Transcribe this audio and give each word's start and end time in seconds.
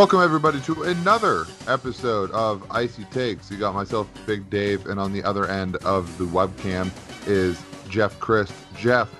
Welcome 0.00 0.22
everybody 0.22 0.62
to 0.62 0.84
another 0.84 1.44
episode 1.68 2.30
of 2.30 2.66
Icey 2.70 3.04
Takes. 3.10 3.50
You 3.50 3.58
got 3.58 3.74
myself, 3.74 4.08
Big 4.24 4.48
Dave, 4.48 4.86
and 4.86 4.98
on 4.98 5.12
the 5.12 5.22
other 5.22 5.44
end 5.44 5.76
of 5.76 6.16
the 6.16 6.24
webcam 6.24 6.90
is 7.28 7.62
Jeff 7.86 8.18
Christ. 8.18 8.54
Jeff, 8.74 9.10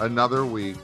another 0.00 0.44
week, 0.44 0.74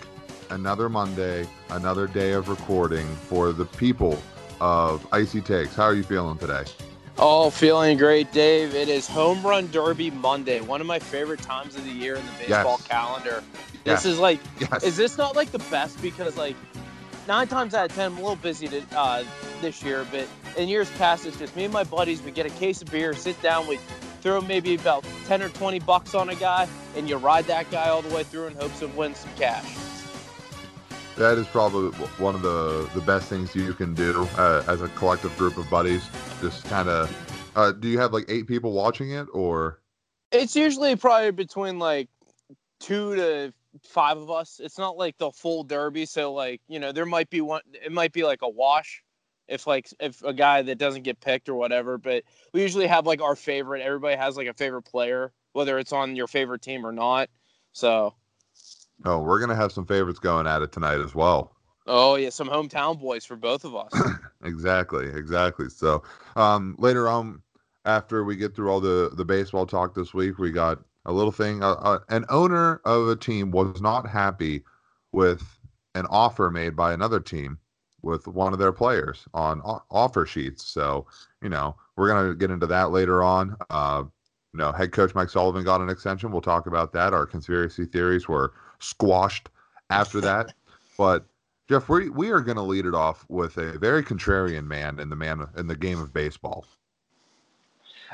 another 0.50 0.88
Monday, 0.88 1.48
another 1.70 2.06
day 2.06 2.30
of 2.30 2.48
recording 2.48 3.08
for 3.16 3.50
the 3.50 3.64
people 3.64 4.22
of 4.60 5.04
Icey 5.10 5.44
Takes. 5.44 5.74
How 5.74 5.86
are 5.86 5.94
you 5.94 6.04
feeling 6.04 6.38
today? 6.38 6.62
Oh, 7.18 7.50
feeling 7.50 7.98
great, 7.98 8.32
Dave. 8.32 8.76
It 8.76 8.88
is 8.88 9.08
Home 9.08 9.42
Run 9.44 9.68
Derby 9.72 10.12
Monday, 10.12 10.60
one 10.60 10.80
of 10.80 10.86
my 10.86 11.00
favorite 11.00 11.42
times 11.42 11.74
of 11.74 11.84
the 11.84 11.90
year 11.90 12.14
in 12.14 12.24
the 12.24 12.32
baseball 12.38 12.76
Yes. 12.78 12.86
calendar. 12.86 13.42
Yes. 13.84 14.04
This 14.04 14.12
is 14.12 14.18
like, 14.20 14.38
Yes. 14.60 14.84
is 14.84 14.96
this 14.96 15.18
not 15.18 15.34
like 15.34 15.50
the 15.50 15.58
best? 15.58 16.00
Because 16.00 16.36
like 16.36 16.54
nine 17.30 17.46
times 17.46 17.74
out 17.74 17.88
of 17.88 17.94
ten, 17.94 18.06
I'm 18.06 18.18
a 18.18 18.20
little 18.20 18.34
busy 18.34 18.66
to, 18.66 18.82
uh, 18.96 19.22
this 19.60 19.84
year, 19.84 20.04
but 20.10 20.26
in 20.56 20.68
years 20.68 20.90
past, 20.98 21.24
it's 21.26 21.38
just 21.38 21.54
me 21.54 21.62
and 21.62 21.72
my 21.72 21.84
buddies. 21.84 22.20
We 22.22 22.32
get 22.32 22.44
a 22.44 22.50
case 22.50 22.82
of 22.82 22.90
beer, 22.90 23.14
sit 23.14 23.40
down, 23.40 23.68
we 23.68 23.78
throw 24.20 24.40
maybe 24.40 24.74
about 24.74 25.04
ten 25.26 25.40
or 25.40 25.48
twenty 25.50 25.78
bucks 25.78 26.12
on 26.12 26.28
a 26.28 26.34
guy, 26.34 26.66
and 26.96 27.08
you 27.08 27.16
ride 27.18 27.44
that 27.44 27.70
guy 27.70 27.88
all 27.88 28.02
the 28.02 28.12
way 28.12 28.24
through 28.24 28.48
in 28.48 28.56
hopes 28.56 28.82
of 28.82 28.96
winning 28.96 29.14
some 29.14 29.30
cash. 29.36 29.64
That 31.16 31.38
is 31.38 31.46
probably 31.46 31.90
one 32.18 32.34
of 32.34 32.42
the 32.42 32.90
the 32.96 33.00
best 33.00 33.28
things 33.28 33.54
you 33.54 33.74
can 33.74 33.94
do 33.94 34.26
uh, 34.36 34.64
as 34.66 34.82
a 34.82 34.88
collective 34.88 35.36
group 35.38 35.56
of 35.56 35.70
buddies. 35.70 36.02
Just 36.40 36.64
kind 36.64 36.88
of. 36.88 37.08
Uh, 37.54 37.70
do 37.70 37.86
you 37.86 38.00
have 38.00 38.12
like 38.12 38.24
eight 38.28 38.48
people 38.48 38.72
watching 38.72 39.12
it, 39.12 39.28
or 39.32 39.80
It's 40.32 40.56
usually 40.56 40.96
probably 40.96 41.30
between 41.30 41.78
like 41.78 42.08
two 42.80 43.14
to 43.14 43.52
five 43.82 44.18
of 44.18 44.30
us. 44.30 44.60
It's 44.62 44.78
not 44.78 44.96
like 44.96 45.16
the 45.18 45.30
full 45.30 45.64
derby, 45.64 46.06
so 46.06 46.32
like 46.32 46.60
you 46.68 46.78
know 46.78 46.92
there 46.92 47.06
might 47.06 47.30
be 47.30 47.40
one. 47.40 47.62
It 47.72 47.92
might 47.92 48.12
be 48.12 48.24
like 48.24 48.42
a 48.42 48.48
wash 48.48 49.02
if 49.48 49.66
like 49.66 49.88
if 50.00 50.22
a 50.22 50.32
guy 50.32 50.62
that 50.62 50.78
doesn't 50.78 51.02
get 51.02 51.20
picked 51.20 51.48
or 51.48 51.54
whatever. 51.54 51.98
But 51.98 52.24
we 52.52 52.62
usually 52.62 52.86
have 52.86 53.06
like 53.06 53.20
our 53.20 53.36
favorite. 53.36 53.82
Everybody 53.82 54.16
has 54.16 54.36
like 54.36 54.48
a 54.48 54.54
favorite 54.54 54.82
player, 54.82 55.32
whether 55.52 55.78
it's 55.78 55.92
on 55.92 56.16
your 56.16 56.26
favorite 56.26 56.62
team 56.62 56.86
or 56.86 56.92
not. 56.92 57.28
So 57.72 58.14
oh, 59.04 59.18
we're 59.18 59.40
gonna 59.40 59.56
have 59.56 59.72
some 59.72 59.86
favorites 59.86 60.18
going 60.18 60.46
at 60.46 60.62
it 60.62 60.72
tonight 60.72 61.00
as 61.00 61.14
well. 61.14 61.56
oh 61.86 62.16
yeah, 62.16 62.30
some 62.30 62.48
hometown 62.48 62.98
boys 62.98 63.24
for 63.24 63.36
both 63.36 63.64
of 63.64 63.74
us. 63.76 63.92
Exactly, 64.42 65.06
exactly. 65.06 65.68
So 65.68 66.02
um, 66.36 66.74
later 66.78 67.08
on, 67.08 67.42
after 67.84 68.24
we 68.24 68.36
get 68.36 68.54
through 68.54 68.70
all 68.70 68.80
the 68.80 69.10
the 69.14 69.24
baseball 69.24 69.66
talk 69.66 69.94
this 69.94 70.14
week, 70.14 70.38
we 70.38 70.50
got 70.50 70.78
a 71.06 71.12
little 71.12 71.32
thing. 71.32 71.62
Uh, 71.62 71.72
uh, 71.72 71.98
an 72.08 72.24
owner 72.28 72.80
of 72.84 73.08
a 73.08 73.16
team 73.16 73.50
was 73.50 73.80
not 73.80 74.08
happy 74.08 74.64
with 75.12 75.42
an 75.94 76.06
offer 76.06 76.50
made 76.50 76.76
by 76.76 76.92
another 76.92 77.20
team 77.20 77.58
with 78.02 78.26
one 78.26 78.52
of 78.52 78.58
their 78.58 78.72
players 78.72 79.26
on 79.34 79.60
o- 79.64 79.82
offer 79.90 80.24
sheets. 80.24 80.64
So 80.64 81.06
you 81.42 81.48
know 81.48 81.76
we're 81.96 82.08
gonna 82.08 82.34
get 82.34 82.50
into 82.50 82.66
that 82.66 82.90
later 82.90 83.22
on. 83.22 83.56
Uh, 83.70 84.04
you 84.52 84.58
know, 84.58 84.72
head 84.72 84.92
coach 84.92 85.14
Mike 85.14 85.30
Sullivan 85.30 85.64
got 85.64 85.80
an 85.80 85.88
extension. 85.88 86.32
We'll 86.32 86.40
talk 86.40 86.66
about 86.66 86.92
that. 86.92 87.14
Our 87.14 87.26
conspiracy 87.26 87.84
theories 87.84 88.26
were 88.28 88.52
squashed 88.80 89.48
after 89.90 90.20
that, 90.22 90.52
but 90.98 91.26
Jeff, 91.68 91.88
we 91.88 92.10
we 92.10 92.30
are 92.30 92.40
going 92.40 92.56
to 92.56 92.62
lead 92.62 92.84
it 92.84 92.94
off 92.94 93.24
with 93.28 93.56
a 93.56 93.78
very 93.78 94.02
contrarian 94.02 94.66
man 94.66 94.98
in 94.98 95.08
the 95.08 95.14
man 95.14 95.46
in 95.56 95.68
the 95.68 95.76
game 95.76 96.00
of 96.00 96.12
baseball. 96.12 96.66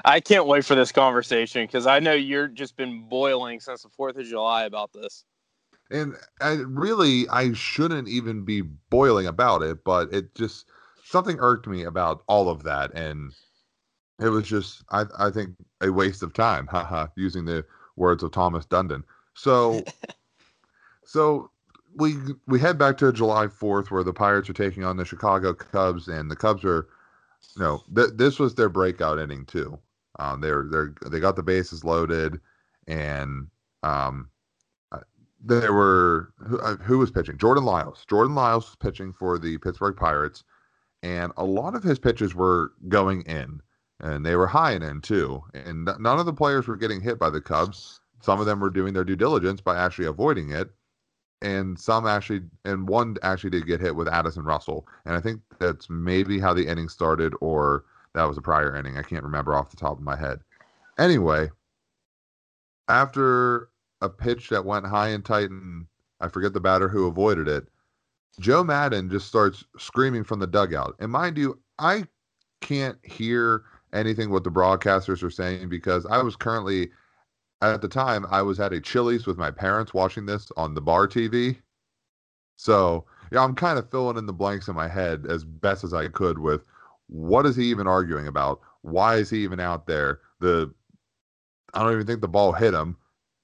I 0.05 0.21
can't 0.21 0.47
wait 0.47 0.65
for 0.65 0.75
this 0.75 0.93
conversation 0.93 1.65
because 1.65 1.87
I 1.87 1.99
know 2.01 2.13
you're 2.13 2.49
just 2.49 2.77
been 2.77 3.09
boiling 3.09 3.61
since 3.61 3.83
the 3.83 3.89
Fourth 3.89 4.17
of 4.17 4.25
July 4.27 4.65
about 4.65 4.93
this. 4.93 5.25
And 5.91 6.15
I 6.41 6.63
really 6.67 7.29
I 7.29 7.53
shouldn't 7.53 8.09
even 8.09 8.45
be 8.45 8.63
boiling 8.63 9.27
about 9.27 9.63
it, 9.63 9.85
but 9.85 10.13
it 10.13 10.35
just 10.35 10.67
something 11.05 11.39
irked 11.39 11.67
me 11.67 11.85
about 11.85 12.23
all 12.27 12.49
of 12.49 12.65
that 12.65 12.93
and 12.95 13.33
it 14.21 14.29
was 14.29 14.47
just 14.47 14.83
I 14.91 15.05
I 15.19 15.31
think 15.31 15.51
a 15.81 15.91
waste 15.91 16.23
of 16.23 16.33
time, 16.33 16.67
haha, 16.71 17.07
using 17.17 17.45
the 17.45 17.65
words 17.97 18.23
of 18.23 18.33
Thomas 18.33 18.67
Dundon. 18.67 19.05
So 19.35 19.83
so 21.05 21.51
we 21.95 22.17
we 22.47 22.59
head 22.59 22.79
back 22.79 22.99
to 22.99 23.13
July 23.13 23.47
4th 23.47 23.91
where 23.91 24.05
the 24.05 24.13
Pirates 24.13 24.51
are 24.51 24.55
taking 24.55 24.85
on 24.85 24.97
the 24.97 25.05
Chicago 25.05 25.55
Cubs 25.55 26.09
and 26.09 26.31
the 26.31 26.37
Cubs 26.37 26.65
are 26.65 26.89
you 27.57 27.63
know, 27.63 27.83
th- 27.95 28.11
this 28.15 28.39
was 28.39 28.55
their 28.55 28.69
breakout 28.69 29.19
inning 29.19 29.45
too. 29.47 29.79
Um, 30.19 30.41
they're 30.41 30.67
they're 30.71 30.95
they 31.07 31.21
got 31.21 31.37
the 31.37 31.43
bases 31.43 31.85
loaded, 31.85 32.41
and 32.87 33.49
um, 33.83 34.29
uh, 34.93 35.01
there 35.45 35.73
were 35.73 36.33
who, 36.47 36.59
uh, 36.61 36.77
who 36.77 36.99
was 36.99 37.11
pitching? 37.11 37.39
Jordan 37.39 37.65
Lyles. 37.65 38.05
Jordan 38.09 38.35
Lyles 38.35 38.67
was 38.67 38.77
pitching 38.77 39.13
for 39.13 39.39
the 39.39 39.59
Pittsburgh 39.59 39.97
Pirates, 39.97 40.45
and 41.03 41.33
a 41.37 41.45
lot 41.45 41.75
of 41.75 41.83
his 41.83 41.99
pitches 41.99 42.35
were 42.35 42.73
going 42.89 43.23
in, 43.23 43.61
and 44.01 44.25
they 44.25 44.37
were 44.37 44.47
high 44.47 44.73
and 44.73 44.85
in 44.85 45.01
too. 45.01 45.43
And 45.55 45.85
none 45.99 46.19
of 46.19 46.27
the 46.27 46.33
players 46.33 46.67
were 46.67 46.77
getting 46.77 47.01
hit 47.01 47.19
by 47.19 47.31
the 47.31 47.41
Cubs. 47.41 48.01
Some 48.23 48.41
of 48.41 48.47
them 48.47 48.61
were 48.61 48.71
doing 48.71 48.95
their 48.95 49.05
due 49.05 49.17
diligence 49.17 49.61
by 49.61 49.77
actually 49.77 50.07
avoiding 50.07 50.51
it, 50.51 50.71
and 51.43 51.79
some 51.79 52.07
actually, 52.07 52.41
and 52.65 52.89
one 52.89 53.17
actually 53.23 53.51
did 53.51 53.67
get 53.67 53.81
hit 53.81 53.95
with 53.95 54.09
Addison 54.09 54.45
Russell. 54.45 54.87
And 55.05 55.15
I 55.15 55.21
think 55.21 55.43
that's 55.59 55.91
maybe 55.91 56.41
how 56.41 56.55
the 56.55 56.67
inning 56.67 56.89
started, 56.89 57.35
or 57.41 57.85
that 58.17 58.25
was 58.25 58.39
a 58.39 58.43
prior 58.43 58.75
inning. 58.75 58.97
I 58.97 59.03
can't 59.03 59.23
remember 59.23 59.55
off 59.55 59.71
the 59.71 59.77
top 59.77 59.99
of 59.99 60.03
my 60.03 60.17
head. 60.17 60.41
Anyway, 60.99 61.51
after 62.89 63.69
a 64.01 64.09
pitch 64.09 64.49
that 64.49 64.65
went 64.65 64.87
high 64.87 65.09
and 65.09 65.25
tight, 65.25 65.51
and 65.51 65.87
I 66.21 66.29
forget 66.29 66.55
the 66.55 66.61
batter 66.61 66.89
who 66.89 67.07
avoided 67.07 67.47
it, 67.47 67.69
Joe 68.41 68.65
Maddon 68.65 69.11
just 69.11 69.29
starts 69.29 69.65
screaming 69.79 70.25
from 70.25 70.39
the 70.39 70.47
dugout. 70.47 70.97
And 70.99 71.13
mind 71.13 71.37
you, 71.37 71.61
I 71.79 72.07
can't 72.61 72.99
hear 73.05 73.65
anything 73.93 74.31
what 74.31 74.45
the 74.45 74.51
broadcasters 74.51 75.23
are 75.23 75.31
saying 75.31 75.69
because 75.69 76.07
I 76.07 76.23
was 76.23 76.37
currently 76.37 76.91
at 77.61 77.81
the 77.83 77.89
time 77.89 78.27
I 78.31 78.43
was 78.43 78.61
at 78.61 78.73
a 78.73 78.81
Chili's 78.81 79.27
with 79.27 79.39
my 79.39 79.51
parents 79.51 79.95
watching 79.95 80.27
this 80.27 80.51
on 80.57 80.75
the 80.75 80.81
bar 80.81 81.07
TV. 81.07 81.59
So 82.57 83.05
yeah, 83.31 83.43
I'm 83.43 83.55
kind 83.55 83.79
of 83.79 83.91
filling 83.91 84.17
in 84.17 84.27
the 84.27 84.33
blanks 84.33 84.69
in 84.69 84.75
my 84.75 84.89
head 84.89 85.27
as 85.29 85.45
best 85.45 85.85
as 85.85 85.93
I 85.93 86.09
could 86.09 86.39
with 86.39 86.67
what 87.09 87.47
is 87.47 87.57
he 87.57 87.65
even 87.67 87.87
arguing 87.87 88.27
about? 88.27 88.61
Why 88.83 89.17
is 89.17 89.31
he 89.31 89.43
even 89.45 89.61
out 89.61 89.87
there? 89.87 90.21
The 90.41 90.73
I 91.75 91.83
don't 91.83 91.93
even 91.93 92.07
think 92.07 92.21
the 92.21 92.29
ball 92.29 92.53
hit 92.53 92.75
him. 92.75 92.97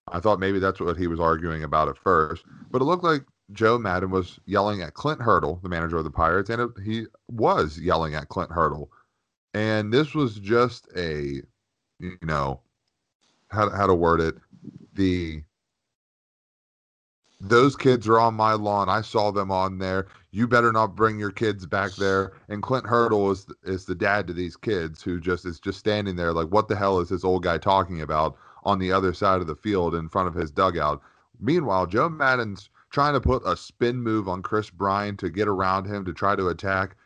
I 0.08 0.20
thought 0.20 0.40
maybe 0.40 0.58
that's 0.58 0.80
what 0.80 0.96
he 0.96 1.06
was 1.06 1.20
arguing 1.20 1.62
about 1.64 1.88
at 1.88 1.98
first, 1.98 2.44
but 2.70 2.82
it 2.82 2.86
looked 2.86 3.04
like 3.04 3.24
Joe 3.52 3.78
Maddon 3.78 4.10
was 4.10 4.40
yelling 4.46 4.82
at 4.82 4.94
Clint 4.94 5.20
Hurdle, 5.20 5.60
the 5.62 5.68
manager 5.68 5.98
of 5.98 6.04
the 6.04 6.10
Pirates, 6.10 6.50
and 6.50 6.62
it, 6.62 6.70
he 6.84 7.06
was 7.28 7.78
yelling 7.78 8.14
at 8.14 8.28
Clint 8.28 8.50
Hurdle. 8.50 8.90
And 9.54 9.92
this 9.92 10.14
was 10.14 10.36
just 10.36 10.88
a, 10.96 11.42
you 12.00 12.18
know, 12.22 12.60
how 13.48 13.70
how 13.70 13.86
to 13.86 13.94
word 13.94 14.20
it, 14.20 14.36
the 14.94 15.42
those 17.42 17.74
kids 17.74 18.06
are 18.06 18.20
on 18.20 18.34
my 18.34 18.52
lawn. 18.52 18.88
I 18.88 19.00
saw 19.00 19.32
them 19.32 19.50
on 19.50 19.78
there. 19.78 20.06
You 20.30 20.46
better 20.46 20.70
not 20.70 20.94
bring 20.94 21.18
your 21.18 21.32
kids 21.32 21.66
back 21.66 21.92
there. 21.96 22.32
And 22.48 22.62
Clint 22.62 22.86
Hurdle 22.86 23.32
is 23.32 23.46
is 23.64 23.84
the 23.84 23.96
dad 23.96 24.28
to 24.28 24.32
these 24.32 24.56
kids 24.56 25.02
who 25.02 25.20
just 25.20 25.44
is 25.44 25.58
just 25.58 25.80
standing 25.80 26.14
there 26.14 26.32
like, 26.32 26.48
what 26.48 26.68
the 26.68 26.76
hell 26.76 27.00
is 27.00 27.08
this 27.08 27.24
old 27.24 27.42
guy 27.42 27.58
talking 27.58 28.00
about 28.00 28.36
on 28.62 28.78
the 28.78 28.92
other 28.92 29.12
side 29.12 29.40
of 29.40 29.48
the 29.48 29.56
field 29.56 29.96
in 29.96 30.08
front 30.08 30.28
of 30.28 30.34
his 30.34 30.52
dugout? 30.52 31.02
Meanwhile, 31.40 31.86
Joe 31.86 32.08
Maddon's 32.08 32.70
trying 32.90 33.14
to 33.14 33.20
put 33.20 33.42
a 33.44 33.56
spin 33.56 34.00
move 34.00 34.28
on 34.28 34.42
Kris 34.42 34.70
Bryant 34.70 35.18
to 35.18 35.28
get 35.28 35.48
around 35.48 35.86
him 35.86 36.04
to 36.04 36.12
try 36.12 36.36
to 36.36 36.48
attack 36.48 36.96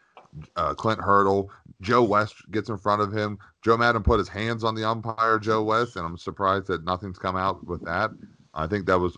uh, 0.56 0.74
Clint 0.74 1.00
Hurdle. 1.00 1.50
Joe 1.80 2.02
West 2.02 2.34
gets 2.50 2.68
in 2.68 2.76
front 2.76 3.00
of 3.00 3.10
him. 3.10 3.38
Joe 3.62 3.78
Maddon 3.78 4.02
put 4.02 4.18
his 4.18 4.28
hands 4.28 4.64
on 4.64 4.74
the 4.74 4.84
umpire, 4.84 5.38
Joe 5.38 5.62
West, 5.62 5.96
and 5.96 6.04
I'm 6.04 6.18
surprised 6.18 6.66
that 6.66 6.84
nothing's 6.84 7.18
come 7.18 7.36
out 7.36 7.66
with 7.66 7.82
that. 7.86 8.10
I 8.52 8.66
think 8.66 8.86
that 8.86 8.98
was 8.98 9.16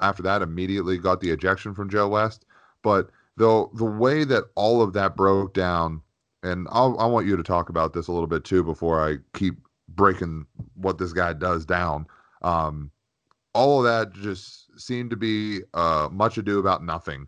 after 0.00 0.22
that 0.22 0.42
immediately 0.42 0.98
got 0.98 1.20
the 1.20 1.30
ejection 1.30 1.74
from 1.74 1.90
Joe 1.90 2.08
West. 2.08 2.44
But 2.82 3.10
the 3.36 3.66
the 3.74 3.84
way 3.84 4.24
that 4.24 4.44
all 4.54 4.82
of 4.82 4.92
that 4.94 5.16
broke 5.16 5.54
down, 5.54 6.02
and 6.42 6.66
I'll, 6.70 6.98
I 6.98 7.06
want 7.06 7.26
you 7.26 7.36
to 7.36 7.42
talk 7.42 7.68
about 7.68 7.92
this 7.92 8.08
a 8.08 8.12
little 8.12 8.26
bit 8.26 8.44
too 8.44 8.62
before 8.62 9.06
I 9.06 9.16
keep 9.34 9.56
breaking 9.88 10.46
what 10.74 10.98
this 10.98 11.12
guy 11.12 11.32
does 11.32 11.64
down. 11.64 12.06
Um, 12.42 12.90
all 13.54 13.78
of 13.78 13.84
that 13.84 14.12
just 14.20 14.78
seemed 14.80 15.10
to 15.10 15.16
be 15.16 15.60
uh, 15.74 16.08
much 16.10 16.38
ado 16.38 16.58
about 16.58 16.82
nothing 16.82 17.26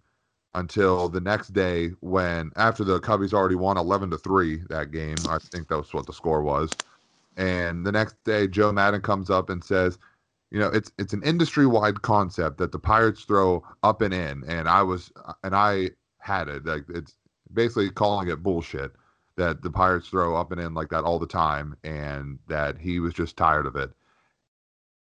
until 0.54 1.08
the 1.08 1.20
next 1.20 1.52
day 1.52 1.90
when 2.00 2.50
after 2.56 2.84
the 2.84 3.00
Cubbies 3.00 3.32
already 3.34 3.56
won 3.56 3.76
11 3.76 4.10
to 4.10 4.18
3 4.18 4.62
that 4.68 4.90
game. 4.90 5.16
I 5.28 5.38
think 5.38 5.68
that 5.68 5.76
was 5.76 5.92
what 5.92 6.06
the 6.06 6.12
score 6.12 6.42
was. 6.42 6.70
And 7.36 7.84
the 7.84 7.92
next 7.92 8.22
day 8.24 8.46
Joe 8.46 8.72
Maddon 8.72 9.02
comes 9.02 9.30
up 9.30 9.50
and 9.50 9.62
says, 9.62 9.98
you 10.54 10.60
know, 10.60 10.68
it's 10.68 10.92
it's 10.98 11.12
an 11.12 11.22
industry-wide 11.24 12.02
concept 12.02 12.58
that 12.58 12.70
the 12.70 12.78
Pirates 12.78 13.24
throw 13.24 13.64
up 13.82 14.02
and 14.02 14.14
in 14.14 14.44
and 14.46 14.68
I 14.68 14.82
was 14.82 15.10
and 15.42 15.52
I 15.52 15.90
had 16.18 16.48
it. 16.48 16.64
Like 16.64 16.84
it's 16.90 17.16
basically 17.52 17.90
calling 17.90 18.28
it 18.28 18.40
bullshit 18.40 18.92
that 19.36 19.62
the 19.62 19.70
Pirates 19.70 20.08
throw 20.08 20.36
up 20.36 20.52
and 20.52 20.60
in 20.60 20.72
like 20.72 20.90
that 20.90 21.02
all 21.02 21.18
the 21.18 21.26
time 21.26 21.76
and 21.82 22.38
that 22.46 22.78
he 22.78 23.00
was 23.00 23.14
just 23.14 23.36
tired 23.36 23.66
of 23.66 23.74
it. 23.74 23.90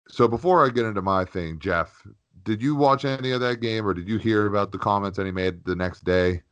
So 0.07 0.29
before 0.29 0.65
I 0.65 0.69
get 0.69 0.85
into 0.85 1.03
my 1.03 1.25
thing, 1.25 1.59
Jeff, 1.59 2.01
did 2.45 2.63
you 2.63 2.77
watch 2.77 3.05
any 3.05 3.33
of 3.33 3.41
that 3.41 3.59
game 3.59 3.85
or 3.85 3.93
did 3.93 4.09
you 4.09 4.19
hear 4.19 4.47
about 4.47 4.71
the 4.71 4.79
comments 4.79 5.17
that 5.17 5.27
he 5.27 5.33
made 5.33 5.65
the 5.65 5.75
next 5.75 6.05
day? 6.05 6.43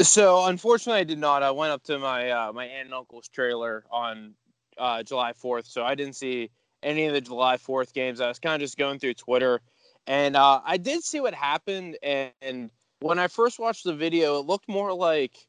So 0.00 0.46
unfortunately, 0.46 1.02
I 1.02 1.04
did 1.04 1.20
not. 1.20 1.44
I 1.44 1.52
went 1.52 1.70
up 1.70 1.84
to 1.84 2.00
my 2.00 2.30
uh, 2.30 2.52
my 2.52 2.64
aunt 2.64 2.86
and 2.86 2.94
uncle's 2.94 3.28
trailer 3.28 3.84
on 3.92 4.34
uh, 4.76 5.04
July 5.04 5.34
4th, 5.34 5.66
so 5.66 5.84
I 5.84 5.94
didn't 5.94 6.16
see 6.16 6.50
any 6.82 7.06
of 7.06 7.12
the 7.12 7.20
July 7.20 7.56
4th 7.56 7.92
games. 7.92 8.20
I 8.20 8.28
was 8.28 8.38
kind 8.38 8.54
of 8.54 8.60
just 8.60 8.78
going 8.78 8.98
through 8.98 9.14
Twitter, 9.14 9.60
and 10.06 10.36
uh, 10.36 10.60
I 10.64 10.76
did 10.76 11.02
see 11.02 11.20
what 11.20 11.34
happened. 11.34 11.96
And, 12.02 12.32
and 12.42 12.70
when 13.00 13.18
I 13.18 13.28
first 13.28 13.58
watched 13.58 13.84
the 13.84 13.94
video, 13.94 14.38
it 14.38 14.46
looked 14.46 14.68
more 14.68 14.92
like 14.92 15.46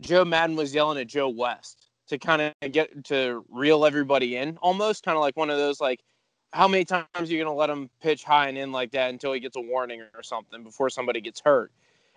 Joe 0.00 0.24
Maddon 0.24 0.56
was 0.56 0.74
yelling 0.74 0.98
at 0.98 1.06
Joe 1.06 1.28
West 1.28 1.88
to 2.08 2.18
kind 2.18 2.42
of 2.42 2.72
get 2.72 3.04
to 3.04 3.44
reel 3.48 3.86
everybody 3.86 4.36
in, 4.36 4.56
almost 4.58 5.04
kind 5.04 5.16
of 5.16 5.20
like 5.22 5.36
one 5.36 5.50
of 5.50 5.58
those 5.58 5.80
like, 5.80 6.00
how 6.52 6.68
many 6.68 6.84
times 6.84 7.06
are 7.16 7.24
you 7.24 7.38
going 7.38 7.46
to 7.46 7.52
let 7.52 7.70
him 7.70 7.88
pitch 8.02 8.24
high 8.24 8.48
and 8.48 8.58
in 8.58 8.72
like 8.72 8.90
that 8.90 9.08
until 9.08 9.32
he 9.32 9.40
gets 9.40 9.56
a 9.56 9.60
warning 9.60 10.02
or 10.14 10.22
something 10.22 10.62
before 10.62 10.90
somebody 10.90 11.20
gets 11.20 11.40
hurt? 11.40 11.72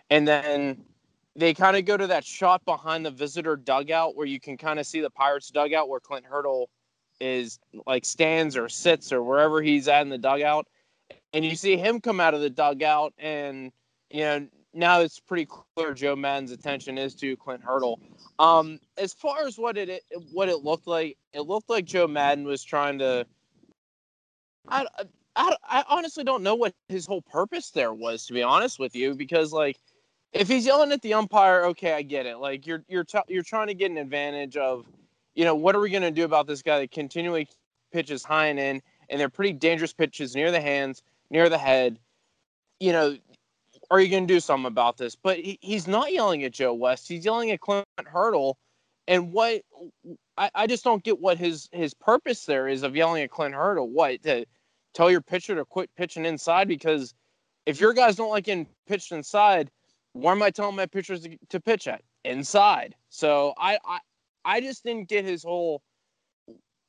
And 0.09 0.27
then 0.27 0.83
they 1.35 1.53
kind 1.53 1.77
of 1.77 1.85
go 1.85 1.95
to 1.97 2.07
that 2.07 2.25
shot 2.25 2.63
behind 2.65 3.05
the 3.05 3.11
visitor 3.11 3.55
dugout 3.55 4.15
where 4.15 4.27
you 4.27 4.39
can 4.39 4.57
kind 4.57 4.79
of 4.79 4.85
see 4.85 5.01
the 5.01 5.09
Pirates 5.09 5.49
dugout 5.49 5.87
where 5.89 5.99
Clint 5.99 6.25
Hurdle 6.25 6.69
is 7.19 7.59
like 7.85 8.05
stands 8.05 8.57
or 8.57 8.69
sits 8.69 9.11
or 9.11 9.23
wherever 9.23 9.61
he's 9.61 9.87
at 9.87 10.01
in 10.01 10.09
the 10.09 10.17
dugout. 10.17 10.67
And 11.33 11.43
you 11.43 11.55
see 11.55 11.77
him 11.77 11.99
come 11.99 12.19
out 12.19 12.33
of 12.33 12.41
the 12.41 12.49
dugout 12.49 13.13
and 13.17 13.71
you 14.09 14.21
know 14.21 14.47
now 14.75 14.99
it's 14.99 15.19
pretty 15.19 15.47
clear 15.47 15.93
Joe 15.93 16.15
Maddon's 16.15 16.51
attention 16.51 16.97
is 16.97 17.15
to 17.15 17.35
Clint 17.37 17.63
Hurdle. 17.63 17.99
Um, 18.39 18.79
as 18.97 19.13
far 19.13 19.47
as 19.47 19.57
what 19.57 19.77
it 19.77 20.03
what 20.31 20.49
it 20.49 20.63
looked 20.63 20.87
like, 20.87 21.17
it 21.33 21.41
looked 21.41 21.69
like 21.69 21.85
Joe 21.85 22.07
Maddon 22.07 22.43
was 22.43 22.63
trying 22.63 22.99
to. 22.99 23.25
I, 24.67 24.85
I, 25.35 25.55
I 25.63 25.83
honestly 25.87 26.23
don't 26.23 26.43
know 26.43 26.55
what 26.55 26.73
his 26.89 27.05
whole 27.05 27.21
purpose 27.21 27.69
there 27.71 27.93
was, 27.93 28.25
to 28.25 28.33
be 28.33 28.43
honest 28.43 28.79
with 28.79 28.95
you, 28.95 29.13
because 29.15 29.53
like 29.53 29.77
if 30.33 30.49
he's 30.49 30.65
yelling 30.65 30.91
at 30.91 31.01
the 31.01 31.13
umpire, 31.13 31.63
okay, 31.65 31.93
I 31.93 32.01
get 32.01 32.25
it. 32.25 32.37
Like 32.37 32.67
you're 32.67 32.83
you're 32.87 33.05
t- 33.05 33.19
you're 33.27 33.43
trying 33.43 33.67
to 33.67 33.73
get 33.73 33.91
an 33.91 33.97
advantage 33.97 34.57
of, 34.57 34.85
you 35.35 35.43
know, 35.43 35.55
what 35.55 35.75
are 35.75 35.79
we 35.79 35.89
going 35.89 36.03
to 36.03 36.11
do 36.11 36.23
about 36.23 36.47
this 36.47 36.61
guy 36.61 36.79
that 36.79 36.91
continually 36.91 37.47
pitches 37.91 38.23
high 38.23 38.47
and 38.47 38.59
in, 38.59 38.81
and 39.09 39.19
they're 39.19 39.29
pretty 39.29 39.53
dangerous 39.53 39.93
pitches 39.93 40.35
near 40.35 40.51
the 40.51 40.59
hands, 40.59 41.03
near 41.29 41.49
the 41.49 41.57
head. 41.57 41.99
You 42.79 42.91
know, 42.91 43.17
are 43.89 44.01
you 44.01 44.09
going 44.09 44.27
to 44.27 44.33
do 44.33 44.39
something 44.39 44.65
about 44.65 44.97
this? 44.97 45.15
But 45.15 45.37
he, 45.37 45.57
he's 45.61 45.87
not 45.87 46.11
yelling 46.11 46.43
at 46.43 46.51
Joe 46.51 46.73
West. 46.73 47.07
He's 47.07 47.23
yelling 47.23 47.51
at 47.51 47.61
Clint 47.61 47.85
Hurdle. 48.05 48.57
And 49.07 49.31
what 49.31 49.61
I, 50.37 50.49
I 50.55 50.67
just 50.67 50.83
don't 50.83 51.03
get 51.03 51.19
what 51.19 51.37
his 51.37 51.69
his 51.71 51.93
purpose 51.93 52.45
there 52.45 52.67
is 52.67 52.83
of 52.83 52.95
yelling 52.95 53.23
at 53.23 53.29
Clint 53.29 53.53
Hurdle. 53.53 53.89
What 53.89 54.23
to 54.23 54.45
tell 54.93 55.11
your 55.11 55.21
pitcher 55.21 55.55
to 55.55 55.63
quit 55.63 55.89
pitching 55.95 56.25
inside 56.25 56.67
because 56.67 57.13
if 57.65 57.79
your 57.79 57.93
guys 57.93 58.15
don't 58.15 58.29
like 58.29 58.45
getting 58.45 58.67
pitched 58.87 59.11
inside, 59.11 59.69
where 60.13 60.33
am 60.33 60.41
I 60.41 60.49
telling 60.49 60.75
my 60.75 60.85
pitchers 60.85 61.21
to, 61.21 61.37
to 61.49 61.59
pitch 61.59 61.87
at? 61.87 62.01
Inside. 62.23 62.95
So 63.09 63.53
I, 63.57 63.77
I 63.85 63.99
I 64.45 64.61
just 64.61 64.83
didn't 64.83 65.09
get 65.09 65.25
his 65.25 65.43
whole 65.43 65.81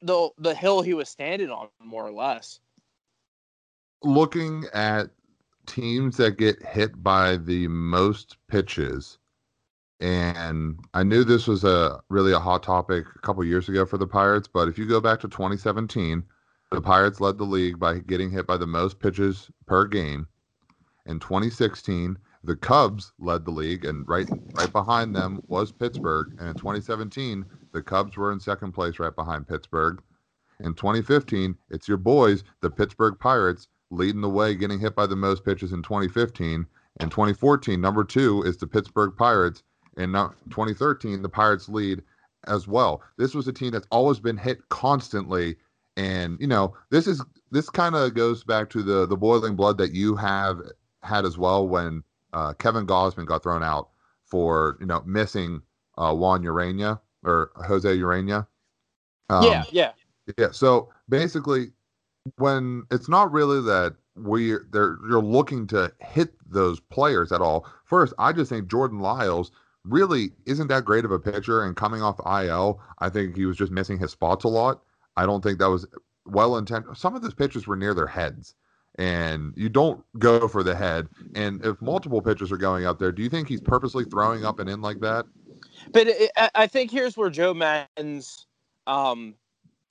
the 0.02 0.30
the 0.38 0.54
hill 0.54 0.82
he 0.82 0.94
was 0.94 1.08
standing 1.08 1.50
on 1.50 1.68
more 1.80 2.06
or 2.06 2.12
less. 2.12 2.60
Looking 4.02 4.66
at 4.74 5.10
teams 5.66 6.18
that 6.18 6.38
get 6.38 6.62
hit 6.64 7.02
by 7.02 7.38
the 7.38 7.66
most 7.68 8.36
pitches, 8.48 9.18
and 10.00 10.78
I 10.92 11.02
knew 11.02 11.24
this 11.24 11.46
was 11.46 11.64
a 11.64 12.00
really 12.10 12.32
a 12.32 12.38
hot 12.38 12.62
topic 12.62 13.06
a 13.14 13.18
couple 13.20 13.42
years 13.44 13.68
ago 13.68 13.86
for 13.86 13.96
the 13.96 14.06
Pirates, 14.06 14.48
but 14.52 14.68
if 14.68 14.78
you 14.78 14.86
go 14.86 15.00
back 15.00 15.20
to 15.20 15.28
2017, 15.28 16.22
the 16.70 16.80
Pirates 16.80 17.20
led 17.20 17.38
the 17.38 17.44
league 17.44 17.78
by 17.78 17.98
getting 18.00 18.30
hit 18.30 18.46
by 18.46 18.58
the 18.58 18.66
most 18.66 18.98
pitches 19.00 19.50
per 19.66 19.86
game. 19.86 20.28
In 21.06 21.18
2016, 21.20 22.18
the 22.46 22.56
Cubs 22.56 23.12
led 23.18 23.44
the 23.44 23.50
league, 23.50 23.84
and 23.84 24.08
right 24.08 24.28
right 24.54 24.72
behind 24.72 25.14
them 25.14 25.42
was 25.48 25.72
Pittsburgh. 25.72 26.28
And 26.38 26.48
in 26.48 26.54
2017, 26.54 27.44
the 27.72 27.82
Cubs 27.82 28.16
were 28.16 28.32
in 28.32 28.40
second 28.40 28.72
place, 28.72 28.98
right 28.98 29.14
behind 29.14 29.48
Pittsburgh. 29.48 30.00
In 30.60 30.72
2015, 30.74 31.56
it's 31.70 31.88
your 31.88 31.98
boys, 31.98 32.44
the 32.62 32.70
Pittsburgh 32.70 33.18
Pirates, 33.18 33.68
leading 33.90 34.22
the 34.22 34.30
way, 34.30 34.54
getting 34.54 34.78
hit 34.78 34.94
by 34.94 35.06
the 35.06 35.16
most 35.16 35.44
pitches 35.44 35.72
in 35.72 35.82
2015. 35.82 36.66
In 37.00 37.10
2014, 37.10 37.78
number 37.78 38.04
two 38.04 38.42
is 38.44 38.56
the 38.56 38.66
Pittsburgh 38.66 39.14
Pirates. 39.16 39.62
In 39.98 40.12
2013, 40.12 41.22
the 41.22 41.28
Pirates 41.28 41.68
lead 41.68 42.02
as 42.46 42.68
well. 42.68 43.02
This 43.18 43.34
was 43.34 43.48
a 43.48 43.52
team 43.52 43.72
that's 43.72 43.88
always 43.90 44.20
been 44.20 44.36
hit 44.36 44.66
constantly, 44.68 45.56
and 45.96 46.38
you 46.40 46.46
know 46.46 46.74
this 46.90 47.06
is 47.06 47.22
this 47.50 47.68
kind 47.68 47.94
of 47.94 48.14
goes 48.14 48.44
back 48.44 48.70
to 48.70 48.82
the 48.82 49.06
the 49.06 49.16
boiling 49.16 49.56
blood 49.56 49.78
that 49.78 49.92
you 49.92 50.14
have 50.16 50.60
had 51.02 51.24
as 51.24 51.38
well 51.38 51.66
when 51.66 52.02
uh, 52.36 52.52
Kevin 52.52 52.86
Gausman 52.86 53.24
got 53.24 53.42
thrown 53.42 53.62
out 53.62 53.88
for 54.26 54.76
you 54.78 54.86
know 54.86 55.02
missing 55.06 55.62
uh, 55.96 56.14
Juan 56.14 56.42
Ureña 56.42 57.00
or 57.24 57.50
Jose 57.56 57.88
Ureña. 57.88 58.46
Um, 59.30 59.44
yeah, 59.44 59.64
yeah, 59.72 59.92
yeah. 60.36 60.50
So 60.52 60.92
basically, 61.08 61.68
when 62.36 62.84
it's 62.90 63.08
not 63.08 63.32
really 63.32 63.62
that 63.62 63.96
we 64.16 64.56
they're 64.70 64.98
you're 65.08 65.22
looking 65.22 65.66
to 65.68 65.90
hit 66.00 66.34
those 66.46 66.78
players 66.78 67.32
at 67.32 67.40
all. 67.40 67.66
First, 67.84 68.12
I 68.18 68.32
just 68.32 68.50
think 68.50 68.70
Jordan 68.70 69.00
Lyles 69.00 69.50
really 69.84 70.32
isn't 70.44 70.68
that 70.68 70.84
great 70.84 71.06
of 71.06 71.12
a 71.12 71.18
pitcher, 71.18 71.64
and 71.64 71.74
coming 71.74 72.02
off 72.02 72.20
IL, 72.26 72.82
I 72.98 73.08
think 73.08 73.34
he 73.34 73.46
was 73.46 73.56
just 73.56 73.72
missing 73.72 73.98
his 73.98 74.10
spots 74.10 74.44
a 74.44 74.48
lot. 74.48 74.82
I 75.16 75.24
don't 75.24 75.42
think 75.42 75.58
that 75.58 75.70
was 75.70 75.86
well 76.26 76.58
intended. 76.58 76.98
Some 76.98 77.14
of 77.14 77.22
those 77.22 77.34
pitches 77.34 77.66
were 77.66 77.76
near 77.76 77.94
their 77.94 78.06
heads 78.06 78.54
and 78.98 79.52
you 79.56 79.68
don't 79.68 80.02
go 80.18 80.48
for 80.48 80.62
the 80.62 80.74
head. 80.74 81.08
And 81.34 81.64
if 81.64 81.80
multiple 81.80 82.22
pitchers 82.22 82.50
are 82.50 82.56
going 82.56 82.86
up 82.86 82.98
there, 82.98 83.12
do 83.12 83.22
you 83.22 83.28
think 83.28 83.48
he's 83.48 83.60
purposely 83.60 84.04
throwing 84.04 84.44
up 84.44 84.58
and 84.58 84.68
in 84.68 84.80
like 84.80 85.00
that? 85.00 85.26
But 85.92 86.08
it, 86.08 86.30
I 86.54 86.66
think 86.66 86.90
here's 86.90 87.16
where 87.16 87.30
Joe 87.30 87.54
Maddon's 87.54 88.46
um, 88.86 89.34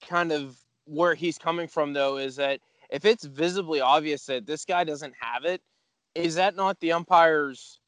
kind 0.08 0.32
of 0.32 0.58
where 0.86 1.16
he's 1.16 1.38
coming 1.38 1.68
from, 1.68 1.94
though, 1.94 2.18
is 2.18 2.36
that 2.38 2.60
if 2.90 3.06
it's 3.06 3.26
visibly 3.26 3.82
obvious 3.82 4.26
that 4.26 4.46
this 4.46 4.66
guy 4.66 4.84
doesn't 4.84 5.14
have 5.20 5.46
it, 5.46 5.62
is 6.14 6.36
that 6.36 6.56
not 6.56 6.80
the 6.80 6.92
umpire's 6.92 7.80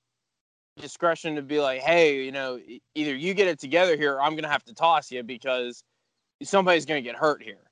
discretion 0.78 1.36
to 1.36 1.42
be 1.42 1.60
like, 1.60 1.82
hey, 1.82 2.24
you 2.24 2.32
know, 2.32 2.60
either 2.96 3.16
you 3.16 3.34
get 3.34 3.48
it 3.48 3.60
together 3.60 3.96
here, 3.96 4.16
or 4.16 4.22
I'm 4.22 4.32
going 4.32 4.44
to 4.44 4.50
have 4.50 4.64
to 4.66 4.74
toss 4.74 5.12
you 5.12 5.24
because 5.24 5.84
somebody's 6.44 6.86
going 6.86 7.04
to 7.04 7.08
get 7.08 7.18
hurt 7.18 7.42
here? 7.42 7.67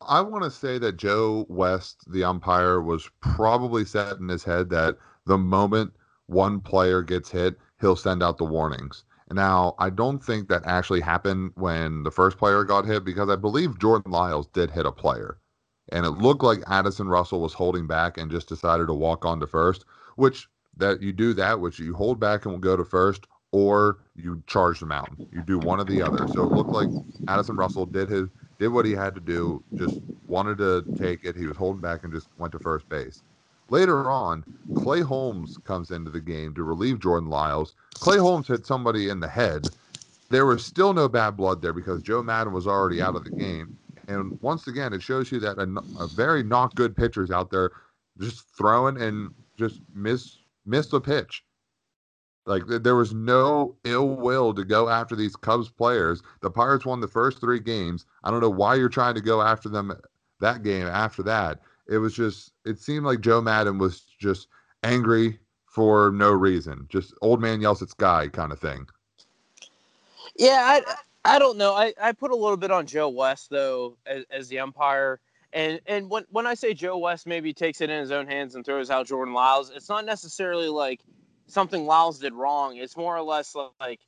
I 0.00 0.20
want 0.20 0.44
to 0.44 0.50
say 0.50 0.78
that 0.78 0.96
Joe 0.96 1.44
West, 1.48 2.10
the 2.10 2.24
umpire, 2.24 2.80
was 2.80 3.10
probably 3.20 3.84
set 3.84 4.18
in 4.18 4.28
his 4.28 4.44
head 4.44 4.70
that 4.70 4.96
the 5.26 5.38
moment 5.38 5.92
one 6.26 6.60
player 6.60 7.02
gets 7.02 7.30
hit, 7.30 7.58
he'll 7.80 7.96
send 7.96 8.22
out 8.22 8.38
the 8.38 8.44
warnings. 8.44 9.04
Now, 9.30 9.74
I 9.78 9.90
don't 9.90 10.24
think 10.24 10.48
that 10.48 10.64
actually 10.64 11.00
happened 11.00 11.52
when 11.54 12.02
the 12.02 12.10
first 12.10 12.38
player 12.38 12.64
got 12.64 12.86
hit 12.86 13.04
because 13.04 13.28
I 13.28 13.36
believe 13.36 13.78
Jordan 13.78 14.12
Lyles 14.12 14.46
did 14.48 14.70
hit 14.70 14.86
a 14.86 14.92
player. 14.92 15.38
And 15.90 16.06
it 16.06 16.12
looked 16.12 16.42
like 16.42 16.62
Addison 16.66 17.08
Russell 17.08 17.40
was 17.40 17.52
holding 17.52 17.86
back 17.86 18.16
and 18.16 18.30
just 18.30 18.48
decided 18.48 18.86
to 18.86 18.94
walk 18.94 19.24
on 19.24 19.40
to 19.40 19.46
first, 19.46 19.84
which 20.16 20.48
that 20.76 21.02
you 21.02 21.12
do 21.12 21.34
that, 21.34 21.60
which 21.60 21.78
you 21.78 21.94
hold 21.94 22.20
back 22.20 22.44
and 22.44 22.52
will 22.52 22.60
go 22.60 22.76
to 22.76 22.84
first, 22.84 23.26
or 23.52 23.98
you 24.14 24.42
charge 24.46 24.80
the 24.80 24.86
mountain. 24.86 25.18
You 25.32 25.42
do 25.42 25.58
one 25.58 25.80
or 25.80 25.84
the 25.84 26.02
other. 26.02 26.26
So 26.26 26.44
it 26.44 26.52
looked 26.52 26.72
like 26.72 26.90
Addison 27.26 27.56
Russell 27.56 27.86
did 27.86 28.08
his 28.08 28.28
did 28.58 28.68
what 28.68 28.84
he 28.84 28.92
had 28.92 29.14
to 29.14 29.20
do, 29.20 29.62
just 29.76 30.00
wanted 30.26 30.58
to 30.58 30.86
take 30.96 31.24
it. 31.24 31.36
He 31.36 31.46
was 31.46 31.56
holding 31.56 31.80
back 31.80 32.04
and 32.04 32.12
just 32.12 32.28
went 32.38 32.52
to 32.52 32.58
first 32.58 32.88
base. 32.88 33.22
Later 33.70 34.10
on, 34.10 34.44
Clay 34.74 35.00
Holmes 35.00 35.58
comes 35.64 35.90
into 35.90 36.10
the 36.10 36.20
game 36.20 36.54
to 36.54 36.62
relieve 36.62 37.00
Jordan 37.00 37.30
Lyles. 37.30 37.74
Clay 37.94 38.18
Holmes 38.18 38.46
hit 38.48 38.66
somebody 38.66 39.08
in 39.08 39.20
the 39.20 39.28
head. 39.28 39.70
There 40.30 40.46
was 40.46 40.64
still 40.64 40.92
no 40.92 41.08
bad 41.08 41.36
blood 41.36 41.62
there 41.62 41.72
because 41.72 42.02
Joe 42.02 42.22
Maddon 42.22 42.52
was 42.52 42.66
already 42.66 43.00
out 43.00 43.16
of 43.16 43.24
the 43.24 43.30
game. 43.30 43.78
And 44.08 44.38
once 44.40 44.66
again, 44.66 44.92
it 44.92 45.02
shows 45.02 45.32
you 45.32 45.40
that 45.40 45.58
a, 45.58 46.02
a 46.02 46.06
very 46.06 46.42
not 46.42 46.74
good 46.74 46.96
pitchers 46.96 47.30
out 47.30 47.50
there 47.50 47.72
just 48.18 48.44
throwing 48.56 49.00
and 49.00 49.34
just 49.56 49.80
miss 49.94 50.38
miss 50.64 50.92
a 50.92 51.00
pitch. 51.00 51.42
Like 52.48 52.62
there 52.66 52.96
was 52.96 53.12
no 53.12 53.76
ill 53.84 54.08
will 54.08 54.54
to 54.54 54.64
go 54.64 54.88
after 54.88 55.14
these 55.14 55.36
Cubs 55.36 55.68
players. 55.68 56.22
The 56.40 56.50
Pirates 56.50 56.86
won 56.86 57.00
the 57.00 57.06
first 57.06 57.42
three 57.42 57.60
games. 57.60 58.06
I 58.24 58.30
don't 58.30 58.40
know 58.40 58.48
why 58.48 58.76
you're 58.76 58.88
trying 58.88 59.14
to 59.16 59.20
go 59.20 59.42
after 59.42 59.68
them 59.68 59.90
uh, 59.90 59.96
that 60.40 60.62
game 60.62 60.86
after 60.86 61.22
that. 61.24 61.60
It 61.88 61.98
was 61.98 62.14
just 62.14 62.52
it 62.64 62.78
seemed 62.78 63.04
like 63.04 63.20
Joe 63.20 63.42
Maddon 63.42 63.76
was 63.76 64.00
just 64.18 64.48
angry 64.82 65.38
for 65.66 66.10
no 66.10 66.30
reason. 66.30 66.86
Just 66.88 67.12
old 67.20 67.42
man 67.42 67.60
yells 67.60 67.82
at 67.82 67.90
sky 67.90 68.28
kind 68.28 68.50
of 68.50 68.58
thing. 68.58 68.86
Yeah, 70.34 70.62
I 70.62 70.94
I 71.26 71.38
don't 71.38 71.58
know. 71.58 71.74
I, 71.74 71.92
I 72.00 72.12
put 72.12 72.30
a 72.30 72.36
little 72.36 72.56
bit 72.56 72.70
on 72.70 72.86
Joe 72.86 73.10
West 73.10 73.50
though 73.50 73.98
as, 74.06 74.24
as 74.30 74.48
the 74.48 74.58
umpire. 74.60 75.20
And 75.52 75.82
and 75.86 76.08
when 76.08 76.24
when 76.30 76.46
I 76.46 76.54
say 76.54 76.72
Joe 76.72 76.96
West 76.96 77.26
maybe 77.26 77.52
takes 77.52 77.82
it 77.82 77.90
in 77.90 78.00
his 78.00 78.10
own 78.10 78.26
hands 78.26 78.54
and 78.54 78.64
throws 78.64 78.88
out 78.88 79.06
Jordan 79.06 79.34
Lyles, 79.34 79.68
it's 79.68 79.90
not 79.90 80.06
necessarily 80.06 80.68
like 80.68 81.02
something 81.48 81.86
Lyles 81.86 82.18
did 82.18 82.34
wrong. 82.34 82.76
It's 82.76 82.96
more 82.96 83.16
or 83.16 83.22
less 83.22 83.56
like 83.80 84.00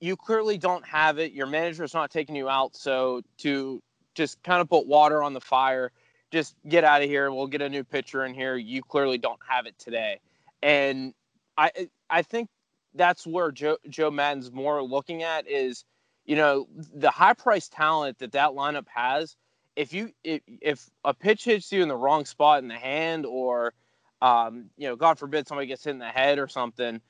you 0.00 0.16
clearly 0.16 0.58
don't 0.58 0.84
have 0.84 1.18
it. 1.18 1.32
Your 1.32 1.46
manager's 1.46 1.94
not 1.94 2.10
taking 2.10 2.36
you 2.36 2.48
out. 2.48 2.74
So 2.76 3.22
to 3.38 3.80
just 4.14 4.42
kind 4.42 4.60
of 4.60 4.68
put 4.68 4.86
water 4.86 5.22
on 5.22 5.32
the 5.32 5.40
fire, 5.40 5.92
just 6.32 6.56
get 6.68 6.84
out 6.84 7.02
of 7.02 7.08
here. 7.08 7.30
We'll 7.30 7.46
get 7.46 7.62
a 7.62 7.68
new 7.68 7.84
pitcher 7.84 8.24
in 8.24 8.34
here. 8.34 8.56
You 8.56 8.82
clearly 8.82 9.18
don't 9.18 9.40
have 9.48 9.66
it 9.66 9.78
today. 9.78 10.20
And 10.62 11.14
I 11.56 11.70
I 12.10 12.22
think 12.22 12.48
that's 12.94 13.26
where 13.26 13.52
Joe 13.52 13.76
Joe 13.88 14.10
Maddon's 14.10 14.50
more 14.50 14.82
looking 14.82 15.22
at 15.22 15.48
is, 15.48 15.84
you 16.24 16.36
know, 16.36 16.66
the 16.94 17.10
high 17.10 17.34
price 17.34 17.68
talent 17.68 18.18
that 18.18 18.32
that 18.32 18.50
lineup 18.50 18.86
has. 18.88 19.36
If 19.76 19.92
you 19.92 20.10
if, 20.24 20.40
if 20.60 20.90
a 21.04 21.12
pitch 21.14 21.44
hits 21.44 21.70
you 21.70 21.82
in 21.82 21.88
the 21.88 21.96
wrong 21.96 22.24
spot 22.24 22.62
in 22.62 22.68
the 22.68 22.74
hand, 22.74 23.26
or 23.26 23.74
um, 24.22 24.70
you 24.76 24.88
know, 24.88 24.96
God 24.96 25.18
forbid 25.18 25.46
somebody 25.46 25.66
gets 25.66 25.84
hit 25.84 25.90
in 25.90 25.98
the 25.98 26.06
head 26.06 26.38
or 26.38 26.48
something, 26.48 27.00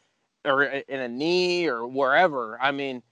or 0.45 0.65
in 0.65 1.01
a 1.01 1.09
knee 1.09 1.67
or 1.67 1.87
wherever. 1.87 2.59
I 2.61 2.73
mean, 2.73 3.03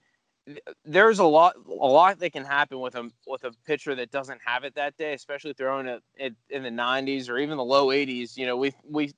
there's 0.83 1.19
a 1.19 1.25
lot 1.25 1.55
a 1.67 1.71
lot 1.71 2.19
that 2.19 2.31
can 2.31 2.45
happen 2.45 2.79
with 2.79 2.95
a 2.95 3.09
with 3.25 3.43
a 3.43 3.51
pitcher 3.65 3.95
that 3.95 4.11
doesn't 4.11 4.39
have 4.45 4.63
it 4.63 4.75
that 4.75 4.95
day, 4.97 5.13
especially 5.13 5.53
throwing 5.53 5.87
it, 5.87 6.03
it 6.15 6.35
in 6.49 6.63
the 6.63 6.69
90s 6.69 7.29
or 7.29 7.37
even 7.37 7.57
the 7.57 7.63
low 7.63 7.87
80s. 7.87 8.37
You 8.37 8.45
know, 8.45 8.57
we 8.57 8.73
we 8.87 9.13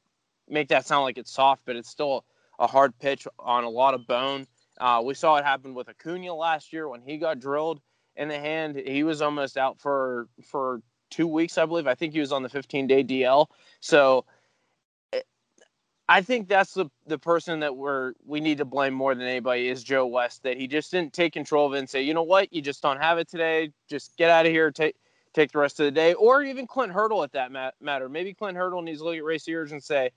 make 0.48 0.69
that 0.69 0.86
sound 0.86 1.03
like 1.03 1.17
it's 1.17 1.31
soft, 1.31 1.63
but 1.65 1.75
it's 1.75 1.89
still 1.89 2.24
a 2.60 2.67
hard 2.67 2.98
pitch 3.00 3.27
on 3.39 3.63
a 3.63 3.69
lot 3.69 3.93
of 3.93 4.07
bone. 4.07 4.48
Uh, 4.79 5.01
we 5.03 5.13
saw 5.13 5.36
it 5.36 5.43
happen 5.43 5.74
with 5.74 5.89
Acuna 5.89 6.34
last 6.34 6.72
year 6.72 6.88
when 6.88 7.01
he 7.01 7.17
got 7.17 7.39
drilled 7.39 7.81
in 8.15 8.27
the 8.27 8.39
hand. 8.39 8.75
He 8.75 9.03
was 9.03 9.22
almost 9.22 9.57
out 9.57 9.79
for 9.79 10.27
for 10.43 10.81
two 11.10 11.27
weeks, 11.27 11.57
I 11.57 11.65
believe. 11.65 11.88
I 11.88 11.96
think 11.96 12.13
he 12.13 12.19
was 12.19 12.31
on 12.31 12.43
the 12.43 12.50
15 12.50 12.88
day 12.88 13.03
DL. 13.03 13.48
So 13.81 14.25
I 16.10 16.22
think 16.22 16.48
that's 16.48 16.74
the 16.74 16.90
the 17.06 17.18
person 17.18 17.60
that 17.60 17.76
we're 17.76 18.14
we 18.26 18.40
need 18.40 18.60
to 18.60 18.66
blame 18.66 18.94
more 18.94 19.14
than 19.14 19.28
anybody 19.28 19.68
is 19.68 19.84
Joe 19.84 20.06
West 20.06 20.44
that 20.44 20.58
he 20.58 20.68
just 20.68 20.92
didn't 20.92 21.14
take 21.14 21.34
control 21.34 21.68
of 21.68 21.74
it 21.74 21.80
and 21.80 21.90
say, 21.90 22.02
you 22.02 22.14
know 22.14 22.24
what, 22.24 22.54
you 22.54 22.62
just 22.62 22.82
don't 22.82 23.02
have 23.02 23.18
it 23.18 23.28
today. 23.28 23.72
Just 23.90 24.16
get 24.18 24.30
out 24.30 24.46
of 24.46 24.52
here, 24.52 24.72
take 24.72 24.96
take 25.34 25.52
the 25.52 25.60
rest 25.60 25.80
of 25.80 25.86
the 25.86 25.92
day, 25.92 26.14
or 26.14 26.44
even 26.44 26.66
Clint 26.66 26.94
Hurdle 26.94 27.24
at 27.24 27.34
that 27.34 27.52
matter. 27.82 28.10
Maybe 28.10 28.34
Clint 28.34 28.58
Hurdle 28.58 28.82
needs 28.82 29.00
to 29.00 29.06
look 29.06 29.18
at 29.18 29.24
Ray 29.24 29.38
Searage 29.38 29.72
and 29.72 29.84
say, 29.84 30.12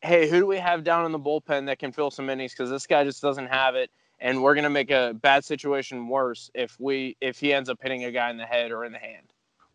hey, 0.00 0.28
who 0.28 0.40
do 0.40 0.46
we 0.46 0.56
have 0.56 0.82
down 0.82 1.04
in 1.06 1.12
the 1.12 1.18
bullpen 1.18 1.66
that 1.66 1.78
can 1.78 1.92
fill 1.92 2.10
some 2.10 2.28
innings 2.30 2.52
because 2.52 2.70
this 2.70 2.86
guy 2.86 3.04
just 3.04 3.20
doesn't 3.20 3.46
have 3.46 3.74
it, 3.74 3.90
and 4.20 4.42
we're 4.42 4.54
gonna 4.54 4.70
make 4.70 4.90
a 4.90 5.14
bad 5.20 5.44
situation 5.44 6.08
worse 6.08 6.50
if 6.54 6.74
we 6.80 7.16
if 7.20 7.38
he 7.38 7.52
ends 7.52 7.68
up 7.68 7.78
hitting 7.82 8.04
a 8.04 8.10
guy 8.10 8.30
in 8.30 8.38
the 8.38 8.46
head 8.46 8.72
or 8.72 8.86
in 8.86 8.92
the 8.92 8.98
hand. 8.98 9.26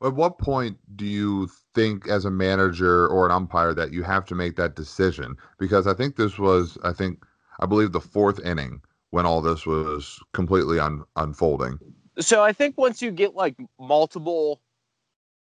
At 0.02 0.14
what 0.16 0.38
point 0.40 0.78
do 0.96 1.06
you 1.06 1.50
think, 1.80 2.08
as 2.08 2.26
a 2.26 2.32
manager 2.32 3.08
or 3.08 3.26
an 3.26 3.32
umpire, 3.32 3.74
that 3.74 3.94
you 3.94 4.04
have 4.04 4.26
to 4.26 4.36
make 4.36 4.56
that 4.58 4.76
decision? 4.76 5.36
Because 5.58 5.88
I 5.88 5.94
think 5.94 6.16
this 6.16 6.38
was, 6.38 6.78
I 6.84 6.94
think, 6.94 7.24
I 7.60 7.66
believe 7.66 7.92
the 7.92 8.02
fourth 8.02 8.40
inning 8.40 8.82
when 9.12 9.26
all 9.26 9.42
this 9.42 9.66
was 9.66 10.20
completely 10.34 10.80
un- 10.80 11.04
unfolding. 11.16 11.80
So 12.20 12.44
I 12.44 12.54
think 12.54 12.78
once 12.78 13.02
you 13.02 13.12
get 13.12 13.34
like 13.34 13.56
multiple 13.80 14.62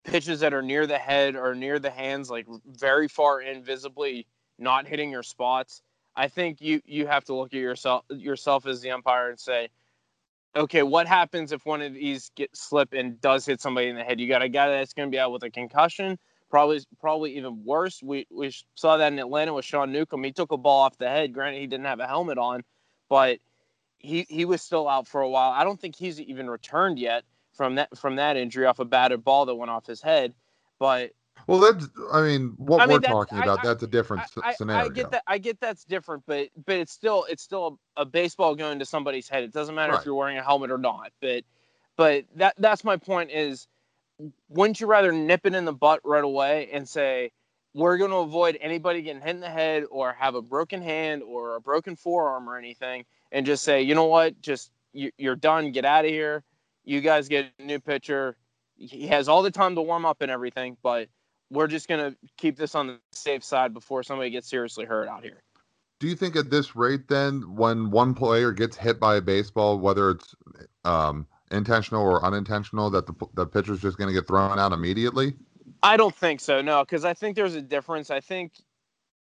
pitches 0.03 0.39
that 0.39 0.53
are 0.53 0.61
near 0.61 0.87
the 0.87 0.97
head 0.97 1.35
or 1.35 1.55
near 1.55 1.79
the 1.79 1.89
hands, 1.89 2.29
like 2.29 2.45
very 2.65 3.07
far 3.07 3.41
in, 3.41 3.63
visibly 3.63 4.27
not 4.59 4.87
hitting 4.87 5.11
your 5.11 5.23
spots, 5.23 5.81
I 6.15 6.27
think 6.27 6.61
you 6.61 6.81
you 6.85 7.07
have 7.07 7.25
to 7.25 7.35
look 7.35 7.53
at 7.53 7.59
yourself 7.59 8.05
yourself 8.09 8.65
as 8.65 8.81
the 8.81 8.91
umpire 8.91 9.29
and 9.29 9.39
say, 9.39 9.69
okay, 10.55 10.83
what 10.83 11.07
happens 11.07 11.51
if 11.51 11.65
one 11.65 11.81
of 11.81 11.93
these 11.93 12.31
get 12.35 12.55
slip 12.55 12.93
and 12.93 13.19
does 13.21 13.45
hit 13.45 13.61
somebody 13.61 13.87
in 13.87 13.95
the 13.95 14.03
head? 14.03 14.19
You 14.19 14.27
got 14.27 14.41
a 14.41 14.49
guy 14.49 14.69
that's 14.69 14.93
going 14.93 15.09
to 15.09 15.15
be 15.15 15.19
out 15.19 15.31
with 15.31 15.43
a 15.43 15.51
concussion, 15.51 16.17
probably 16.49 16.81
probably 16.99 17.37
even 17.37 17.63
worse. 17.63 18.01
We 18.01 18.27
we 18.31 18.53
saw 18.75 18.97
that 18.97 19.13
in 19.13 19.19
Atlanta 19.19 19.53
with 19.53 19.65
Sean 19.65 19.91
Newcomb. 19.91 20.23
He 20.23 20.31
took 20.31 20.51
a 20.51 20.57
ball 20.57 20.81
off 20.83 20.97
the 20.97 21.09
head. 21.09 21.33
Granted, 21.33 21.59
he 21.59 21.67
didn't 21.67 21.85
have 21.85 21.99
a 21.99 22.07
helmet 22.07 22.37
on, 22.37 22.63
but 23.09 23.39
he 23.99 24.25
he 24.29 24.45
was 24.45 24.61
still 24.61 24.87
out 24.87 25.07
for 25.07 25.21
a 25.21 25.29
while. 25.29 25.51
I 25.51 25.63
don't 25.63 25.79
think 25.79 25.95
he's 25.95 26.19
even 26.19 26.49
returned 26.49 26.99
yet 26.99 27.23
from 27.53 27.75
that 27.75 27.97
from 27.97 28.15
that 28.15 28.37
injury 28.37 28.65
off 28.65 28.79
a 28.79 28.85
batted 28.85 29.23
ball 29.23 29.45
that 29.45 29.55
went 29.55 29.71
off 29.71 29.85
his 29.85 30.01
head. 30.01 30.33
But 30.79 31.11
well, 31.45 31.59
that's 31.59 31.87
I 32.11 32.21
mean 32.21 32.53
what 32.57 32.81
I 32.81 32.85
mean, 32.85 32.95
we're 32.95 32.99
talking 33.07 33.37
about. 33.37 33.59
I, 33.59 33.67
that's 33.67 33.83
a 33.83 33.87
different 33.87 34.23
I, 34.43 34.53
scenario. 34.53 34.85
I 34.85 34.89
get 34.89 35.11
that. 35.11 35.23
I 35.27 35.37
get 35.37 35.59
that's 35.59 35.85
different, 35.85 36.23
but 36.25 36.49
but 36.65 36.75
it's 36.75 36.91
still 36.91 37.25
it's 37.29 37.43
still 37.43 37.79
a, 37.95 38.01
a 38.01 38.05
baseball 38.05 38.55
going 38.55 38.79
to 38.79 38.85
somebody's 38.85 39.29
head. 39.29 39.43
It 39.43 39.53
doesn't 39.53 39.75
matter 39.75 39.93
right. 39.93 39.99
if 39.99 40.05
you're 40.05 40.15
wearing 40.15 40.37
a 40.37 40.43
helmet 40.43 40.71
or 40.71 40.77
not. 40.77 41.11
But 41.21 41.43
but 41.95 42.25
that 42.35 42.55
that's 42.57 42.83
my 42.83 42.97
point 42.97 43.31
is, 43.31 43.67
wouldn't 44.49 44.81
you 44.81 44.87
rather 44.87 45.11
nip 45.11 45.45
it 45.45 45.55
in 45.55 45.65
the 45.65 45.73
butt 45.73 46.01
right 46.03 46.23
away 46.23 46.69
and 46.73 46.87
say 46.87 47.31
we're 47.73 47.97
going 47.97 48.11
to 48.11 48.17
avoid 48.17 48.57
anybody 48.59 49.01
getting 49.01 49.21
hit 49.21 49.31
in 49.35 49.39
the 49.39 49.49
head 49.49 49.83
or 49.91 50.13
have 50.13 50.35
a 50.35 50.41
broken 50.41 50.81
hand 50.81 51.21
or 51.23 51.55
a 51.55 51.61
broken 51.61 51.95
forearm 51.95 52.49
or 52.49 52.57
anything, 52.57 53.05
and 53.31 53.45
just 53.45 53.63
say 53.63 53.81
you 53.81 53.95
know 53.95 54.05
what, 54.05 54.41
just 54.41 54.71
you, 54.93 55.11
you're 55.17 55.35
done. 55.35 55.71
Get 55.71 55.85
out 55.85 56.03
of 56.03 56.11
here. 56.11 56.43
You 56.83 57.01
guys 57.01 57.27
get 57.27 57.51
a 57.59 57.63
new 57.63 57.79
pitcher. 57.79 58.35
He 58.77 59.07
has 59.07 59.27
all 59.27 59.43
the 59.43 59.51
time 59.51 59.75
to 59.75 59.81
warm 59.81 60.05
up 60.05 60.21
and 60.21 60.29
everything, 60.29 60.77
but 60.83 61.09
we're 61.49 61.67
just 61.67 61.87
going 61.87 62.11
to 62.11 62.17
keep 62.37 62.57
this 62.57 62.75
on 62.75 62.87
the 62.87 62.99
safe 63.11 63.43
side 63.43 63.73
before 63.73 64.03
somebody 64.03 64.29
gets 64.29 64.49
seriously 64.49 64.85
hurt 64.85 65.07
out 65.07 65.23
here. 65.23 65.43
Do 65.99 66.07
you 66.07 66.15
think 66.15 66.35
at 66.35 66.51
this 66.51 66.75
rate, 66.75 67.07
then, 67.07 67.55
when 67.55 67.89
one 67.89 68.13
player 68.13 68.51
gets 68.51 68.77
hit 68.77 68.99
by 68.99 69.15
a 69.15 69.21
baseball, 69.21 69.79
whether 69.79 70.11
it's 70.11 70.35
um, 70.85 71.25
intentional 71.49 72.03
or 72.03 72.23
unintentional, 72.23 72.89
that 72.91 73.07
the, 73.07 73.13
the 73.33 73.47
pitcher's 73.47 73.81
just 73.81 73.97
going 73.97 74.07
to 74.07 74.13
get 74.13 74.27
thrown 74.27 74.59
out 74.59 74.73
immediately? 74.73 75.33
I 75.81 75.97
don't 75.97 76.13
think 76.13 76.39
so, 76.39 76.61
no, 76.61 76.83
because 76.83 77.03
I 77.03 77.13
think 77.13 77.35
there's 77.35 77.55
a 77.55 77.61
difference. 77.61 78.11
I 78.11 78.19
think, 78.19 78.53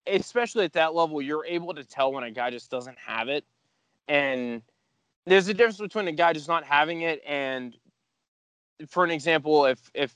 especially 0.08 0.64
at 0.66 0.74
that 0.74 0.94
level, 0.94 1.22
you're 1.22 1.46
able 1.46 1.74
to 1.74 1.84
tell 1.84 2.14
when 2.14 2.24
a 2.24 2.32
guy 2.32 2.50
just 2.50 2.72
doesn't 2.72 2.98
have 2.98 3.28
it. 3.28 3.44
And 4.08 4.62
there's 5.26 5.48
a 5.48 5.54
difference 5.54 5.80
between 5.80 6.08
a 6.08 6.12
guy 6.12 6.34
just 6.34 6.48
not 6.48 6.64
having 6.64 7.02
it 7.02 7.22
and, 7.26 7.76
for 8.88 9.04
an 9.04 9.12
example, 9.12 9.66
if 9.66 9.80
if 9.94 10.14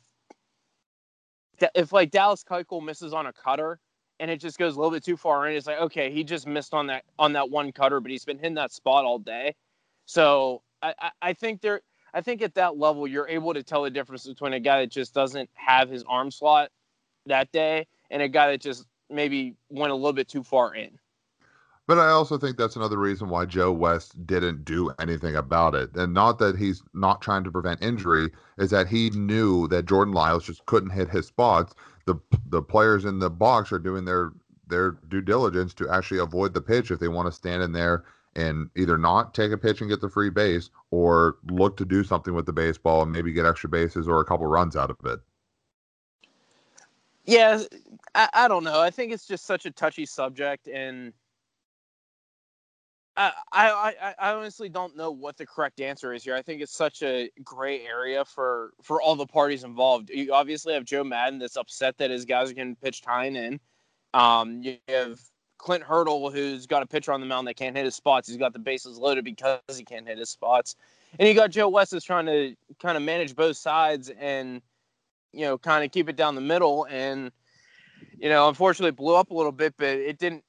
if 1.76 1.92
like 1.92 2.12
Dallas 2.12 2.44
Keuchel 2.44 2.84
misses 2.84 3.14
on 3.14 3.28
a 3.28 3.34
cutter 3.34 3.80
and 4.20 4.32
it 4.32 4.40
just 4.40 4.58
goes 4.58 4.76
a 4.76 4.80
little 4.80 4.92
bit 4.92 5.04
too 5.04 5.18
far 5.18 5.48
in, 5.48 5.56
it's 5.56 5.68
like 5.68 5.80
okay, 5.80 6.12
he 6.12 6.24
just 6.24 6.48
missed 6.48 6.74
on 6.74 6.88
that 6.88 7.04
on 7.20 7.34
that 7.34 7.50
one 7.50 7.72
cutter, 7.72 8.00
but 8.00 8.12
he's 8.12 8.26
been 8.26 8.38
hitting 8.38 8.56
that 8.56 8.72
spot 8.72 9.06
all 9.06 9.20
day. 9.20 9.56
So 10.06 10.62
I, 10.82 11.12
I 11.22 11.34
think 11.34 11.62
there, 11.62 11.82
I 12.14 12.22
think 12.22 12.42
at 12.42 12.56
that 12.56 12.78
level, 12.78 13.08
you're 13.08 13.28
able 13.28 13.54
to 13.54 13.64
tell 13.64 13.84
the 13.84 13.90
difference 13.90 14.26
between 14.26 14.54
a 14.54 14.60
guy 14.60 14.82
that 14.82 14.92
just 14.92 15.14
doesn't 15.14 15.50
have 15.54 15.90
his 15.90 16.04
arm 16.08 16.32
slot 16.32 16.70
that 17.26 17.52
day 17.52 17.88
and 18.10 18.22
a 18.22 18.30
guy 18.30 18.52
that 18.52 18.62
just 18.62 18.86
maybe 19.10 19.56
went 19.70 19.92
a 19.92 19.96
little 19.96 20.14
bit 20.14 20.28
too 20.28 20.44
far 20.44 20.76
in. 20.76 20.98
But 21.88 22.00
I 22.00 22.10
also 22.10 22.38
think 22.38 22.58
that's 22.58 22.76
another 22.76 22.98
reason 22.98 23.30
why 23.30 23.46
Joe 23.46 23.72
West 23.72 24.28
didn't 24.28 24.66
do 24.66 24.92
anything 25.00 25.38
about 25.38 25.74
it. 25.74 25.96
And 25.96 26.14
not 26.14 26.38
that 26.40 26.58
he's 26.58 26.84
not 26.94 27.22
trying 27.22 27.46
to 27.46 27.52
prevent 27.52 27.82
injury, 27.82 28.30
is 28.58 28.72
that 28.72 28.90
he 28.90 29.10
knew 29.12 29.70
that 29.70 29.86
Jordan 29.86 30.14
Lyles 30.14 30.46
just 30.46 30.66
couldn't 30.66 30.90
hit 30.90 31.10
his 31.10 31.28
spots. 31.28 31.74
The 32.06 32.16
the 32.50 32.62
players 32.62 33.06
in 33.06 33.20
the 33.20 33.30
box 33.30 33.72
are 33.72 33.80
doing 33.80 34.04
their 34.04 34.34
their 34.68 34.92
due 35.08 35.22
diligence 35.22 35.74
to 35.76 35.90
actually 35.90 36.20
avoid 36.20 36.54
the 36.54 36.62
pitch 36.62 36.92
if 36.92 37.00
they 37.00 37.08
want 37.08 37.28
to 37.28 37.32
stand 37.32 37.64
in 37.64 37.72
there 37.72 38.04
and 38.36 38.70
either 38.76 38.98
not 38.98 39.34
take 39.34 39.54
a 39.54 39.58
pitch 39.58 39.80
and 39.80 39.90
get 39.90 40.02
the 40.02 40.10
free 40.10 40.30
base 40.30 40.70
or 40.92 41.38
look 41.50 41.78
to 41.78 41.86
do 41.86 42.04
something 42.04 42.34
with 42.34 42.46
the 42.46 42.54
baseball 42.54 43.02
and 43.02 43.14
maybe 43.14 43.32
get 43.32 43.46
extra 43.46 43.70
bases 43.70 44.10
or 44.10 44.20
a 44.20 44.26
couple 44.26 44.46
runs 44.46 44.76
out 44.76 44.92
of 44.92 44.98
it. 45.06 45.20
Yeah, 47.24 47.64
I, 48.14 48.30
I 48.34 48.48
don't 48.50 48.66
know. 48.66 48.82
I 48.82 48.90
think 48.90 49.14
it's 49.14 49.26
just 49.26 49.46
such 49.46 49.66
a 49.66 49.72
touchy 49.72 50.06
subject 50.06 50.68
and– 50.68 51.14
I, 53.18 53.34
I, 53.52 54.14
I 54.20 54.34
honestly 54.34 54.70
don't 54.70 54.96
know 54.96 55.10
what 55.10 55.38
the 55.38 55.46
correct 55.46 55.82
answer 55.82 56.14
is 56.14 56.24
here. 56.24 56.36
I 56.36 56.44
think 56.44 56.62
it's 56.62 56.76
such 56.76 57.02
a 57.02 57.32
gray 57.44 57.82
area 57.84 58.24
for 58.24 58.74
for 58.84 59.02
all 59.02 59.16
the 59.16 59.26
parties 59.26 59.64
involved. 59.64 60.12
You 60.12 60.34
obviously 60.34 60.74
have 60.76 60.86
Joe 60.86 61.04
Maddon 61.04 61.40
that's 61.40 61.58
upset 61.58 61.98
that 61.98 62.12
his 62.12 62.26
guys 62.26 62.52
are 62.52 62.54
getting 62.54 62.76
pitched 62.76 63.06
high 63.06 63.26
and 63.26 63.38
in. 63.38 63.60
Um, 64.14 64.62
you 64.62 64.78
have 64.88 65.20
Clint 65.58 65.84
Hurdle 65.84 66.30
who's 66.30 66.68
got 66.68 66.84
a 66.84 66.86
pitcher 66.86 67.12
on 67.12 67.20
the 67.20 67.26
mound 67.26 67.48
that 67.48 67.56
can't 67.56 67.76
hit 67.76 67.86
his 67.86 67.96
spots. 67.96 68.28
He's 68.28 68.38
got 68.38 68.54
the 68.54 68.60
bases 68.60 69.00
loaded 69.00 69.26
because 69.26 69.62
he 69.76 69.84
can't 69.84 70.08
hit 70.08 70.20
his 70.20 70.30
spots. 70.30 70.76
And 71.18 71.28
you 71.28 71.34
got 71.34 71.50
Joe 71.50 71.70
West 71.70 71.92
that's 71.92 72.06
trying 72.06 72.28
to 72.28 72.56
kind 72.80 72.98
of 72.98 73.04
manage 73.04 73.36
both 73.36 73.58
sides 73.58 74.12
and 74.20 74.62
you 75.34 75.42
know 75.42 75.58
kind 75.58 75.84
of 75.84 75.92
keep 75.92 76.08
it 76.08 76.16
down 76.16 76.36
the 76.36 76.42
middle. 76.42 76.86
And 76.88 77.32
you 78.20 78.30
know, 78.30 78.48
unfortunately, 78.48 78.92
blew 78.92 79.16
up 79.16 79.32
a 79.32 79.34
little 79.34 79.52
bit, 79.52 79.74
but 79.76 79.88
it 79.88 80.20
didn't. 80.20 80.44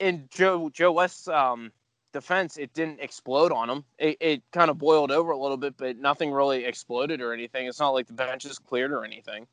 In 0.00 0.28
Joe 0.28 0.70
Joe 0.70 0.90
West's 0.90 1.28
um, 1.28 1.70
defense, 2.14 2.56
it 2.56 2.72
didn't 2.72 3.00
explode 3.00 3.52
on 3.52 3.68
them. 3.68 3.84
It, 3.98 4.16
it 4.20 4.42
kind 4.52 4.70
of 4.70 4.78
boiled 4.78 5.10
over 5.10 5.32
a 5.32 5.38
little 5.38 5.58
bit, 5.58 5.74
but 5.76 5.98
nothing 5.98 6.32
really 6.32 6.64
exploded 6.64 7.20
or 7.20 7.34
anything. 7.34 7.66
It's 7.66 7.78
not 7.80 7.90
like 7.90 8.06
the 8.06 8.14
bench 8.14 8.46
is 8.46 8.58
cleared 8.58 8.92
or 8.92 9.04
anything. 9.04 9.46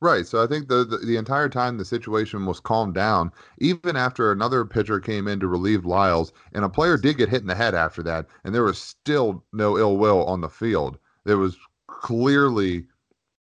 Right. 0.00 0.26
So 0.26 0.42
I 0.42 0.46
think 0.46 0.68
the, 0.68 0.84
the, 0.84 0.98
the 0.98 1.16
entire 1.16 1.48
time 1.48 1.78
the 1.78 1.84
situation 1.84 2.44
was 2.44 2.60
calmed 2.60 2.94
down, 2.94 3.30
even 3.58 3.96
after 3.96 4.32
another 4.32 4.64
pitcher 4.64 4.98
came 5.00 5.28
in 5.28 5.38
to 5.40 5.46
relieve 5.46 5.84
Lyles, 5.84 6.32
and 6.52 6.64
a 6.64 6.68
player 6.68 6.96
did 6.96 7.18
get 7.18 7.28
hit 7.28 7.42
in 7.42 7.46
the 7.46 7.54
head 7.54 7.74
after 7.74 8.02
that, 8.02 8.26
and 8.44 8.54
there 8.54 8.64
was 8.64 8.78
still 8.78 9.44
no 9.52 9.78
ill 9.78 9.96
will 9.96 10.24
on 10.24 10.40
the 10.40 10.48
field. 10.48 10.98
There 11.24 11.38
was 11.38 11.56
clearly 11.86 12.86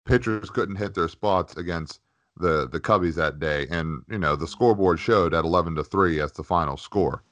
pitchers 0.06 0.50
couldn't 0.50 0.76
hit 0.76 0.94
their 0.94 1.08
spots 1.08 1.56
against 1.56 2.02
the 2.38 2.68
the 2.68 2.80
Cubbies 2.80 3.16
that 3.16 3.40
day, 3.40 3.68
and 3.70 4.02
you 4.10 4.18
know 4.18 4.36
the 4.36 4.48
scoreboard 4.48 5.00
showed 5.00 5.34
at 5.34 5.46
eleven 5.46 5.76
to 5.76 5.84
three 5.84 6.20
as 6.20 6.32
the 6.32 6.44
final 6.44 6.78
score. 6.78 7.24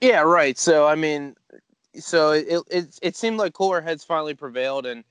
Yeah, 0.00 0.20
right. 0.20 0.58
So 0.58 0.86
I 0.86 0.94
mean, 0.94 1.36
so 1.94 2.32
it 2.32 2.62
it, 2.70 2.98
it 3.02 3.16
seemed 3.16 3.38
like 3.38 3.52
cooler 3.52 3.80
heads 3.80 4.04
finally 4.04 4.34
prevailed, 4.34 4.86
and 4.86 5.04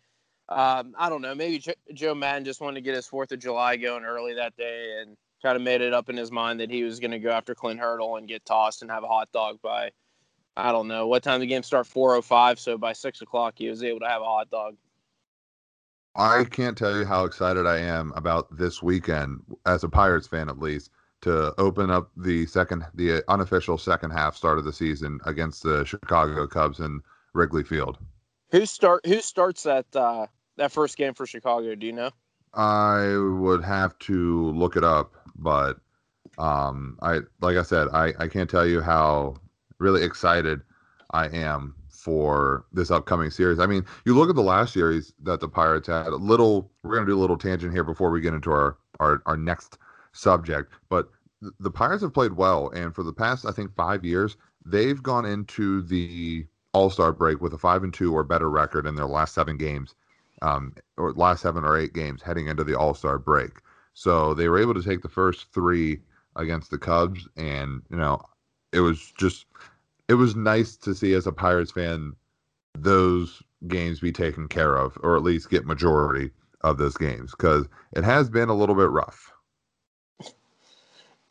um, 0.50 0.94
I 0.98 1.10
don't 1.10 1.22
know, 1.22 1.34
maybe 1.34 1.64
Joe 1.94 2.14
Maddon 2.14 2.46
just 2.46 2.62
wanted 2.62 2.76
to 2.76 2.82
get 2.82 2.96
his 2.96 3.08
Fourth 3.08 3.32
of 3.32 3.40
July 3.40 3.78
going 3.78 4.06
early 4.06 4.36
that 4.36 4.56
day 4.56 5.00
and 5.02 5.18
kind 5.42 5.56
of 5.56 5.64
made 5.64 5.82
it 5.82 5.94
up 5.94 6.10
in 6.10 6.18
his 6.18 6.32
mind 6.32 6.60
that 6.60 6.70
he 6.70 6.84
was 6.84 7.00
going 7.00 7.12
to 7.12 7.20
go 7.20 7.32
after 7.32 7.56
Clint 7.56 7.80
Hurdle 7.80 8.18
and 8.18 8.28
get 8.28 8.46
tossed 8.46 8.82
and 8.82 8.92
have 8.92 9.04
a 9.04 9.08
hot 9.08 9.32
dog 9.32 9.60
by, 9.64 9.90
I 10.56 10.72
don't 10.72 10.88
know 10.88 11.08
what 11.08 11.24
time 11.24 11.40
the 11.40 11.48
game 11.48 11.64
start 11.64 11.88
4:05. 11.88 12.60
So 12.60 12.78
by 12.78 12.94
six 12.94 13.22
o'clock 13.22 13.56
he 13.58 13.70
was 13.70 13.84
able 13.84 14.02
to 14.02 14.08
have 14.08 14.22
a 14.22 14.26
hot 14.26 14.50
dog. 14.52 14.76
I 16.16 16.46
can't 16.46 16.78
tell 16.78 16.96
you 16.96 17.06
how 17.06 17.26
excited 17.26 17.66
I 17.66 17.80
am 17.80 18.14
about 18.16 18.56
this 18.56 18.82
weekend, 18.82 19.42
as 19.66 19.84
a 19.84 19.90
Pirates 19.90 20.28
fan 20.28 20.48
at 20.48 20.60
least, 20.60 20.92
to 21.22 21.54
open 21.60 21.90
up 21.90 22.12
the 22.18 22.46
second, 22.46 22.86
the 22.94 23.24
unofficial 23.28 23.78
second 23.78 24.12
half 24.12 24.36
start 24.36 24.58
of 24.58 24.66
the 24.66 24.74
season 24.74 25.20
against 25.26 25.64
the 25.64 25.84
Chicago 25.86 26.46
Cubs 26.48 26.80
in 26.80 27.02
Wrigley 27.34 27.64
Field. 27.64 27.98
Who 28.52 28.66
start? 28.66 29.06
Who 29.06 29.22
starts 29.22 29.64
that 29.64 29.86
uh, 29.96 30.28
that 30.58 30.72
first 30.72 30.98
game 30.98 31.14
for 31.14 31.26
Chicago? 31.26 31.76
Do 31.76 31.86
you 31.86 31.94
know? 31.94 32.12
I 32.54 33.18
would 33.18 33.64
have 33.64 33.98
to 34.00 34.52
look 34.52 34.78
it 34.78 34.84
up, 34.84 35.16
but 35.36 35.78
um, 36.38 36.98
I 37.02 37.20
like 37.42 37.58
I 37.58 37.64
said, 37.64 37.88
I 37.92 38.14
I 38.20 38.28
can't 38.28 38.50
tell 38.50 38.66
you 38.66 38.82
how 38.82 39.36
really 39.80 40.04
excited 40.04 40.62
I 41.12 41.28
am 41.28 41.76
for 41.90 42.66
this 42.72 42.92
upcoming 42.92 43.32
series. 43.32 43.60
I 43.60 43.66
mean, 43.66 43.84
you 44.06 44.16
look 44.16 44.30
at 44.30 44.36
the 44.36 44.44
last 44.44 44.74
series 44.74 45.12
that 45.24 45.40
the 45.40 45.50
Pirates 45.50 45.88
had. 45.88 46.08
A 46.08 46.16
little, 46.16 46.72
we're 46.84 46.94
gonna 46.94 47.08
do 47.08 47.18
a 47.18 47.20
little 47.20 47.38
tangent 47.38 47.74
here 47.74 47.84
before 47.84 48.12
we 48.12 48.22
get 48.22 48.34
into 48.34 48.52
our 48.52 48.78
our 49.00 49.22
our 49.26 49.36
next 49.36 49.78
subject, 50.16 50.72
but 50.90 51.10
the 51.60 51.72
Pirates 51.72 52.02
have 52.02 52.14
played 52.14 52.34
well, 52.34 52.70
and 52.70 52.96
for 52.96 53.04
the 53.04 53.14
past 53.14 53.46
I 53.46 53.52
think 53.52 53.76
five 53.76 54.04
years, 54.04 54.38
they've 54.66 55.02
gone 55.02 55.26
into 55.26 55.82
the 55.84 56.46
All 56.74 56.90
Star 56.90 57.12
break 57.12 57.42
with 57.42 57.54
a 57.54 57.58
five 57.58 57.84
and 57.84 57.94
two 57.94 58.16
or 58.16 58.24
better 58.24 58.50
record 58.50 58.86
in 58.88 58.96
their 58.96 59.06
last 59.06 59.34
seven 59.34 59.58
games, 59.58 59.96
um, 60.42 60.74
or 60.98 61.14
last 61.14 61.42
seven 61.42 61.64
or 61.64 61.78
eight 61.78 61.94
games 61.94 62.22
heading 62.22 62.48
into 62.48 62.64
the 62.64 62.78
All 62.78 62.94
Star 62.94 63.20
break. 63.20 63.52
So 63.94 64.34
they 64.34 64.50
were 64.50 64.60
able 64.60 64.74
to 64.74 64.84
take 64.84 65.02
the 65.02 65.10
first 65.10 65.52
three 65.54 66.02
against 66.36 66.72
the 66.72 66.78
Cubs, 66.78 67.28
and 67.38 67.82
you 67.90 67.98
know, 67.98 68.22
it 68.72 68.80
was 68.80 69.14
just 69.18 69.46
it 70.08 70.16
was 70.16 70.36
nice 70.36 70.76
to 70.78 70.96
see 70.96 71.14
as 71.14 71.28
a 71.28 71.32
Pirates 71.32 71.72
fan 71.72 72.14
those 72.78 73.42
games 73.68 74.00
be 74.00 74.12
taken 74.12 74.48
care 74.48 74.76
of, 74.76 74.98
or 75.02 75.16
at 75.16 75.24
least 75.24 75.50
get 75.50 75.66
majority 75.66 76.32
of 76.62 76.78
those 76.78 76.98
games, 76.98 77.32
because 77.32 77.68
it 77.94 78.04
has 78.04 78.30
been 78.30 78.50
a 78.50 78.56
little 78.56 78.76
bit 78.76 78.90
rough. 78.90 79.32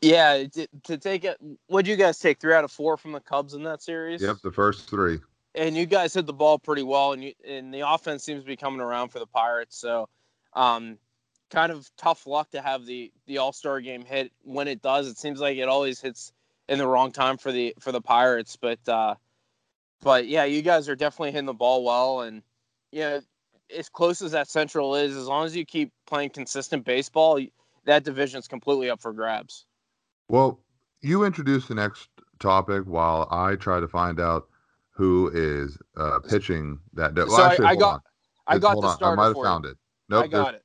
Yeah, 0.01 0.43
to, 0.53 0.67
to 0.83 0.97
take 0.97 1.23
it. 1.23 1.37
What'd 1.67 1.87
you 1.87 1.95
guys 1.95 2.19
take? 2.19 2.39
Three 2.39 2.53
out 2.53 2.63
of 2.63 2.71
four 2.71 2.97
from 2.97 3.11
the 3.11 3.19
Cubs 3.19 3.53
in 3.53 3.63
that 3.63 3.81
series. 3.81 4.21
Yep, 4.21 4.37
the 4.43 4.51
first 4.51 4.89
three. 4.89 5.19
And 5.55 5.75
you 5.75 5.85
guys 5.85 6.13
hit 6.13 6.25
the 6.25 6.33
ball 6.33 6.59
pretty 6.59 6.83
well, 6.83 7.13
and 7.13 7.23
you 7.23 7.33
and 7.47 7.73
the 7.73 7.89
offense 7.89 8.23
seems 8.23 8.41
to 8.41 8.47
be 8.47 8.57
coming 8.57 8.81
around 8.81 9.09
for 9.09 9.19
the 9.19 9.25
Pirates. 9.25 9.77
So, 9.77 10.09
um, 10.53 10.97
kind 11.49 11.71
of 11.71 11.89
tough 11.97 12.27
luck 12.27 12.51
to 12.51 12.61
have 12.61 12.85
the 12.85 13.11
the 13.25 13.37
All 13.37 13.53
Star 13.53 13.79
game 13.79 14.03
hit 14.03 14.31
when 14.43 14.67
it 14.67 14.81
does. 14.81 15.07
It 15.07 15.17
seems 15.17 15.39
like 15.39 15.57
it 15.57 15.69
always 15.69 16.01
hits 16.01 16.33
in 16.67 16.77
the 16.77 16.87
wrong 16.87 17.11
time 17.11 17.37
for 17.37 17.51
the 17.51 17.73
for 17.79 17.91
the 17.91 18.01
Pirates, 18.01 18.57
but 18.57 18.79
uh, 18.87 19.15
but 20.01 20.27
yeah, 20.27 20.43
you 20.43 20.61
guys 20.61 20.89
are 20.89 20.95
definitely 20.95 21.31
hitting 21.31 21.45
the 21.45 21.53
ball 21.53 21.83
well, 21.83 22.21
and 22.21 22.43
you 22.91 22.99
know, 23.01 23.21
as 23.75 23.89
close 23.89 24.21
as 24.21 24.31
that 24.31 24.47
Central 24.49 24.95
is, 24.95 25.15
as 25.15 25.27
long 25.27 25.45
as 25.45 25.55
you 25.55 25.65
keep 25.65 25.91
playing 26.05 26.29
consistent 26.29 26.85
baseball, 26.85 27.39
that 27.85 28.03
division's 28.03 28.47
completely 28.47 28.89
up 28.89 29.01
for 29.01 29.13
grabs. 29.13 29.65
Well, 30.27 30.59
you 31.01 31.23
introduce 31.23 31.67
the 31.67 31.75
next 31.75 32.09
topic 32.39 32.83
while 32.85 33.27
I 33.31 33.55
try 33.55 33.79
to 33.79 33.87
find 33.87 34.19
out 34.19 34.47
who 34.91 35.29
is 35.33 35.77
uh, 35.97 36.19
pitching 36.19 36.79
that. 36.93 37.15
Well, 37.15 37.29
so 37.29 37.43
actually, 37.43 37.65
I, 37.67 37.71
I 37.71 37.75
got 37.75 37.93
on. 37.93 37.99
I 38.47 38.57
got 38.59 38.81
the 38.81 38.87
on. 38.87 39.13
I 39.13 39.15
might 39.15 39.27
have 39.27 39.43
found 39.43 39.65
you. 39.65 39.71
it. 39.71 39.77
Nope. 40.09 40.23
I 40.23 40.27
got 40.27 40.53
it. 40.53 40.63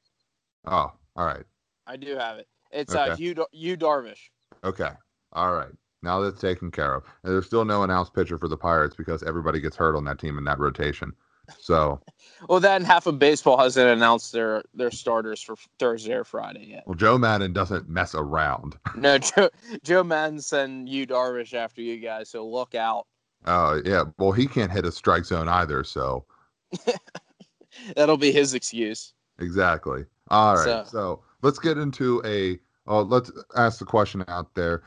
Oh, 0.66 0.92
all 1.16 1.26
right. 1.26 1.44
I 1.86 1.96
do 1.96 2.16
have 2.16 2.38
it. 2.38 2.46
It's 2.70 2.94
uh, 2.94 3.08
Okay. 3.12 3.22
Yu 3.22 3.44
Yu 3.52 3.76
Darvish. 3.76 4.30
Okay. 4.64 4.90
All 5.32 5.52
right. 5.52 5.72
Now 6.02 6.20
that's 6.20 6.40
taken 6.40 6.70
care 6.70 6.94
of. 6.94 7.04
And 7.24 7.32
there's 7.32 7.46
still 7.46 7.64
no 7.64 7.82
announced 7.82 8.14
pitcher 8.14 8.38
for 8.38 8.48
the 8.48 8.56
Pirates 8.56 8.94
because 8.96 9.22
everybody 9.22 9.60
gets 9.60 9.76
hurt 9.76 9.96
on 9.96 10.04
that 10.04 10.18
team 10.18 10.38
in 10.38 10.44
that 10.44 10.58
rotation. 10.58 11.12
So, 11.58 12.00
Well, 12.48 12.64
and 12.64 12.86
half 12.86 13.06
of 13.06 13.18
baseball 13.18 13.58
hasn't 13.58 13.86
announced 13.88 14.32
their 14.32 14.62
their 14.72 14.90
starters 14.90 15.42
for 15.42 15.56
Thursday 15.78 16.14
or 16.14 16.24
Friday 16.24 16.68
yet. 16.70 16.84
well, 16.86 16.94
Joe 16.94 17.18
Maddon 17.18 17.52
doesn't 17.52 17.88
mess 17.88 18.14
around. 18.14 18.76
No, 18.96 19.18
Joe 19.18 19.50
Joe 19.84 20.02
Maddon 20.04 20.40
sent 20.40 20.88
you 20.88 21.06
Darvish 21.06 21.52
after 21.54 21.82
you 21.82 21.98
guys, 21.98 22.30
so 22.30 22.46
look 22.48 22.74
out. 22.74 23.06
Oh, 23.46 23.80
yeah. 23.84 24.04
Well, 24.18 24.32
he 24.32 24.46
can't 24.46 24.70
hit 24.72 24.84
a 24.84 24.92
strike 24.92 25.24
zone 25.24 25.48
either. 25.48 25.82
So, 25.84 26.24
That'll 27.96 28.16
be 28.16 28.32
his 28.32 28.54
excuse. 28.54 29.14
exactly. 29.38 30.04
All 30.28 30.54
right. 30.56 30.64
So, 30.64 30.84
So- 30.86 31.22
let's 31.42 31.58
get 31.58 31.78
into 31.78 32.22
a. 32.24 32.58
Oh, 32.86 33.02
let's 33.02 33.30
ask 33.56 33.78
the 33.78 33.84
question 33.84 34.24
out 34.28 34.54
there. 34.54 34.82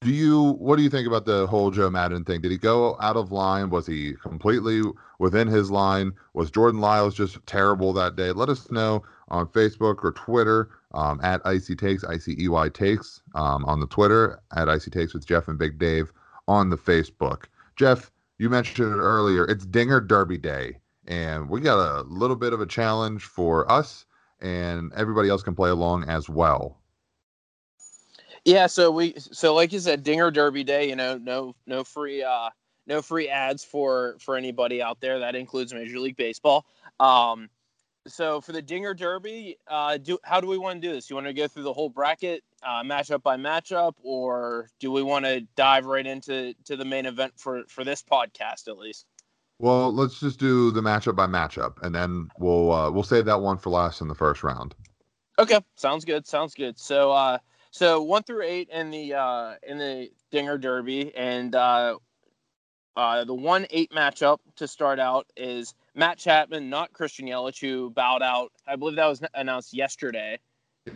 Do 0.00 0.12
you 0.12 0.52
what 0.60 0.76
do 0.76 0.82
you 0.82 0.90
think 0.90 1.08
about 1.08 1.24
the 1.24 1.48
whole 1.48 1.72
Joe 1.72 1.90
Maddon 1.90 2.24
thing? 2.24 2.40
Did 2.40 2.52
he 2.52 2.58
go 2.58 2.96
out 3.00 3.16
of 3.16 3.32
line? 3.32 3.68
Was 3.68 3.84
he 3.86 4.14
completely 4.22 4.82
within 5.18 5.48
his 5.48 5.72
line? 5.72 6.12
Was 6.34 6.52
Jordan 6.52 6.80
Lyles 6.80 7.14
just 7.14 7.44
terrible 7.46 7.92
that 7.94 8.14
day? 8.14 8.30
Let 8.30 8.48
us 8.48 8.70
know 8.70 9.02
on 9.26 9.48
Facebook 9.48 10.04
or 10.04 10.12
Twitter 10.12 10.70
um, 10.94 11.20
at 11.22 11.42
Icey 11.44 11.76
Takes, 11.76 12.04
I 12.04 12.16
C 12.16 12.36
E 12.38 12.48
Y 12.48 12.68
Takes 12.68 13.22
um, 13.34 13.64
on 13.64 13.80
the 13.80 13.88
Twitter 13.88 14.38
at 14.54 14.68
Icey 14.68 14.92
Takes 14.92 15.14
with 15.14 15.26
Jeff 15.26 15.48
and 15.48 15.58
Big 15.58 15.78
Dave 15.78 16.12
on 16.46 16.70
the 16.70 16.78
Facebook. 16.78 17.46
Jeff, 17.74 18.12
you 18.38 18.48
mentioned 18.48 18.92
it 18.92 18.98
earlier. 18.98 19.46
It's 19.46 19.66
Dinger 19.66 20.00
Derby 20.00 20.38
Day, 20.38 20.78
and 21.08 21.48
we 21.48 21.60
got 21.60 21.78
a 21.78 22.02
little 22.02 22.36
bit 22.36 22.52
of 22.52 22.60
a 22.60 22.66
challenge 22.66 23.24
for 23.24 23.70
us, 23.70 24.06
and 24.40 24.92
everybody 24.94 25.28
else 25.28 25.42
can 25.42 25.56
play 25.56 25.70
along 25.70 26.04
as 26.04 26.28
well. 26.28 26.77
Yeah, 28.44 28.66
so 28.66 28.90
we 28.90 29.14
so 29.18 29.54
like 29.54 29.72
you 29.72 29.80
said, 29.80 30.02
Dinger 30.02 30.30
Derby 30.30 30.64
Day. 30.64 30.88
You 30.88 30.96
know, 30.96 31.18
no 31.18 31.54
no 31.66 31.84
free 31.84 32.22
uh 32.22 32.50
no 32.86 33.02
free 33.02 33.28
ads 33.28 33.64
for 33.64 34.16
for 34.20 34.36
anybody 34.36 34.82
out 34.82 35.00
there. 35.00 35.18
That 35.18 35.34
includes 35.34 35.72
Major 35.72 35.98
League 35.98 36.16
Baseball. 36.16 36.66
Um, 37.00 37.48
so 38.06 38.40
for 38.40 38.52
the 38.52 38.62
Dinger 38.62 38.94
Derby, 38.94 39.58
uh, 39.66 39.98
do 39.98 40.18
how 40.24 40.40
do 40.40 40.46
we 40.46 40.58
want 40.58 40.80
to 40.80 40.88
do 40.88 40.94
this? 40.94 41.10
You 41.10 41.16
want 41.16 41.26
to 41.26 41.32
go 41.32 41.46
through 41.46 41.64
the 41.64 41.72
whole 41.72 41.90
bracket, 41.90 42.42
uh, 42.62 42.82
matchup 42.82 43.22
by 43.22 43.36
matchup, 43.36 43.92
or 44.02 44.68
do 44.80 44.90
we 44.90 45.02
want 45.02 45.24
to 45.26 45.42
dive 45.56 45.86
right 45.86 46.06
into 46.06 46.54
to 46.64 46.76
the 46.76 46.84
main 46.84 47.06
event 47.06 47.34
for 47.36 47.62
for 47.68 47.84
this 47.84 48.02
podcast 48.02 48.68
at 48.68 48.78
least? 48.78 49.06
Well, 49.60 49.92
let's 49.92 50.20
just 50.20 50.38
do 50.38 50.70
the 50.70 50.80
matchup 50.80 51.16
by 51.16 51.26
matchup, 51.26 51.82
and 51.82 51.94
then 51.94 52.28
we'll 52.38 52.72
uh, 52.72 52.90
we'll 52.90 53.02
save 53.02 53.24
that 53.26 53.40
one 53.40 53.58
for 53.58 53.70
last 53.70 54.00
in 54.00 54.08
the 54.08 54.14
first 54.14 54.42
round. 54.42 54.74
Okay, 55.38 55.60
sounds 55.76 56.04
good. 56.04 56.26
Sounds 56.26 56.54
good. 56.54 56.78
So, 56.78 57.12
uh, 57.12 57.38
so 57.70 58.02
one 58.02 58.22
through 58.22 58.42
eight 58.42 58.68
in 58.70 58.90
the 58.90 59.14
uh, 59.14 59.54
in 59.62 59.78
the 59.78 60.10
Dinger 60.30 60.58
Derby, 60.58 61.14
and 61.16 61.54
uh, 61.54 61.98
uh, 62.96 63.24
the 63.24 63.34
one 63.34 63.66
eight 63.70 63.90
matchup 63.90 64.38
to 64.56 64.66
start 64.66 64.98
out 64.98 65.26
is 65.36 65.74
Matt 65.94 66.18
Chapman, 66.18 66.70
not 66.70 66.92
Christian 66.92 67.26
Yelich, 67.26 67.60
who 67.60 67.90
bowed 67.90 68.22
out. 68.22 68.52
I 68.66 68.76
believe 68.76 68.96
that 68.96 69.06
was 69.06 69.22
announced 69.34 69.74
yesterday. 69.74 70.38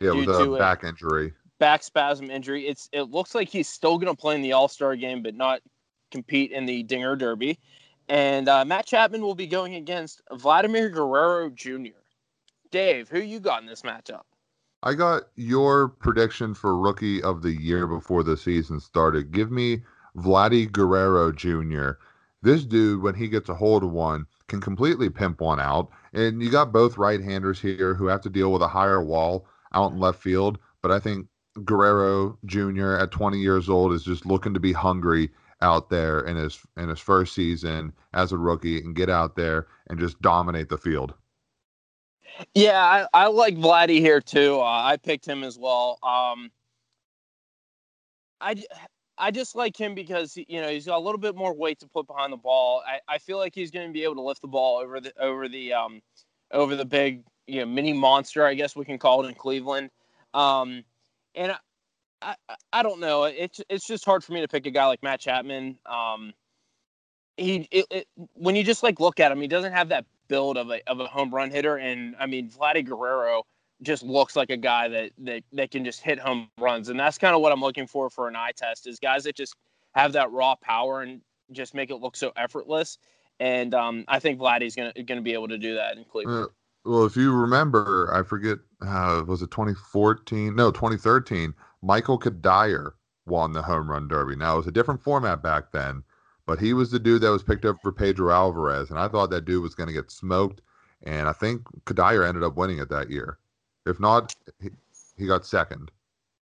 Yeah, 0.01 0.13
with 0.13 0.29
a 0.29 0.45
to, 0.45 0.59
back 0.59 0.85
injury. 0.85 1.35
Back 1.59 1.83
spasm 1.83 2.31
injury. 2.31 2.67
It's 2.67 2.89
it 2.93 3.03
looks 3.03 3.35
like 3.35 3.49
he's 3.49 3.69
still 3.69 3.99
going 3.99 4.15
to 4.15 4.21
play 4.21 4.35
in 4.35 4.43
the 4.43 4.53
All 4.53 4.69
Star 4.69 4.97
game, 4.97 5.23
but 5.23 5.35
not 5.35 5.61
compete 6.11 6.53
in 6.53 6.67
the 6.67 6.83
Dinger 6.83 7.17
Derby. 7.17 7.59
And 8.09 8.49
uh, 8.49 8.65
Matt 8.65 8.87
Chapman 8.87 9.23
will 9.23 9.35
be 9.35 9.47
going 9.47 9.77
against 9.77 10.23
Vladimir 10.33 10.89
Guerrero 10.91 11.51
Jr. 11.51 11.99
Dave, 12.71 13.09
who 13.09 13.21
you 13.21 13.39
got 13.39 13.61
in 13.63 13.67
this 13.67 13.83
matchup? 13.83 14.23
I 14.85 14.95
got 14.95 15.25
your 15.37 15.89
prediction 15.89 16.55
for 16.55 16.77
rookie 16.77 17.23
of 17.23 17.43
the 17.43 17.53
year 17.53 17.87
before 17.87 18.25
the 18.25 18.37
season 18.37 18.81
started. 18.81 19.31
Give 19.31 19.53
me 19.53 19.83
Vladdy 20.17 20.71
Guerrero 20.71 21.31
Jr. 21.31 21.93
This 22.43 22.65
dude, 22.65 23.01
when 23.01 23.15
he 23.15 23.29
gets 23.29 23.49
a 23.49 23.55
hold 23.55 23.85
of 23.85 23.93
one, 23.93 24.27
can 24.49 24.61
completely 24.61 25.09
pimp 25.09 25.41
one 25.41 25.61
out. 25.61 25.91
And 26.13 26.43
you 26.43 26.51
got 26.51 26.73
both 26.73 26.99
right-handers 26.99 27.61
here 27.61 27.95
who 27.95 28.07
have 28.07 28.21
to 28.23 28.29
deal 28.29 28.53
with 28.53 28.63
a 28.63 28.69
higher 28.69 29.03
wall 29.03 29.47
out 29.73 29.93
in 29.93 30.01
left 30.01 30.21
field. 30.21 30.59
But 30.83 30.91
I 30.91 30.99
think 30.99 31.29
Guerrero 31.65 32.37
Jr. 32.45 32.95
at 32.95 33.13
20 33.13 33.39
years 33.39 33.69
old 33.69 33.93
is 33.93 34.03
just 34.03 34.27
looking 34.27 34.53
to 34.53 34.61
be 34.61 34.73
hungry 34.73 35.31
out 35.61 35.91
there 35.91 36.21
in 36.21 36.37
his 36.37 36.59
in 36.77 36.89
his 36.89 36.99
first 36.99 37.35
season 37.35 37.93
as 38.15 38.33
a 38.33 38.39
rookie 38.39 38.79
and 38.79 38.97
get 38.97 39.09
out 39.09 39.37
there 39.37 39.69
and 39.89 40.01
just 40.01 40.21
dominate 40.21 40.69
the 40.69 40.77
field. 40.77 41.15
Yeah, 42.55 42.79
I, 42.79 43.07
I 43.25 43.27
like 43.29 43.57
Vladdy 43.57 43.99
here 43.99 44.21
too. 44.21 44.59
Uh, 44.61 44.83
I 44.85 44.97
picked 44.97 45.27
him 45.27 45.45
as 45.45 45.59
well. 45.59 45.99
Um, 46.03 46.51
I, 48.41 48.63
I 49.19 49.31
just 49.31 49.55
like 49.55 49.77
him 49.77 49.95
because 49.95 50.37
you 50.37 50.61
know 50.61 50.69
he's 50.69 50.87
got 50.87 50.97
a 50.97 51.01
little 51.05 51.19
bit 51.21 51.37
more 51.37 51.55
weight 51.55 51.79
to 51.81 51.87
put 51.87 52.07
behind 52.07 52.33
the 52.33 52.37
ball. 52.39 52.83
I, 52.87 53.01
I 53.09 53.19
feel 53.19 53.39
like 53.39 53.55
he's 53.55 53.71
going 53.71 53.87
to 53.87 53.93
be 53.93 54.05
able 54.05 54.17
to 54.17 54.23
lift 54.23 54.43
the 54.43 54.49
ball 54.49 54.79
over 54.79 55.01
the 55.01 55.13
over 55.21 55.49
the 55.49 55.73
um 55.73 56.01
over 56.51 56.75
the 56.77 56.85
big 56.85 57.23
you 57.47 57.61
know 57.61 57.67
mini 57.67 57.93
monster 57.93 58.45
I 58.45 58.55
guess 58.55 58.75
we 58.75 58.85
can 58.85 58.99
call 58.99 59.25
it 59.25 59.29
in 59.29 59.35
Cleveland. 59.35 59.91
Um, 60.35 60.85
and 61.35 61.53
I, 61.53 62.35
I, 62.49 62.55
I 62.73 62.83
don't 62.83 63.01
know. 63.01 63.25
It's 63.25 63.61
it's 63.69 63.87
just 63.87 64.05
hard 64.05 64.25
for 64.25 64.33
me 64.33 64.41
to 64.41 64.49
pick 64.49 64.67
a 64.67 64.71
guy 64.71 64.87
like 64.87 65.03
Matt 65.03 65.21
Chapman. 65.21 65.79
Um, 65.87 66.33
he 67.37 67.69
it, 67.71 67.87
it, 67.91 68.09
when 68.35 68.57
you 68.57 68.65
just 68.65 68.83
like 68.83 69.01
look 69.01 69.21
at 69.21 69.31
him, 69.33 69.41
he 69.41 69.49
doesn't 69.49 69.73
have 69.73 69.89
that 69.91 70.05
build 70.29 70.57
of 70.57 70.71
a 70.71 70.81
of 70.89 71.01
a 71.01 71.07
home 71.07 71.31
run 71.35 71.51
hitter. 71.51 71.77
And 71.77 72.15
I 72.19 72.27
mean, 72.27 72.51
Vladdy 72.51 72.85
Guerrero 72.85 73.45
just 73.83 74.03
looks 74.03 74.37
like 74.37 74.51
a 74.51 74.57
guy 74.57 74.89
that 74.89 75.11
that 75.19 75.43
that 75.53 75.71
can 75.71 75.85
just 75.85 76.03
hit 76.03 76.19
home 76.19 76.49
runs, 76.59 76.89
and 76.89 76.99
that's 76.99 77.19
kind 77.19 77.35
of 77.35 77.41
what 77.41 77.53
I'm 77.53 77.61
looking 77.61 77.87
for 77.87 78.11
for 78.11 78.29
an 78.29 78.37
eye 78.37 78.53
test 78.57 78.87
is 78.87 78.99
guys 78.99 79.25
that 79.25 79.37
just 79.37 79.55
have 79.95 80.13
that 80.13 80.31
raw 80.31 80.55
power 80.57 81.03
and 81.03 81.21
just 81.51 81.75
make 81.75 81.91
it 81.91 81.97
look 81.97 82.17
so 82.17 82.33
effortless. 82.37 82.99
And 83.41 83.75
um, 83.75 84.05
I 84.09 84.19
think 84.19 84.39
Vladdy's 84.39 84.77
gonna 84.77 84.93
gonna 85.05 85.23
be 85.23 85.33
able 85.33 85.49
to 85.49 85.59
do 85.59 85.75
that 85.75 85.97
in 85.97 86.05
Cleveland. 86.05 86.45
Uh, 86.45 86.49
well, 86.85 87.05
if 87.05 87.17
you 87.17 87.33
remember, 87.33 88.11
I 88.13 88.23
forget 88.23 88.59
uh, 88.81 89.23
was 89.27 89.43
it 89.43 89.51
2014? 89.51 90.55
No, 90.55 90.71
2013. 90.71 91.55
Michael 91.83 92.19
Cuddyer 92.19 92.93
won 93.27 93.53
the 93.53 93.63
home 93.63 93.91
run 93.91 94.09
derby. 94.09 94.37
Now 94.37 94.55
it 94.55 94.59
was 94.59 94.67
a 94.67 94.73
different 94.73 95.03
format 95.03 95.43
back 95.43 95.73
then, 95.73 96.03
but 96.53 96.61
he 96.61 96.75
was 96.75 96.91
the 96.91 96.99
dude 96.99 97.23
that 97.23 97.31
was 97.31 97.43
picked 97.43 97.65
up 97.65 97.81
for 97.81 97.91
Pedro 97.91 98.31
Alvarez, 98.31 98.91
and 98.91 98.99
I 98.99 99.09
thought 99.09 99.31
that 99.31 99.47
dude 99.47 99.63
was 99.63 99.75
going 99.75 99.87
to 99.87 99.93
get 99.95 100.11
smoked. 100.11 100.61
And 101.03 101.27
I 101.27 101.33
think 101.33 101.63
Cuddyer 101.87 102.29
ended 102.29 102.43
up 102.43 102.57
winning 102.57 102.77
it 102.77 102.91
that 102.91 103.09
year. 103.09 103.39
If 103.87 103.99
not, 103.99 104.35
he, 104.61 104.69
he 105.17 105.27
got 105.27 105.47
second. 105.47 105.91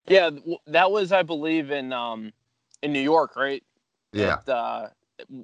Yeah, 0.07 0.31
that 0.65 0.89
was, 0.89 1.11
I 1.11 1.21
believe, 1.21 1.69
in 1.69 1.93
um, 1.93 2.33
in 2.81 2.91
New 2.91 3.01
York, 3.01 3.35
right? 3.35 3.61
Yeah. 4.11 4.37
At, 4.47 4.49
uh, 4.49 4.87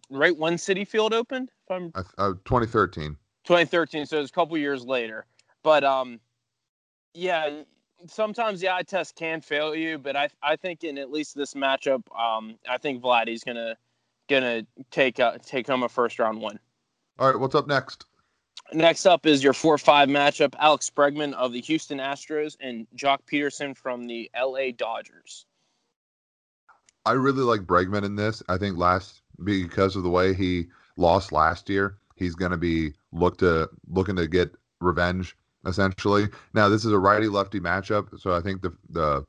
right 0.09 0.35
when 0.35 0.55
Citi 0.55 0.87
Field 0.87 1.13
opened. 1.13 1.51
If 1.69 1.75
I'm 1.75 1.91
uh, 2.17 2.29
2013. 2.45 3.15
2013, 3.43 4.07
so 4.07 4.17
it 4.17 4.21
was 4.21 4.31
a 4.31 4.33
couple 4.33 4.57
years 4.57 4.83
later. 4.83 5.27
But 5.61 5.83
um, 5.83 6.19
yeah, 7.13 7.61
sometimes 8.07 8.61
the 8.61 8.73
eye 8.73 8.81
test 8.81 9.15
can 9.15 9.41
fail 9.41 9.75
you, 9.75 9.99
but 9.99 10.15
I 10.15 10.29
I 10.41 10.55
think 10.55 10.83
in 10.83 10.97
at 10.97 11.11
least 11.11 11.35
this 11.35 11.53
matchup, 11.53 12.01
um, 12.19 12.57
I 12.67 12.79
think 12.79 13.03
Vladdy's 13.03 13.43
gonna 13.43 13.77
gonna 14.29 14.65
take 14.91 15.19
uh, 15.19 15.37
take 15.45 15.67
home 15.67 15.83
a 15.83 15.89
first 15.89 16.19
round 16.19 16.41
win. 16.41 16.59
All 17.19 17.31
right, 17.31 17.39
what's 17.39 17.55
up 17.55 17.67
next? 17.67 18.05
Next 18.73 19.05
up 19.05 19.25
is 19.25 19.43
your 19.43 19.53
four 19.53 19.77
five 19.77 20.09
matchup: 20.09 20.53
Alex 20.59 20.89
Bregman 20.89 21.33
of 21.33 21.51
the 21.51 21.61
Houston 21.61 21.99
Astros 21.99 22.57
and 22.59 22.87
Joc 22.95 23.19
Pederson 23.31 23.75
from 23.77 24.07
the 24.07 24.29
L.A. 24.33 24.71
Dodgers. 24.71 25.45
I 27.05 27.11
really 27.11 27.43
like 27.43 27.61
Bregman 27.61 28.03
in 28.03 28.15
this. 28.15 28.41
I 28.49 28.57
think 28.57 28.77
last 28.77 29.21
because 29.43 29.95
of 29.95 30.03
the 30.03 30.09
way 30.09 30.33
he 30.33 30.65
lost 30.97 31.31
last 31.31 31.69
year, 31.69 31.97
he's 32.15 32.35
going 32.35 32.51
to 32.51 32.57
be 32.57 32.93
look 33.11 33.37
to 33.39 33.69
looking 33.87 34.15
to 34.15 34.27
get 34.27 34.55
revenge 34.81 35.35
essentially. 35.65 36.27
Now 36.53 36.69
this 36.69 36.85
is 36.85 36.91
a 36.91 36.99
righty 36.99 37.27
lefty 37.27 37.59
matchup, 37.59 38.19
so 38.19 38.33
I 38.35 38.41
think 38.41 38.61
the 38.61 38.75
the 38.89 39.25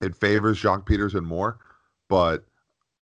it 0.00 0.14
favors 0.14 0.60
Joc 0.60 0.86
Pederson 0.86 1.24
more, 1.24 1.58
but 2.08 2.44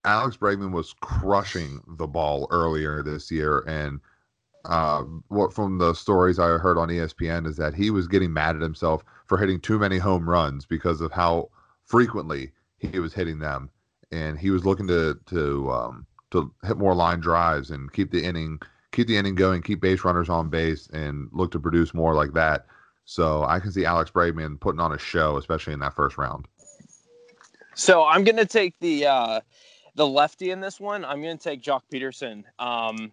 Alex 0.06 0.38
Bregman 0.38 0.72
was 0.72 0.94
crushing 1.02 1.82
the 1.98 2.08
ball 2.08 2.48
earlier 2.52 3.04
this 3.04 3.30
year, 3.30 3.64
and 3.68 4.00
uh, 4.66 5.04
what 5.28 5.54
from 5.54 5.78
the 5.78 5.94
stories 5.94 6.40
I 6.40 6.48
heard 6.58 6.78
on 6.78 6.90
ESPN 6.90 7.48
is 7.48 7.58
that 7.58 7.74
he 7.74 7.90
was 7.90 8.08
getting 8.08 8.32
mad 8.34 8.56
at 8.56 8.62
himself 8.62 9.04
for 9.26 9.38
hitting 9.38 9.60
too 9.60 9.80
many 9.80 9.98
home 9.98 10.30
runs 10.30 10.66
because 10.66 11.02
of 11.02 11.12
how 11.12 11.50
frequently 11.86 12.52
he 12.78 13.00
was 13.00 13.14
hitting 13.14 13.40
them, 13.40 13.70
and 14.12 14.40
he 14.40 14.52
was 14.52 14.66
looking 14.66 14.88
to 14.88 15.20
to 15.28 15.72
um, 15.72 16.08
to 16.32 16.52
hit 16.64 16.78
more 16.78 16.96
line 16.96 17.20
drives 17.20 17.72
and 17.72 17.92
keep 17.92 18.12
the 18.12 18.24
inning 18.24 18.60
keep 18.92 19.08
the 19.08 19.18
inning 19.18 19.36
going, 19.36 19.62
keep 19.62 19.82
base 19.82 20.04
runners 20.04 20.30
on 20.30 20.50
base, 20.50 20.88
and 20.94 21.30
look 21.32 21.52
to 21.52 21.60
produce 21.60 21.94
more 21.94 22.14
like 22.14 22.34
that. 22.34 22.66
So 23.06 23.44
I 23.44 23.60
can 23.60 23.72
see 23.72 23.86
Alex 23.86 24.12
Bregman 24.12 24.60
putting 24.60 24.80
on 24.80 24.94
a 24.94 24.98
show, 24.98 25.38
especially 25.38 25.74
in 25.74 25.80
that 25.80 25.96
first 25.96 26.18
round. 26.18 26.48
So 27.76 28.06
I'm 28.06 28.24
going 28.24 28.36
to 28.36 28.46
take 28.46 28.76
the 28.80 29.06
uh, 29.06 29.40
the 29.96 30.08
lefty 30.08 30.52
in 30.52 30.60
this 30.60 30.80
one. 30.80 31.06
I'm 31.06 31.22
going 31.22 31.38
to 31.38 31.44
take 31.44 31.62
Joc 31.62 31.82
Pederson. 31.92 32.44
Um, 32.60 33.12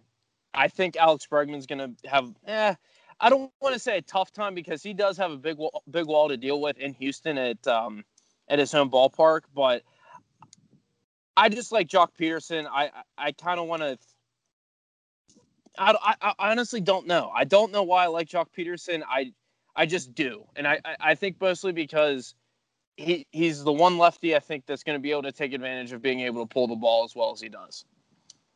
I 0.53 0.67
think 0.67 0.95
Alex 0.97 1.27
Bregman's 1.29 1.65
going 1.65 1.79
to 1.79 2.09
have. 2.09 2.33
Eh, 2.45 2.75
I 3.19 3.29
don't 3.29 3.51
want 3.61 3.73
to 3.73 3.79
say 3.79 3.97
a 3.97 4.01
tough 4.01 4.31
time 4.31 4.53
because 4.55 4.83
he 4.83 4.93
does 4.93 5.17
have 5.17 5.31
a 5.31 5.37
big 5.37 5.57
big 5.89 6.05
wall 6.05 6.29
to 6.29 6.37
deal 6.37 6.61
with 6.61 6.77
in 6.77 6.93
Houston 6.93 7.37
at 7.37 7.65
um, 7.67 8.03
at 8.47 8.59
his 8.59 8.71
home 8.71 8.89
ballpark, 8.89 9.41
but. 9.53 9.83
I 11.39 11.49
just 11.49 11.71
like 11.71 11.87
Joc 11.87 12.07
Pederson. 12.19 12.65
I 12.65 12.85
I, 12.85 13.27
I 13.27 13.31
kind 13.31 13.59
of 13.59 13.67
want 13.67 13.83
to 13.83 13.99
I, 15.77 16.15
I, 16.21 16.33
I, 16.39 16.51
honestly 16.51 16.81
don't 16.81 17.07
know. 17.07 17.31
I 17.33 17.43
don't 17.43 17.71
know 17.71 17.83
why 17.83 18.05
I 18.05 18.07
like 18.07 18.27
Joc 18.27 18.47
Pederson. 18.57 19.03
I 19.07 19.33
I 19.75 19.85
just 19.85 20.15
do, 20.15 20.45
and 20.55 20.67
I, 20.67 20.79
I 20.99 21.13
think 21.13 21.39
mostly 21.39 21.71
because 21.71 22.33
he 22.97 23.25
he's 23.31 23.63
the 23.63 23.71
one 23.71 23.97
lefty 23.97 24.35
I 24.35 24.39
think 24.39 24.65
that's 24.65 24.83
going 24.83 24.97
to 24.97 25.01
be 25.01 25.11
able 25.11 25.23
to 25.23 25.31
take 25.31 25.53
advantage 25.53 25.93
of 25.93 26.01
being 26.01 26.21
able 26.21 26.45
to 26.45 26.51
pull 26.51 26.67
the 26.67 26.75
ball 26.75 27.05
as 27.05 27.15
well 27.15 27.31
as 27.31 27.39
he 27.39 27.49
does. 27.49 27.85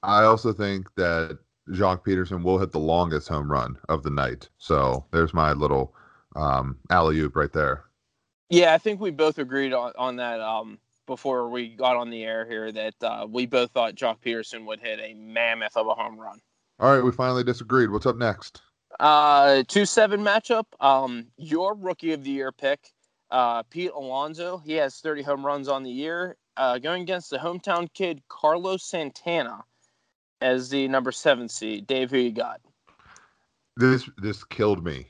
I 0.04 0.24
also 0.24 0.52
think 0.52 0.88
that 0.96 1.38
Joc 1.70 2.04
Pederson 2.04 2.44
will 2.44 2.58
hit 2.58 2.72
the 2.72 2.80
longest 2.80 3.28
home 3.28 3.50
run 3.50 3.78
of 3.88 4.04
the 4.04 4.10
night. 4.10 4.50
So 4.58 5.06
there's 5.12 5.34
my 5.34 5.54
little 5.54 5.96
um, 6.36 6.78
alley 6.90 7.20
oop 7.20 7.36
right 7.36 7.54
there. 7.54 7.86
Yeah, 8.50 8.74
I 8.74 8.80
think 8.80 9.00
we 9.00 9.12
both 9.12 9.38
agreed 9.38 9.72
on, 9.72 9.94
on 9.98 10.16
that 10.18 10.42
um, 10.42 10.80
before 11.06 11.50
we 11.50 11.70
got 11.70 11.96
on 11.96 12.10
the 12.10 12.24
air 12.24 12.46
here 12.46 12.72
that 12.72 12.96
uh, 13.02 13.28
we 13.30 13.46
both 13.46 13.72
thought 13.72 13.96
Joc 13.96 14.18
Pederson 14.26 14.66
would 14.66 14.80
hit 14.80 15.00
a 15.00 15.14
mammoth 15.14 15.78
of 15.78 15.88
a 15.88 15.94
home 15.94 16.20
run. 16.20 16.40
All 16.80 16.94
right, 16.94 17.04
we 17.04 17.12
finally 17.12 17.44
disagreed. 17.44 17.92
What's 17.92 18.08
up 18.08 18.18
next? 18.18 18.62
Uh, 19.00 19.64
two 19.68 19.86
seven 19.86 20.22
matchup. 20.22 20.66
Um, 20.80 21.28
your 21.38 21.76
rookie 21.76 22.12
of 22.12 22.24
the 22.24 22.32
year 22.32 22.52
pick, 22.52 22.80
uh, 23.32 23.64
Pete 23.64 23.92
Alonso. 23.92 24.58
He 24.58 24.74
has 24.74 25.00
30 25.00 25.24
home 25.24 25.46
runs 25.46 25.68
on 25.68 25.84
the 25.84 25.92
year. 25.92 26.38
Uh, 26.58 26.78
going 26.78 27.02
against 27.04 27.30
the 27.30 27.38
hometown 27.38 27.92
kid 27.94 28.22
Carlos 28.28 28.84
Santana 28.84 29.64
as 30.42 30.70
the 30.70 30.88
number 30.88 31.12
seven 31.12 31.48
seed. 31.48 31.88
Dave, 31.88 32.12
who 32.12 32.18
you 32.18 32.32
got? 32.32 32.62
This 33.78 34.10
this 34.18 34.44
killed 34.44 34.84
me 34.84 35.08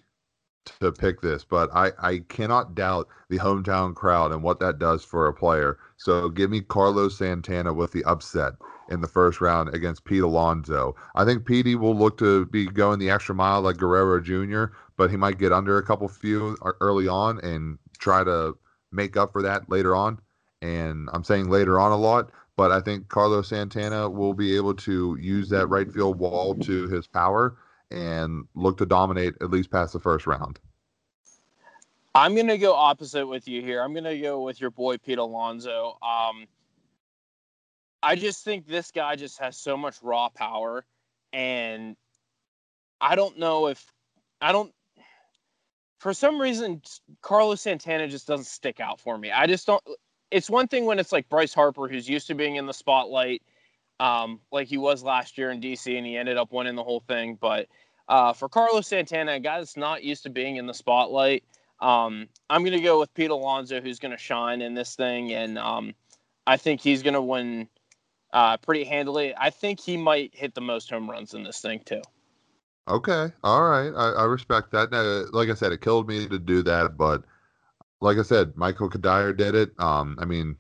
to 0.80 0.92
pick 0.92 1.22
this, 1.22 1.44
but 1.44 1.70
I 1.74 1.92
I 2.00 2.20
cannot 2.30 2.76
doubt 2.76 3.08
the 3.30 3.40
hometown 3.40 3.96
crowd 3.96 4.32
and 4.32 4.44
what 4.44 4.60
that 4.60 4.78
does 4.78 5.04
for 5.04 5.28
a 5.28 5.34
player. 5.34 5.80
So 5.98 6.30
give 6.30 6.52
me 6.52 6.62
Carlos 6.62 7.18
Santana 7.18 7.74
with 7.74 7.92
the 7.92 8.04
upset 8.04 8.54
in 8.90 9.02
the 9.02 9.08
first 9.08 9.42
round 9.42 9.74
against 9.74 10.06
Pete 10.06 10.22
Alonso. 10.22 10.96
I 11.16 11.26
think 11.26 11.46
Petey 11.46 11.76
will 11.76 11.96
look 11.96 12.18
to 12.20 12.46
be 12.48 12.66
going 12.68 13.00
the 13.00 13.10
extra 13.10 13.34
mile 13.34 13.62
like 13.62 13.78
Guerrero 13.78 14.20
Jr., 14.20 14.76
but 14.98 15.10
he 15.10 15.18
might 15.18 15.40
get 15.40 15.52
under 15.52 15.78
a 15.78 15.84
couple 15.84 16.08
few 16.08 16.56
early 16.82 17.08
on 17.08 17.40
and 17.40 17.80
try 18.02 18.24
to 18.26 18.58
make 18.92 19.16
up 19.16 19.32
for 19.32 19.42
that 19.44 19.70
later 19.70 19.96
on. 19.96 20.20
And 20.62 21.10
I'm 21.14 21.24
saying 21.24 21.50
later 21.50 21.80
on 21.80 21.92
a 21.92 21.98
lot, 21.98 22.32
but 22.58 22.72
I 22.72 22.82
think 22.82 23.08
Carlos 23.08 23.48
Santana 23.48 24.10
will 24.10 24.34
be 24.34 24.56
able 24.56 24.74
to 24.76 25.18
use 25.20 25.50
that 25.50 25.68
right 25.68 25.92
field 25.92 26.20
wall 26.20 26.56
to 26.56 26.88
his 26.90 27.08
power 27.08 27.58
and 27.90 28.46
look 28.56 28.78
to 28.78 28.86
dominate 28.86 29.36
at 29.42 29.50
least 29.50 29.72
past 29.72 29.94
the 29.94 30.00
first 30.00 30.28
round. 30.28 30.60
I'm 32.14 32.36
going 32.36 32.48
to 32.48 32.58
go 32.58 32.74
opposite 32.74 33.26
with 33.26 33.48
you 33.48 33.62
here. 33.62 33.82
I'm 33.82 33.94
going 33.94 34.04
to 34.04 34.20
go 34.20 34.44
with 34.44 34.60
your 34.60 34.70
boy 34.70 34.98
Pete 34.98 35.18
Alonso. 35.18 35.98
Um, 36.02 36.46
I 38.04 38.16
just 38.16 38.44
think 38.44 38.68
this 38.68 38.92
guy 38.92 39.16
just 39.16 39.40
has 39.40 39.58
so 39.58 39.78
much 39.78 39.96
raw 40.02 40.30
power, 40.30 40.86
and 41.32 41.96
I 43.00 43.16
don't 43.16 43.40
know 43.40 43.68
if 43.68 43.84
I 44.42 44.52
don't. 44.52 44.74
For 46.02 46.16
some 46.16 46.42
reason, 46.42 46.82
Carlos 47.22 47.62
Santana 47.62 48.08
just 48.08 48.26
doesn't 48.26 48.48
stick 48.48 48.80
out 48.80 49.00
for 49.00 49.20
me. 49.20 49.30
I 49.30 49.46
just 49.46 49.68
don't. 49.68 49.84
It's 50.32 50.50
one 50.50 50.68
thing 50.68 50.86
when 50.86 50.98
it's 50.98 51.12
like 51.12 51.30
Bryce 51.30 51.54
Harper, 51.54 51.88
who's 51.88 52.10
used 52.10 52.26
to 52.26 52.34
being 52.34 52.56
in 52.56 52.66
the 52.66 52.74
spotlight, 52.74 53.44
um, 54.00 54.40
like 54.52 54.68
he 54.68 54.78
was 54.78 55.04
last 55.04 55.38
year 55.38 55.52
in 55.52 55.62
DC, 55.62 55.96
and 55.96 56.04
he 56.04 56.18
ended 56.18 56.38
up 56.38 56.52
winning 56.52 56.74
the 56.74 56.84
whole 56.84 57.02
thing. 57.02 57.38
But 57.40 57.68
uh, 58.08 58.34
for 58.34 58.50
Carlos 58.50 58.88
Santana, 58.88 59.34
a 59.34 59.40
guy 59.40 59.60
that's 59.60 59.78
not 59.78 60.04
used 60.04 60.24
to 60.24 60.32
being 60.32 60.56
in 60.56 60.66
the 60.66 60.74
spotlight, 60.74 61.44
um, 61.82 62.28
I'm 62.50 62.64
going 62.64 62.76
to 62.76 62.84
go 62.84 63.00
with 63.00 63.14
Pete 63.14 63.30
Alonso, 63.30 63.80
who's 63.80 64.00
going 64.00 64.12
to 64.12 64.18
shine 64.18 64.64
in 64.64 64.74
this 64.74 64.96
thing, 64.96 65.34
and 65.34 65.60
um, 65.60 65.94
I 66.48 66.58
think 66.58 66.82
he's 66.82 67.04
going 67.04 67.14
to 67.14 67.22
win 67.22 67.70
uh, 68.34 68.58
pretty 68.58 68.86
handily. 68.86 69.36
I 69.38 69.52
think 69.52 69.80
he 69.80 69.98
might 69.98 70.34
hit 70.34 70.56
the 70.56 70.62
most 70.62 70.90
home 70.90 71.08
runs 71.08 71.36
in 71.36 71.44
this 71.44 71.62
thing 71.62 71.82
too. 71.86 72.02
Okay, 72.92 73.32
all 73.42 73.64
right, 73.64 73.90
I, 73.96 74.12
I 74.12 74.24
respect 74.26 74.72
that. 74.72 74.92
Now, 74.92 75.24
like 75.32 75.50
I 75.50 75.54
said, 75.54 75.72
it 75.72 75.80
killed 75.80 76.10
me 76.10 76.28
to 76.28 76.38
do 76.38 76.62
that, 76.64 76.98
but 76.98 77.24
like 78.02 78.18
I 78.18 78.22
said, 78.22 78.52
Michael 78.58 78.90
Cuddyer 78.90 79.36
did 79.36 79.56
it. 79.56 79.72
Um, 79.80 80.18
I 80.20 80.26
mean, 80.26 80.58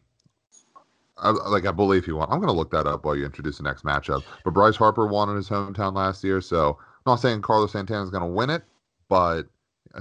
I, 1.17 1.32
like 1.32 1.65
I 1.65 1.72
believe 1.72 2.06
he 2.06 2.13
won. 2.13 2.30
I'm 2.32 2.39
gonna 2.39 2.54
look 2.54 2.72
that 2.72 2.88
up 2.88 3.04
while 3.04 3.17
you 3.17 3.26
introduce 3.26 3.58
the 3.58 3.63
next 3.63 3.84
matchup. 3.84 4.24
But 4.46 4.54
Bryce 4.54 4.78
Harper 4.78 5.08
won 5.08 5.30
in 5.30 5.36
his 5.36 5.50
hometown 5.50 5.94
last 5.94 6.24
year, 6.24 6.39
so 6.39 6.78
I'm 6.80 7.12
not 7.12 7.15
saying 7.17 7.41
Carlos 7.41 7.74
Santana 7.74 8.04
is 8.04 8.10
gonna 8.10 8.28
win 8.28 8.50
it, 8.50 8.63
but 9.10 9.44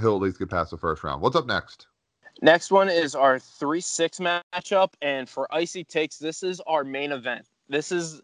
he'll 0.00 0.14
at 0.14 0.22
least 0.22 0.38
get 0.38 0.50
past 0.50 0.70
the 0.70 0.78
first 0.78 1.02
round. 1.02 1.20
What's 1.22 1.34
up 1.34 1.46
next? 1.46 1.88
Next 2.42 2.70
one 2.70 2.88
is 2.88 3.16
our 3.16 3.40
three 3.40 3.80
six 3.80 4.20
matchup, 4.20 4.92
and 5.02 5.28
for 5.28 5.52
icy 5.52 5.82
takes, 5.82 6.16
this 6.16 6.44
is 6.44 6.60
our 6.68 6.84
main 6.84 7.10
event. 7.10 7.44
This 7.68 7.90
is 7.90 8.22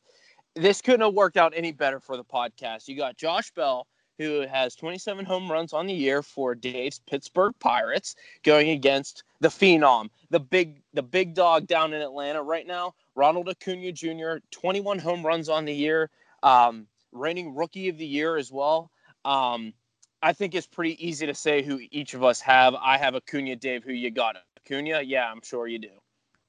this 0.55 0.81
couldn't 0.81 1.03
have 1.03 1.14
worked 1.14 1.37
out 1.37 1.53
any 1.57 1.73
better 1.73 1.99
for 1.99 2.16
the 2.16 2.25
podcast. 2.25 2.87
You 2.87 2.97
got 2.97 3.16
Josh 3.16 3.51
Bell, 3.51 3.87
who 4.18 4.46
has 4.46 4.74
27 4.74 5.24
home 5.24 5.50
runs 5.50 5.72
on 5.72 5.87
the 5.87 5.94
year 5.94 6.22
for 6.22 6.55
Dave's 6.55 7.00
Pittsburgh 7.00 7.55
Pirates, 7.59 8.16
going 8.42 8.70
against 8.70 9.24
the 9.40 9.48
phenom, 9.48 10.09
the 10.31 10.40
big 10.40 10.83
the 10.94 11.02
big 11.02 11.35
dog 11.35 11.66
down 11.66 11.92
in 11.92 12.00
Atlanta 12.00 12.42
right 12.42 12.66
now, 12.66 12.94
Ronald 13.14 13.48
Acuna 13.48 13.92
Jr. 13.92 14.37
21 14.50 14.98
home 14.98 15.24
runs 15.24 15.48
on 15.48 15.64
the 15.64 15.74
year, 15.74 16.11
um, 16.42 16.87
reigning 17.12 17.55
rookie 17.55 17.88
of 17.88 17.98
the 17.98 18.07
year 18.07 18.37
as 18.37 18.50
well. 18.50 18.90
Um, 19.24 19.74
I 20.22 20.33
think 20.33 20.55
it's 20.55 20.66
pretty 20.66 21.07
easy 21.07 21.26
to 21.26 21.35
say 21.35 21.62
who 21.62 21.81
each 21.90 22.14
of 22.14 22.24
us 22.24 22.40
have. 22.40 22.74
I 22.74 22.96
have 22.96 23.14
Acuna, 23.14 23.57
Dave. 23.57 23.85
Who 23.85 23.92
you 23.92 24.11
got? 24.11 24.37
Acuna? 24.59 25.02
Yeah, 25.02 25.31
I'm 25.31 25.42
sure 25.42 25.66
you 25.66 25.79
do. 25.79 25.90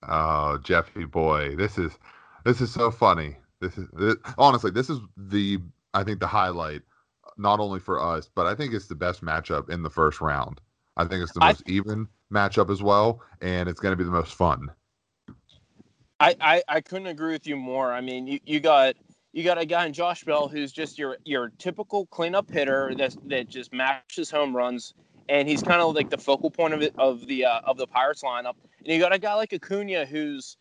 Oh, 0.07 0.57
Jeffy 0.63 1.05
boy, 1.05 1.55
this 1.55 1.77
is 1.77 1.91
this 2.45 2.61
is 2.61 2.71
so 2.71 2.91
funny. 2.91 3.35
This 3.59 3.77
is 3.77 3.87
this, 3.93 4.15
honestly, 4.37 4.71
this 4.71 4.89
is 4.89 4.99
the 5.17 5.59
I 5.93 6.03
think 6.03 6.19
the 6.19 6.27
highlight, 6.27 6.81
not 7.37 7.59
only 7.59 7.79
for 7.79 7.99
us, 7.99 8.29
but 8.33 8.45
I 8.45 8.55
think 8.55 8.73
it's 8.73 8.87
the 8.87 8.95
best 8.95 9.23
matchup 9.23 9.69
in 9.69 9.83
the 9.83 9.89
first 9.89 10.21
round. 10.21 10.59
I 10.95 11.05
think 11.05 11.23
it's 11.23 11.33
the 11.33 11.41
most 11.41 11.63
I, 11.67 11.71
even 11.71 12.07
matchup 12.33 12.71
as 12.71 12.81
well, 12.81 13.21
and 13.41 13.69
it's 13.69 13.79
going 13.79 13.91
to 13.91 13.95
be 13.97 14.03
the 14.03 14.11
most 14.11 14.33
fun. 14.33 14.71
I, 16.19 16.35
I, 16.41 16.63
I 16.67 16.81
couldn't 16.81 17.07
agree 17.07 17.33
with 17.33 17.45
you 17.45 17.55
more. 17.55 17.93
I 17.93 18.01
mean, 18.01 18.25
you, 18.25 18.39
you 18.45 18.59
got 18.59 18.95
you 19.33 19.43
got 19.43 19.59
a 19.59 19.65
guy 19.65 19.85
in 19.85 19.93
Josh 19.93 20.23
Bell 20.23 20.47
who's 20.47 20.71
just 20.71 20.97
your 20.97 21.17
your 21.23 21.51
typical 21.59 22.07
cleanup 22.07 22.49
hitter 22.49 22.95
that 22.95 23.15
that 23.27 23.47
just 23.47 23.71
matches 23.71 24.31
home 24.31 24.55
runs, 24.55 24.95
and 25.29 25.47
he's 25.47 25.61
kind 25.61 25.79
of 25.79 25.93
like 25.93 26.09
the 26.09 26.17
focal 26.17 26.49
point 26.49 26.73
of 26.73 26.81
it 26.81 26.93
of 26.97 27.27
the 27.27 27.45
uh, 27.45 27.59
of 27.65 27.77
the 27.77 27.85
Pirates 27.85 28.23
lineup. 28.23 28.55
And 28.79 28.87
you 28.87 28.99
got 28.99 29.13
a 29.13 29.19
guy 29.19 29.35
like 29.35 29.53
Acuna 29.53 30.05
who's 30.05 30.57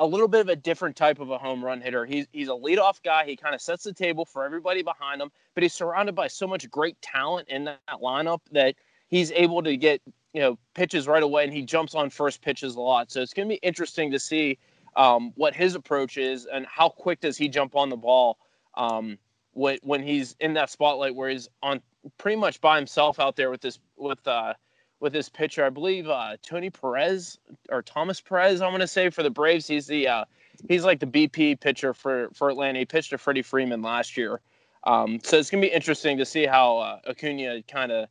a 0.00 0.06
little 0.06 0.28
bit 0.28 0.40
of 0.40 0.48
a 0.48 0.56
different 0.56 0.96
type 0.96 1.20
of 1.20 1.30
a 1.30 1.36
home 1.36 1.62
run 1.62 1.80
hitter. 1.80 2.06
He's 2.06 2.26
he's 2.32 2.48
a 2.48 2.52
leadoff 2.52 3.02
guy. 3.04 3.26
He 3.26 3.36
kind 3.36 3.54
of 3.54 3.60
sets 3.60 3.84
the 3.84 3.92
table 3.92 4.24
for 4.24 4.44
everybody 4.44 4.82
behind 4.82 5.20
him, 5.20 5.30
but 5.54 5.62
he's 5.62 5.74
surrounded 5.74 6.14
by 6.14 6.26
so 6.26 6.46
much 6.46 6.68
great 6.70 7.00
talent 7.02 7.48
in 7.48 7.64
that 7.64 7.78
lineup 8.02 8.40
that 8.50 8.74
he's 9.08 9.30
able 9.32 9.62
to 9.62 9.76
get 9.76 10.00
you 10.32 10.40
know 10.40 10.58
pitches 10.74 11.06
right 11.06 11.22
away, 11.22 11.44
and 11.44 11.52
he 11.52 11.62
jumps 11.62 11.94
on 11.94 12.08
first 12.08 12.40
pitches 12.40 12.76
a 12.76 12.80
lot. 12.80 13.12
So 13.12 13.20
it's 13.20 13.34
going 13.34 13.46
to 13.46 13.52
be 13.54 13.60
interesting 13.62 14.10
to 14.10 14.18
see 14.18 14.58
um, 14.96 15.32
what 15.36 15.54
his 15.54 15.74
approach 15.74 16.16
is 16.16 16.46
and 16.46 16.66
how 16.66 16.88
quick 16.88 17.20
does 17.20 17.36
he 17.36 17.48
jump 17.48 17.76
on 17.76 17.90
the 17.90 17.96
ball 17.96 18.38
um, 18.74 19.18
when 19.52 19.78
when 19.82 20.02
he's 20.02 20.34
in 20.40 20.54
that 20.54 20.70
spotlight 20.70 21.14
where 21.14 21.28
he's 21.28 21.46
on 21.62 21.82
pretty 22.16 22.36
much 22.36 22.58
by 22.62 22.76
himself 22.76 23.20
out 23.20 23.36
there 23.36 23.50
with 23.50 23.60
this 23.60 23.78
with 23.98 24.26
uh, 24.26 24.54
with 25.00 25.12
this 25.12 25.28
pitcher. 25.28 25.64
I 25.64 25.70
believe 25.70 26.08
uh, 26.08 26.36
Tony 26.42 26.70
Perez 26.70 27.38
or 27.70 27.82
Thomas 27.82 28.20
Perez. 28.20 28.60
I'm 28.60 28.70
going 28.70 28.80
to 28.80 28.86
say 28.86 29.10
for 29.10 29.22
the 29.22 29.30
Braves, 29.30 29.66
he's 29.66 29.86
the 29.86 30.06
uh, 30.06 30.24
he's 30.68 30.84
like 30.84 31.00
the 31.00 31.06
BP 31.06 31.60
pitcher 31.60 31.92
for 31.92 32.28
for 32.34 32.50
Atlanta. 32.50 32.78
He 32.78 32.84
pitched 32.84 33.10
to 33.10 33.18
Freddie 33.18 33.42
Freeman 33.42 33.82
last 33.82 34.16
year, 34.16 34.40
um, 34.84 35.18
so 35.22 35.38
it's 35.38 35.50
going 35.50 35.62
to 35.62 35.68
be 35.68 35.74
interesting 35.74 36.18
to 36.18 36.24
see 36.24 36.46
how 36.46 36.78
uh, 36.78 36.98
Acuna 37.08 37.62
kind 37.62 37.90
of 37.90 38.08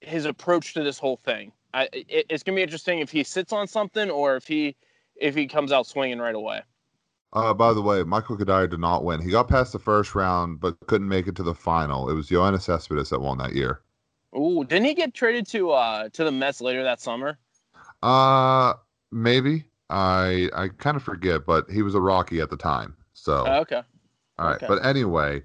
his 0.00 0.26
approach 0.26 0.74
to 0.74 0.82
this 0.82 0.98
whole 0.98 1.16
thing. 1.16 1.52
I, 1.74 1.88
it, 1.92 2.26
it's 2.28 2.42
going 2.42 2.54
to 2.54 2.58
be 2.58 2.62
interesting 2.62 3.00
if 3.00 3.10
he 3.10 3.24
sits 3.24 3.52
on 3.52 3.66
something 3.66 4.10
or 4.10 4.36
if 4.36 4.46
he 4.46 4.76
if 5.16 5.34
he 5.34 5.46
comes 5.46 5.72
out 5.72 5.86
swinging 5.86 6.18
right 6.18 6.34
away. 6.34 6.62
Uh, 7.34 7.52
by 7.52 7.74
the 7.74 7.82
way, 7.82 8.02
Michael 8.04 8.38
Cuddyer 8.38 8.70
did 8.70 8.80
not 8.80 9.04
win. 9.04 9.20
He 9.20 9.30
got 9.30 9.48
past 9.48 9.72
the 9.72 9.78
first 9.78 10.14
round, 10.14 10.60
but 10.60 10.78
couldn't 10.86 11.08
make 11.08 11.26
it 11.26 11.36
to 11.36 11.42
the 11.42 11.54
final. 11.54 12.08
It 12.08 12.14
was 12.14 12.30
Yoenis 12.30 12.62
Cespedes 12.62 13.10
that 13.10 13.20
won 13.20 13.36
that 13.38 13.54
year. 13.54 13.82
Ooh, 14.36 14.64
didn't 14.64 14.84
he 14.84 14.94
get 14.94 15.14
traded 15.14 15.46
to 15.48 15.70
uh 15.70 16.08
to 16.10 16.24
the 16.24 16.32
Mets 16.32 16.60
later 16.60 16.82
that 16.82 17.00
summer? 17.00 17.38
Uh, 18.02 18.74
maybe. 19.10 19.64
I 19.90 20.50
I 20.54 20.68
kind 20.68 20.96
of 20.96 21.02
forget, 21.02 21.46
but 21.46 21.70
he 21.70 21.82
was 21.82 21.94
a 21.94 22.00
Rocky 22.00 22.40
at 22.40 22.50
the 22.50 22.56
time. 22.56 22.96
So 23.14 23.44
oh, 23.46 23.60
okay. 23.60 23.82
All 24.38 24.46
right, 24.46 24.56
okay. 24.56 24.66
but 24.66 24.84
anyway, 24.84 25.42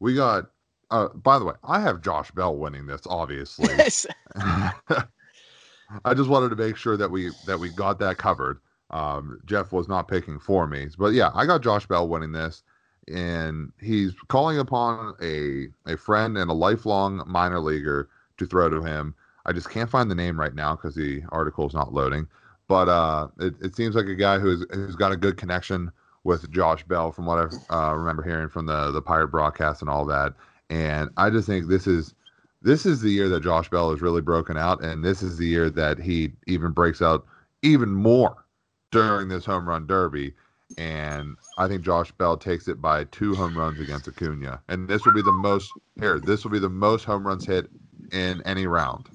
we 0.00 0.14
got. 0.14 0.46
Uh, 0.90 1.08
by 1.08 1.38
the 1.38 1.44
way, 1.44 1.54
I 1.64 1.80
have 1.80 2.02
Josh 2.02 2.30
Bell 2.32 2.56
winning 2.56 2.86
this. 2.86 3.02
Obviously, 3.06 3.74
I 4.36 6.14
just 6.14 6.28
wanted 6.28 6.50
to 6.50 6.56
make 6.56 6.76
sure 6.76 6.96
that 6.96 7.10
we 7.10 7.30
that 7.46 7.58
we 7.58 7.70
got 7.70 7.98
that 8.00 8.18
covered. 8.18 8.60
Um, 8.90 9.40
Jeff 9.46 9.72
was 9.72 9.88
not 9.88 10.08
picking 10.08 10.38
for 10.38 10.66
me, 10.66 10.88
but 10.98 11.14
yeah, 11.14 11.30
I 11.34 11.46
got 11.46 11.62
Josh 11.62 11.86
Bell 11.86 12.06
winning 12.06 12.32
this 12.32 12.62
and 13.08 13.72
he's 13.80 14.14
calling 14.28 14.58
upon 14.58 15.14
a 15.22 15.68
a 15.90 15.96
friend 15.96 16.38
and 16.38 16.50
a 16.50 16.54
lifelong 16.54 17.22
minor 17.26 17.60
leaguer 17.60 18.08
to 18.38 18.46
throw 18.46 18.68
to 18.68 18.82
him. 18.82 19.14
I 19.46 19.52
just 19.52 19.70
can't 19.70 19.90
find 19.90 20.10
the 20.10 20.14
name 20.14 20.38
right 20.38 20.54
now 20.54 20.74
because 20.74 20.94
the 20.94 21.22
article 21.30 21.66
is 21.66 21.74
not 21.74 21.92
loading. 21.92 22.26
But 22.66 22.88
uh, 22.88 23.28
it, 23.38 23.54
it 23.60 23.76
seems 23.76 23.94
like 23.94 24.06
a 24.06 24.14
guy 24.14 24.38
who's 24.38 24.64
who's 24.72 24.96
got 24.96 25.12
a 25.12 25.16
good 25.16 25.36
connection 25.36 25.92
with 26.24 26.50
Josh 26.50 26.82
Bell, 26.84 27.12
from 27.12 27.26
what 27.26 27.52
I 27.70 27.90
uh, 27.90 27.94
remember 27.94 28.22
hearing 28.22 28.48
from 28.48 28.66
the 28.66 28.90
the 28.90 29.02
Pirate 29.02 29.28
broadcast 29.28 29.82
and 29.82 29.90
all 29.90 30.06
that. 30.06 30.32
And 30.70 31.10
I 31.18 31.28
just 31.28 31.46
think 31.46 31.68
this 31.68 31.86
is 31.86 32.14
this 32.62 32.86
is 32.86 33.02
the 33.02 33.10
year 33.10 33.28
that 33.28 33.42
Josh 33.42 33.68
Bell 33.68 33.90
is 33.92 34.00
really 34.00 34.22
broken 34.22 34.56
out, 34.56 34.82
and 34.82 35.04
this 35.04 35.22
is 35.22 35.36
the 35.36 35.46
year 35.46 35.68
that 35.70 35.98
he 35.98 36.32
even 36.46 36.72
breaks 36.72 37.02
out 37.02 37.26
even 37.62 37.90
more 37.90 38.46
during 38.90 39.28
this 39.28 39.44
home 39.44 39.68
run 39.68 39.86
derby. 39.86 40.32
And 40.78 41.36
I 41.58 41.68
think 41.68 41.82
Josh 41.82 42.10
Bell 42.12 42.38
takes 42.38 42.66
it 42.68 42.80
by 42.80 43.04
two 43.04 43.34
home 43.34 43.56
runs 43.56 43.78
against 43.78 44.08
Acuna, 44.08 44.62
and 44.68 44.88
this 44.88 45.04
will 45.04 45.12
be 45.12 45.22
the 45.22 45.32
most 45.32 45.70
here. 46.00 46.18
This 46.18 46.42
will 46.42 46.50
be 46.50 46.58
the 46.58 46.70
most 46.70 47.04
home 47.04 47.26
runs 47.26 47.44
hit 47.44 47.68
in 48.14 48.40
any 48.46 48.66
round. 48.66 49.08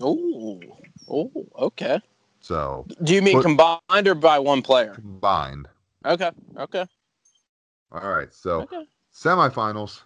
Oh, 0.00 0.60
oh, 1.10 1.30
okay. 1.58 2.00
So, 2.40 2.86
do 3.02 3.14
you 3.14 3.22
mean 3.22 3.42
combined 3.42 4.06
or 4.06 4.14
by 4.14 4.38
one 4.38 4.62
player? 4.62 4.94
Combined. 4.94 5.68
Okay. 6.04 6.30
Okay. 6.56 6.86
All 7.90 8.08
right. 8.08 8.32
So, 8.32 8.62
okay. 8.62 8.86
semifinals. 9.12 10.00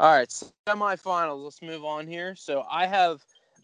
All 0.00 0.12
right, 0.12 0.28
semifinals. 0.66 1.44
Let's 1.44 1.62
move 1.62 1.84
on 1.84 2.08
here. 2.08 2.34
So 2.34 2.64
I 2.68 2.84
have 2.86 3.22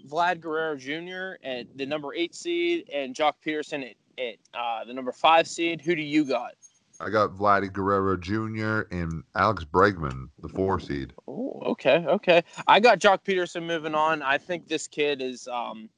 Vlad 0.09 0.41
Guerrero 0.41 0.77
Jr. 0.77 1.45
at 1.45 1.67
the 1.77 1.85
number 1.85 2.15
eight 2.15 2.37
seed 2.37 2.89
and 2.95 3.15
Joc 3.15 3.33
Pederson 3.45 3.91
at, 3.91 4.23
at 4.23 4.37
uh, 4.55 4.85
the 4.85 4.93
number 4.93 5.11
five 5.11 5.49
seed. 5.49 5.81
Who 5.81 5.97
do 5.97 6.03
you 6.03 6.25
got? 6.25 6.53
I 7.01 7.09
got 7.09 7.31
Vladdy 7.31 7.73
Guerrero 7.73 8.17
Jr. 8.17 8.95
and 8.95 9.25
Alex 9.35 9.65
Bregman, 9.65 10.29
the 10.39 10.49
four 10.49 10.79
seed. 10.79 11.15
Oh, 11.27 11.61
okay, 11.65 12.05
okay. 12.07 12.45
I 12.67 12.79
got 12.79 12.99
Joc 12.99 13.25
Pederson 13.25 13.67
moving 13.67 13.95
on. 13.95 14.23
I 14.23 14.37
think 14.37 14.69
this 14.69 14.87
kid 14.87 15.23
is. 15.23 15.49
Um, 15.49 15.89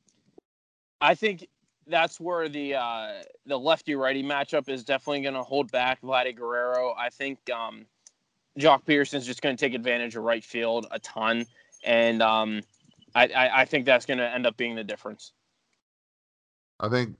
I 1.00 1.16
think 1.16 1.48
that's 1.88 2.20
where 2.20 2.48
the 2.48 2.76
uh, 2.76 3.22
the 3.46 3.58
lefty 3.58 3.96
righty 3.96 4.22
matchup 4.22 4.68
is 4.68 4.84
definitely 4.84 5.22
going 5.22 5.34
to 5.34 5.42
hold 5.42 5.72
back 5.72 6.00
Vladdy 6.02 6.36
Guerrero. 6.36 6.94
I 6.96 7.10
think 7.10 7.38
um, 7.50 7.84
Joc 8.58 8.84
Pederson's 8.84 9.26
just 9.26 9.42
going 9.42 9.56
to 9.56 9.60
take 9.60 9.74
advantage 9.74 10.14
of 10.14 10.22
right 10.22 10.44
field 10.44 10.86
a 10.92 11.00
ton, 11.00 11.46
and 11.84 12.22
um, 12.22 12.60
I, 13.16 13.26
I, 13.26 13.60
I 13.62 13.64
think 13.64 13.86
that's 13.86 14.06
going 14.06 14.18
to 14.18 14.32
end 14.32 14.46
up 14.46 14.56
being 14.56 14.76
the 14.76 14.84
difference. 14.84 15.32
I 16.78 16.88
think 16.88 17.16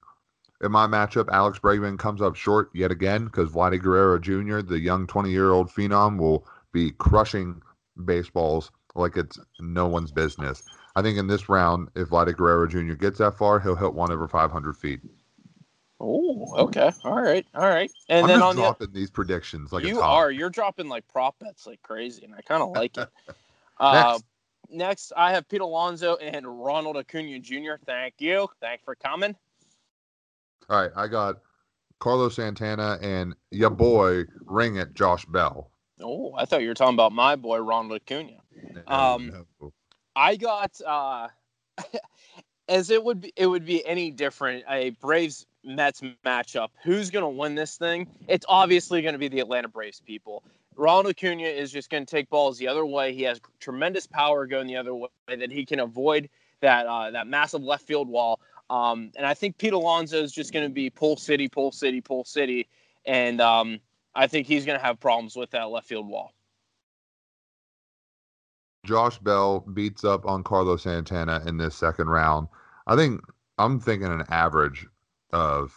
in 0.62 0.70
my 0.70 0.86
matchup, 0.86 1.28
Alex 1.30 1.58
Bregman 1.58 1.98
comes 1.98 2.22
up 2.22 2.36
short 2.36 2.70
yet 2.72 2.90
again 2.90 3.24
because 3.26 3.50
Vladdy 3.50 3.82
Guerrero 3.82 4.18
Jr., 4.18 4.60
the 4.60 4.78
young 4.78 5.06
20 5.06 5.30
year 5.30 5.50
old 5.50 5.68
phenom, 5.68 6.18
will 6.18 6.46
be 6.72 6.92
crushing 6.92 7.60
baseballs 8.04 8.70
like 8.94 9.16
it's 9.16 9.38
no 9.60 9.86
one's 9.86 10.12
business. 10.12 10.62
I 10.94 11.02
think 11.02 11.18
in 11.18 11.26
this 11.26 11.48
round, 11.48 11.88
if 11.96 12.10
Vladdy 12.10 12.36
Guerrero 12.36 12.66
Jr. 12.66 12.94
gets 12.94 13.18
that 13.18 13.36
far, 13.36 13.58
he'll 13.58 13.74
hit 13.74 13.92
one 13.92 14.12
over 14.12 14.28
500 14.28 14.76
feet. 14.76 15.00
Oh, 15.98 16.54
okay. 16.58 16.90
All 17.04 17.20
right. 17.20 17.46
All 17.54 17.68
right. 17.68 17.90
And 18.08 18.24
I'm 18.24 18.28
then 18.28 18.42
on 18.42 18.56
dropping 18.56 18.88
the, 18.88 18.92
these 18.92 19.10
predictions 19.10 19.72
like 19.72 19.84
you 19.84 20.00
are. 20.00 20.30
You're 20.30 20.50
dropping 20.50 20.88
like 20.88 21.06
prop 21.08 21.38
bets 21.38 21.66
like 21.66 21.80
crazy, 21.82 22.24
and 22.24 22.34
I 22.34 22.40
kind 22.42 22.62
of 22.62 22.70
like 22.70 22.98
it. 22.98 23.08
uh, 23.80 24.18
next. 24.18 24.24
next, 24.68 25.12
I 25.16 25.32
have 25.32 25.48
Pete 25.48 25.60
Alonso 25.60 26.16
and 26.16 26.44
Ronald 26.46 26.96
Acuna 26.96 27.38
Jr. 27.38 27.74
Thank 27.86 28.14
you. 28.18 28.48
Thanks 28.60 28.82
for 28.84 28.96
coming. 28.96 29.36
All 30.72 30.80
right, 30.80 30.90
I 30.96 31.06
got 31.06 31.36
Carlos 31.98 32.36
Santana 32.36 32.98
and 33.02 33.34
your 33.50 33.68
boy 33.68 34.24
Ring 34.46 34.76
it 34.76 34.94
Josh 34.94 35.26
Bell. 35.26 35.70
Oh, 36.00 36.32
I 36.34 36.46
thought 36.46 36.62
you 36.62 36.68
were 36.68 36.74
talking 36.74 36.94
about 36.94 37.12
my 37.12 37.36
boy 37.36 37.58
Ronald 37.58 38.00
Acuna. 38.00 38.38
Um, 38.86 39.44
no. 39.60 39.72
I 40.16 40.34
got 40.36 40.80
uh, 40.80 41.28
as 42.70 42.88
it 42.88 43.04
would 43.04 43.20
be, 43.20 43.34
it 43.36 43.48
would 43.48 43.66
be 43.66 43.84
any 43.84 44.10
different. 44.10 44.64
A 44.66 44.90
Braves 45.02 45.44
Mets 45.62 46.00
matchup. 46.24 46.68
Who's 46.82 47.10
going 47.10 47.24
to 47.24 47.28
win 47.28 47.54
this 47.54 47.76
thing? 47.76 48.08
It's 48.26 48.46
obviously 48.48 49.02
going 49.02 49.12
to 49.12 49.18
be 49.18 49.28
the 49.28 49.40
Atlanta 49.40 49.68
Braves 49.68 50.00
people. 50.00 50.42
Ronald 50.76 51.08
Acuna 51.08 51.42
is 51.42 51.70
just 51.70 51.90
going 51.90 52.06
to 52.06 52.10
take 52.10 52.30
balls 52.30 52.56
the 52.56 52.66
other 52.66 52.86
way. 52.86 53.12
He 53.12 53.24
has 53.24 53.42
tremendous 53.60 54.06
power 54.06 54.46
going 54.46 54.68
the 54.68 54.76
other 54.76 54.94
way 54.94 55.08
that 55.28 55.52
he 55.52 55.66
can 55.66 55.80
avoid 55.80 56.30
that 56.62 56.86
uh, 56.86 57.10
that 57.10 57.26
massive 57.26 57.62
left 57.62 57.86
field 57.86 58.08
wall. 58.08 58.40
Um, 58.72 59.10
and 59.18 59.26
I 59.26 59.34
think 59.34 59.58
Pete 59.58 59.74
Alonso 59.74 60.22
is 60.22 60.32
just 60.32 60.50
going 60.50 60.64
to 60.64 60.72
be 60.72 60.88
pull 60.88 61.18
city, 61.18 61.46
pull 61.46 61.72
city, 61.72 62.00
pull 62.00 62.24
city, 62.24 62.70
and 63.04 63.38
um, 63.38 63.78
I 64.14 64.26
think 64.26 64.46
he's 64.46 64.64
going 64.64 64.78
to 64.78 64.84
have 64.84 64.98
problems 64.98 65.36
with 65.36 65.50
that 65.50 65.64
left 65.64 65.88
field 65.88 66.08
wall. 66.08 66.32
Josh 68.86 69.18
Bell 69.18 69.60
beats 69.60 70.04
up 70.04 70.24
on 70.24 70.42
Carlos 70.42 70.84
Santana 70.84 71.42
in 71.46 71.58
this 71.58 71.76
second 71.76 72.08
round. 72.08 72.48
I 72.86 72.96
think 72.96 73.20
I'm 73.58 73.78
thinking 73.78 74.08
an 74.08 74.24
average 74.30 74.86
of 75.34 75.74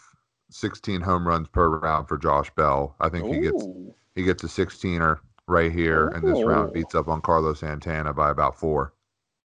16 0.52 1.02
home 1.02 1.28
runs 1.28 1.50
per 1.50 1.68
round 1.68 2.08
for 2.08 2.18
Josh 2.18 2.50
Bell. 2.56 2.96
I 3.02 3.10
think 3.10 3.26
Ooh. 3.26 3.32
he 3.34 3.42
gets 3.42 3.68
he 4.16 4.24
gets 4.24 4.44
a 4.46 4.48
16er 4.48 5.20
right 5.50 5.72
here 5.72 6.08
Ooh. 6.08 6.16
in 6.16 6.26
this 6.26 6.46
round. 6.46 6.72
Beats 6.72 6.96
up 6.96 7.10
on 7.10 7.20
Carlos 7.20 7.60
Santana 7.60 8.14
by 8.14 8.30
about 8.30 8.58
four. 8.58 8.94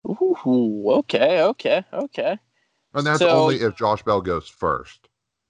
Ooh, 0.07 0.85
okay, 0.91 1.41
okay, 1.41 1.83
okay. 1.95 2.39
And 2.95 3.07
that's 3.07 3.19
so, 3.19 3.29
only 3.29 3.57
if 3.57 3.77
Josh 3.77 4.03
Bell 4.03 4.21
goes 4.21 4.49
first. 4.49 5.09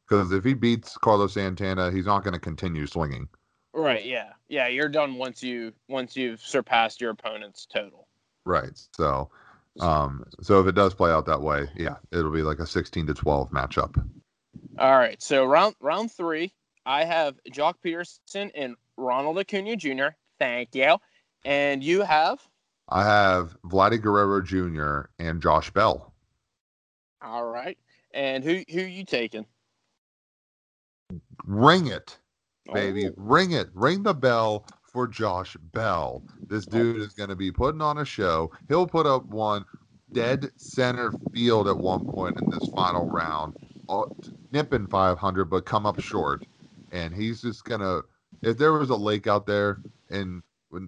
Because 0.09 0.33
if 0.33 0.45
he 0.45 0.55
beats 0.55 0.97
Carlos 0.97 1.35
Santana, 1.35 1.91
he's 1.91 2.07
not 2.07 2.25
going 2.25 2.35
to 2.35 2.41
continue 2.41 2.87
swinging. 2.87 3.29
Right. 3.75 4.05
Yeah. 4.05 4.33
Yeah. 4.49 4.69
You're 4.69 4.89
done 4.89 5.17
once 5.17 5.43
you 5.43 5.73
once 5.89 6.17
you've 6.17 6.41
surpassed 6.41 7.01
your 7.01 7.11
opponent's 7.11 7.67
total. 7.67 8.09
Right. 8.45 8.81
So, 8.97 9.31
um, 9.81 10.25
so 10.41 10.61
if 10.61 10.67
it 10.67 10.75
does 10.75 10.95
play 10.95 11.11
out 11.11 11.27
that 11.27 11.43
way, 11.43 11.69
yeah, 11.77 11.97
it'll 12.11 12.33
be 12.33 12.43
like 12.43 12.59
a 12.59 12.67
16 12.67 13.07
to 13.07 13.15
12 13.15 13.51
matchup. 13.51 14.03
All 14.79 14.97
right. 14.97 15.23
So 15.23 15.45
round 15.45 15.75
round 15.81 16.11
three, 16.11 16.53
I 16.87 17.05
have 17.05 17.39
Joc 17.51 17.75
Pederson 17.85 18.51
and 18.55 18.75
Ronald 18.97 19.39
Acuna 19.39 19.77
Jr. 19.77 20.09
Thank 20.39 20.75
you. 20.75 20.97
And 21.45 21.85
you 21.85 22.03
have? 22.03 22.41
I 22.89 23.05
have 23.05 23.57
Vladdy 23.63 24.01
Guerrero 24.01 24.41
Jr. 24.41 25.11
and 25.19 25.43
Josh 25.43 25.71
Bell. 25.71 26.08
All 27.23 27.45
right. 27.45 27.77
And 28.15 28.43
who 28.45 28.63
who 28.71 28.81
you 28.81 29.05
taking? 29.05 29.47
Ring 31.45 31.87
it, 31.87 32.19
baby. 32.73 33.09
Oh. 33.09 33.13
Ring 33.17 33.53
it. 33.53 33.69
Ring 33.75 34.03
the 34.03 34.15
bell 34.15 34.67
for 34.83 35.07
Josh 35.07 35.57
Bell. 35.73 36.23
This 36.49 36.67
Oh. 36.69 36.73
dude 36.73 37.01
is 37.01 37.13
going 37.15 37.29
to 37.29 37.37
be 37.37 37.51
putting 37.51 37.81
on 37.81 37.99
a 37.99 38.05
show. 38.05 38.51
He'll 38.69 38.87
put 38.87 39.07
up 39.07 39.27
one 39.27 39.65
dead 40.13 40.51
center 40.57 41.13
field 41.35 41.69
at 41.69 41.77
one 41.77 42.05
point 42.07 42.41
in 42.41 42.49
this 42.51 42.69
final 42.75 43.07
round, 43.07 43.57
uh, 43.89 44.05
nipping 44.53 44.87
500, 44.87 45.45
but 45.47 45.67
come 45.67 45.85
up 45.85 46.01
short. 46.01 46.47
And 46.93 47.15
he's 47.15 47.43
just 47.43 47.65
going 47.65 47.81
to, 47.81 48.03
if 48.41 48.57
there 48.57 48.73
was 48.73 48.89
a 48.91 48.97
lake 48.97 49.27
out 49.27 49.47
there 49.47 49.81
and 50.09 50.43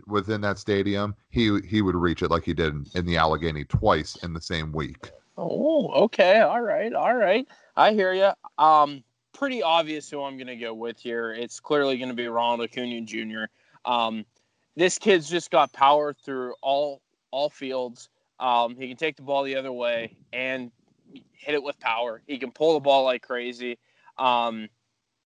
within 0.07 0.41
that 0.43 0.59
stadium, 0.59 1.15
he 1.31 1.59
he 1.67 1.83
would 1.83 1.95
reach 1.97 2.23
it 2.23 2.31
like 2.31 2.45
he 2.45 2.55
did 2.55 2.73
in, 2.73 2.87
in 2.95 3.07
the 3.07 3.17
Allegheny 3.17 3.65
twice 3.65 4.17
in 4.23 4.33
the 4.33 4.41
same 4.41 4.73
week. 4.73 5.11
Oh, 5.37 5.89
okay. 6.05 6.41
All 6.41 6.61
right. 6.61 6.93
All 6.93 7.15
right. 7.15 7.47
I 7.77 7.93
hear 7.93 8.13
you. 8.13 8.31
Um, 8.63 9.03
pretty 9.33 9.63
obvious 9.63 10.11
who 10.11 10.23
I'm 10.23 10.37
going 10.37 10.49
to 10.49 10.57
go 10.57 10.75
with 10.75 10.99
here. 10.99 11.33
It's 11.33 11.61
clearly 11.61 11.97
going 11.97 12.11
to 12.11 12.15
be 12.15 12.29
Ronald 12.29 12.61
Acuna 12.61 13.01
Jr. 13.03 13.45
Um, 13.85 14.25
this 14.77 14.99
kid's 14.99 15.29
just 15.29 15.51
got 15.51 15.73
power 15.73 16.13
through 16.13 16.55
all 16.63 17.03
all 17.31 17.49
fields. 17.49 18.09
Um, 18.39 18.77
he 18.77 18.89
can 18.89 18.97
take 18.97 19.17
the 19.17 19.23
ball 19.23 19.45
the 19.45 19.57
other 19.57 19.73
way 19.73 20.17
and 20.33 20.71
hit 21.33 21.55
it 21.55 21.63
with 21.63 21.79
power. 21.81 22.23
He 22.27 22.39
can 22.39 22.51
pull 22.51 22.75
the 22.75 22.81
ball 22.81 23.05
like 23.05 23.23
crazy. 23.23 23.79
Um, 24.19 24.69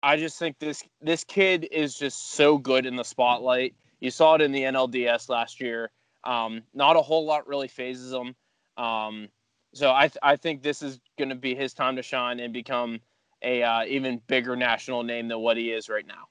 I 0.03 0.17
just 0.17 0.38
think 0.38 0.60
this 0.60 0.83
this 1.01 1.23
kid 1.23 1.67
is 1.71 1.95
just 1.95 2.33
so 2.33 2.57
good 2.57 2.86
in 2.86 2.95
the 2.95 3.03
spotlight. 3.03 3.75
You 3.99 4.12
saw 4.12 4.36
it 4.36 4.41
in 4.41 4.51
the 4.51 4.62
NLDS 4.62 5.29
last 5.29 5.60
year. 5.60 5.91
Um, 6.23 6.63
not 6.73 6.95
a 6.95 7.01
whole 7.01 7.25
lot 7.25 7.47
really 7.47 7.67
fazes 7.67 8.13
him. 8.13 8.36
Um, 8.77 9.29
so 9.73 9.93
I 9.93 10.08
th- 10.08 10.17
I 10.21 10.36
think 10.36 10.63
this 10.63 10.82
is 10.82 10.99
going 11.17 11.30
to 11.30 11.36
be 11.36 11.56
his 11.56 11.73
time 11.73 11.95
to 11.95 12.03
shine 12.03 12.39
and 12.39 12.53
become 12.53 12.99
a 13.41 13.63
uh, 13.63 13.86
even 13.86 14.21
bigger 14.27 14.56
national 14.56 15.03
name 15.03 15.27
than 15.27 15.39
what 15.39 15.58
he 15.58 15.71
is 15.71 15.89
right 15.89 16.06
now. 16.06 16.27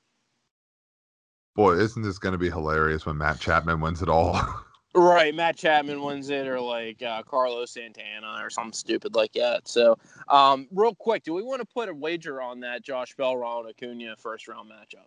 Boy, 1.55 1.75
isn't 1.77 2.03
this 2.03 2.19
going 2.19 2.33
to 2.33 2.39
be 2.39 2.51
hilarious 2.51 3.07
when 3.07 3.17
Matt 3.17 3.41
Chapman 3.41 3.81
wins 3.81 4.03
it 4.03 4.09
all? 4.09 4.39
Right, 4.95 5.35
Matt 5.35 5.59
Chapman 5.59 6.03
wins 6.03 6.31
it, 6.31 6.49
or 6.49 6.59
like 6.59 7.03
uh, 7.03 7.23
Carlos 7.23 7.73
Santana, 7.73 8.39
or 8.41 8.49
something 8.49 8.73
stupid 8.73 9.15
like 9.15 9.35
that. 9.35 9.69
So, 9.69 9.99
um, 10.29 10.69
real 10.71 10.95
quick, 10.95 11.23
do 11.23 11.35
we 11.35 11.43
want 11.43 11.61
to 11.61 11.67
put 11.67 11.91
a 11.91 11.95
wager 11.95 12.41
on 12.41 12.61
that 12.61 12.83
Josh 12.83 13.15
Bell, 13.15 13.37
Ronald 13.37 13.67
Acuna 13.69 14.17
first 14.17 14.49
round 14.49 14.71
matchup? 14.71 15.05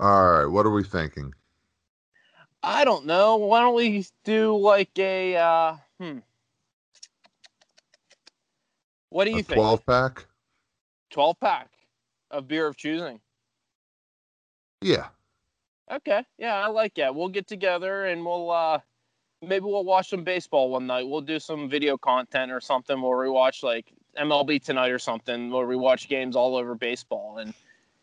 all 0.00 0.32
right, 0.32 0.46
what 0.46 0.66
are 0.66 0.72
we 0.72 0.82
thinking? 0.82 1.32
I 2.64 2.84
don't 2.84 3.06
know. 3.06 3.36
Why 3.36 3.60
don't 3.60 3.76
we 3.76 4.04
do 4.24 4.56
like 4.56 4.98
a 4.98 5.36
uh, 5.36 5.76
hmm? 6.00 6.18
What 9.12 9.26
do 9.26 9.30
you 9.30 9.40
A 9.40 9.42
think? 9.42 9.58
12 9.58 9.86
pack? 9.86 10.26
12 11.10 11.38
pack 11.38 11.68
of 12.30 12.48
beer 12.48 12.66
of 12.66 12.76
choosing. 12.76 13.20
Yeah. 14.80 15.08
Okay. 15.90 16.24
Yeah, 16.38 16.54
I 16.54 16.68
like 16.68 16.94
that. 16.94 17.14
We'll 17.14 17.28
get 17.28 17.46
together 17.46 18.06
and 18.06 18.24
we'll 18.24 18.50
uh 18.50 18.78
maybe 19.42 19.66
we'll 19.66 19.84
watch 19.84 20.08
some 20.08 20.24
baseball 20.24 20.70
one 20.70 20.86
night. 20.86 21.06
We'll 21.06 21.20
do 21.20 21.38
some 21.38 21.68
video 21.68 21.98
content 21.98 22.50
or 22.50 22.60
something 22.60 23.00
where 23.02 23.18
we 23.18 23.28
watch 23.28 23.62
like 23.62 23.92
MLB 24.18 24.62
tonight 24.62 24.90
or 24.90 24.98
something 24.98 25.50
where 25.50 25.66
we 25.66 25.76
watch 25.76 26.08
games 26.08 26.34
all 26.34 26.56
over 26.56 26.74
baseball 26.74 27.36
and 27.38 27.52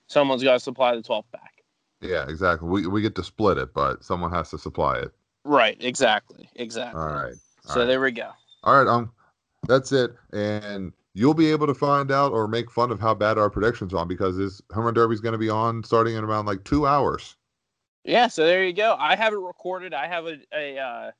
someone's 0.08 0.44
got 0.44 0.54
to 0.54 0.60
supply 0.60 0.96
the 0.96 1.02
12 1.02 1.26
pack. 1.32 1.64
Yeah, 2.02 2.30
exactly. 2.30 2.70
We 2.70 2.86
we 2.88 3.02
get 3.02 3.16
to 3.16 3.24
split 3.24 3.58
it, 3.58 3.74
but 3.74 4.04
someone 4.04 4.32
has 4.32 4.52
to 4.52 4.60
supply 4.60 5.00
it. 5.00 5.12
Right, 5.44 5.78
exactly. 5.80 6.50
Exactly. 6.56 7.02
All 7.02 7.08
right. 7.08 7.34
all 7.34 7.74
So 7.74 7.80
right. 7.80 7.86
there 7.88 8.00
we 8.00 8.12
go. 8.12 8.30
All 8.64 8.78
right, 8.84 8.88
um 8.88 9.12
that's 9.68 9.92
it. 9.92 10.16
And 10.32 10.94
you'll 11.14 11.34
be 11.34 11.52
able 11.52 11.68
to 11.68 11.74
find 11.74 12.12
out 12.12 12.32
or 12.32 12.48
make 12.48 12.72
fun 12.72 12.92
of 12.92 13.00
how 13.00 13.14
bad 13.14 13.38
our 13.38 13.50
predictions 13.50 13.94
are 13.94 14.06
because 14.06 14.38
this 14.38 14.62
home 14.72 14.86
run 14.86 14.94
derby 14.94 15.14
is 15.14 15.22
going 15.22 15.34
to 15.34 15.40
be 15.40 15.50
on 15.50 15.84
starting 15.84 16.16
in 16.16 16.24
around 16.24 16.46
like 16.46 16.64
2 16.64 16.86
hours. 16.86 17.36
Yeah, 18.04 18.28
so 18.28 18.46
there 18.46 18.64
you 18.64 18.74
go. 18.74 18.96
I 18.98 19.16
have 19.16 19.34
it 19.34 19.40
recorded. 19.40 19.94
I 19.94 20.08
have 20.08 20.26
a 20.26 20.38
a 20.54 20.78
uh, 20.78 21.12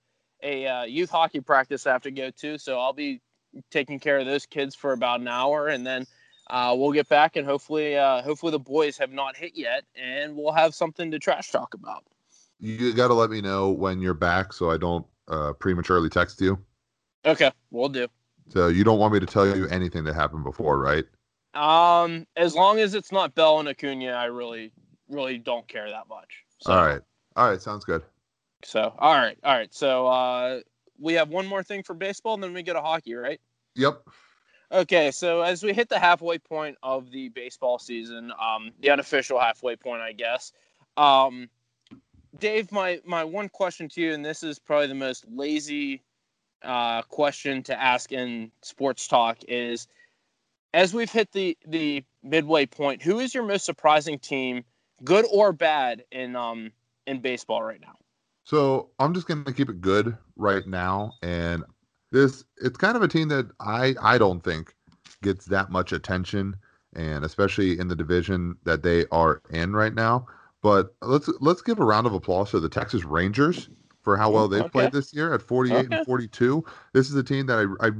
a 0.42 0.66
uh, 0.66 0.84
youth 0.84 1.10
hockey 1.10 1.42
practice 1.42 1.86
I 1.86 1.92
have 1.92 2.04
to 2.04 2.12
go 2.12 2.32
to, 2.32 2.58
so 2.58 2.80
I'll 2.80 2.94
be 2.94 3.22
taking 3.70 4.00
care 4.00 4.18
of 4.18 4.26
those 4.26 4.46
kids 4.46 4.76
for 4.76 4.94
about 4.94 5.20
an 5.20 5.28
hour, 5.28 5.68
and 5.68 5.86
then 5.86 6.08
uh, 6.50 6.74
we'll 6.78 6.92
get 6.92 7.10
back 7.10 7.36
and 7.36 7.46
hopefully 7.46 7.98
uh, 7.98 8.22
hopefully 8.22 8.52
the 8.52 8.60
boys 8.60 8.98
have 8.98 9.12
not 9.12 9.36
hit 9.36 9.54
yet, 9.56 9.84
and 9.96 10.36
we'll 10.36 10.54
have 10.54 10.74
something 10.74 11.12
to 11.12 11.20
trash 11.20 11.52
talk 11.52 11.74
about. 11.74 12.04
You 12.60 12.94
got 12.94 13.10
to 13.10 13.14
let 13.14 13.30
me 13.30 13.42
know 13.42 13.70
when 13.70 14.02
you're 14.02 14.14
back 14.14 14.52
so 14.54 14.70
I 14.70 14.78
don't 14.78 15.06
uh, 15.28 15.54
prematurely 15.54 16.10
text 16.10 16.42
you. 16.42 16.58
Okay, 17.26 17.52
we'll 17.72 17.90
do. 17.90 18.08
So 18.50 18.68
you 18.68 18.84
don't 18.84 19.00
want 19.00 19.14
me 19.14 19.20
to 19.20 19.26
tell 19.26 19.46
you 19.46 19.68
anything 19.68 20.04
that 20.06 20.16
happened 20.16 20.44
before, 20.44 20.80
right? 20.80 21.06
Um, 21.54 22.26
as 22.36 22.56
long 22.56 22.80
as 22.80 22.94
it's 22.94 23.12
not 23.12 23.36
Bell 23.36 23.60
and 23.60 23.70
Acuna, 23.70 24.12
I 24.12 24.26
really 24.26 24.72
really 25.08 25.38
don't 25.38 25.68
care 25.68 25.90
that 25.90 26.08
much. 26.08 26.44
So, 26.60 26.72
All 26.72 26.86
right. 26.86 27.02
All 27.36 27.50
right, 27.50 27.62
sounds 27.62 27.86
good. 27.86 28.04
So 28.64 28.94
all 29.00 29.16
right, 29.16 29.38
all 29.44 29.56
right. 29.56 29.74
So 29.74 30.08
uh, 30.08 30.60
we 31.00 31.14
have 31.14 31.30
one 31.30 31.48
more 31.48 31.64
thing 31.64 31.84
for 31.84 31.94
baseball, 31.94 32.34
and 32.34 32.44
then 32.44 32.54
we 32.54 32.64
go 32.64 32.74
to 32.74 32.82
hockey, 32.82 33.14
right? 33.14 33.40
Yep. 33.76 34.02
Okay, 34.72 35.10
so 35.12 35.42
as 35.42 35.64
we 35.64 35.74
hit 35.74 35.90
the 35.90 35.98
halfway 35.98 36.38
point 36.38 36.78
of 36.84 37.10
the 37.10 37.30
baseball 37.30 37.80
season, 37.80 38.32
um, 38.40 38.72
the 38.82 38.92
unofficial 38.92 39.40
halfway 39.40 39.76
point, 39.76 40.02
I 40.02 40.12
guess. 40.12 40.52
Um, 40.98 41.50
Dave, 42.38 42.72
my 42.72 43.02
my 43.06 43.24
one 43.24 43.50
question 43.50 43.90
to 43.90 44.02
you, 44.02 44.14
and 44.14 44.24
this 44.24 44.44
is 44.44 44.60
probably 44.60 44.88
the 44.88 44.96
most 44.96 45.26
lazy 45.32 46.04
uh, 46.64 47.02
question 47.04 47.64
to 47.64 47.82
ask 47.82 48.12
in 48.12 48.52
sports 48.62 49.08
talk, 49.08 49.38
is 49.48 49.88
as 50.74 50.94
we've 50.94 51.12
hit 51.12 51.32
the 51.32 51.58
the 51.68 52.04
midway 52.24 52.66
point, 52.66 53.02
who 53.02 53.20
is 53.20 53.34
your 53.34 53.46
most 53.46 53.66
surprising 53.66 54.20
team, 54.20 54.64
good 55.04 55.26
or 55.32 55.52
bad, 55.54 56.04
in 56.12 56.36
um 56.36 56.72
in 57.08 57.22
baseball 57.22 57.64
right 57.64 57.82
now? 57.82 57.96
So 58.44 58.90
I'm 59.00 59.14
just 59.14 59.28
gonna 59.28 59.54
keep 59.54 59.70
it 59.70 59.82
good 59.82 60.18
right 60.36 60.66
now, 60.68 61.14
and 61.22 61.64
this 62.12 62.44
it's 62.58 62.78
kind 62.78 62.96
of 62.96 63.04
a 63.04 63.08
team 63.08 63.28
that 63.30 63.50
I 63.60 63.96
I 64.02 64.18
don't 64.18 64.44
think 64.44 64.74
gets 65.22 65.46
that 65.46 65.70
much 65.70 65.92
attention, 65.92 66.56
and 66.96 67.24
especially 67.24 67.80
in 67.80 67.88
the 67.88 67.96
division 67.96 68.56
that 68.64 68.84
they 68.84 69.06
are 69.12 69.42
in 69.50 69.74
right 69.74 69.94
now. 69.94 70.28
But 70.62 70.96
let's 71.02 71.30
let's 71.40 71.62
give 71.62 71.80
a 71.80 71.86
round 71.86 72.08
of 72.08 72.14
applause 72.14 72.52
to 72.52 72.60
the 72.60 72.70
Texas 72.70 73.06
Rangers 73.06 73.70
for 74.02 74.18
how 74.18 74.32
well 74.32 74.48
they've 74.48 74.62
Okay. 74.62 74.70
played 74.70 74.92
this 74.92 75.14
year 75.14 75.34
at 75.34 75.42
48 75.42 75.76
Okay. 75.76 75.86
and 75.88 76.06
42. 76.06 76.64
This 76.94 77.10
is 77.10 77.16
a 77.16 77.24
team 77.24 77.46
that 77.48 77.78
I, 77.82 77.88
I 77.88 77.92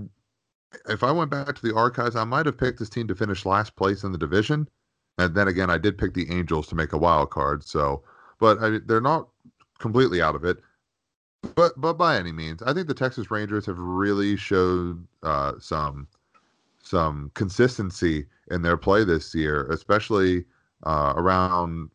if 0.88 1.04
I 1.04 1.12
went 1.12 1.32
back 1.32 1.56
to 1.56 1.62
the 1.62 1.76
archives, 1.76 2.16
I 2.16 2.24
might 2.24 2.46
have 2.46 2.58
picked 2.58 2.80
this 2.80 2.90
team 2.90 3.08
to 3.08 3.16
finish 3.16 3.46
last 3.46 3.76
place 3.76 4.04
in 4.04 4.12
the 4.12 4.18
division. 4.18 4.70
And 5.18 5.36
then 5.36 5.48
again, 5.48 5.70
I 5.70 5.78
did 5.78 5.98
pick 5.98 6.14
the 6.14 6.30
Angels 6.32 6.68
to 6.68 6.76
make 6.76 6.94
a 6.94 6.98
wild 6.98 7.32
card. 7.32 7.64
So, 7.64 8.04
but 8.40 8.60
I, 8.64 8.80
they're 8.86 9.02
not 9.02 9.30
completely 9.80 10.22
out 10.22 10.36
of 10.36 10.46
it. 10.46 10.58
But 11.56 11.74
but 11.80 11.94
by 11.94 12.18
any 12.18 12.32
means, 12.32 12.62
I 12.64 12.74
think 12.74 12.88
the 12.88 12.94
Texas 12.94 13.32
Rangers 13.32 13.66
have 13.66 13.80
really 13.80 14.36
showed 14.36 15.08
uh, 15.24 15.54
some 15.60 16.08
some 16.84 17.32
consistency 17.36 18.28
in 18.52 18.62
their 18.62 18.78
play 18.78 19.04
this 19.04 19.34
year, 19.36 19.68
especially 19.72 20.46
uh, 20.86 21.14
around 21.16 21.90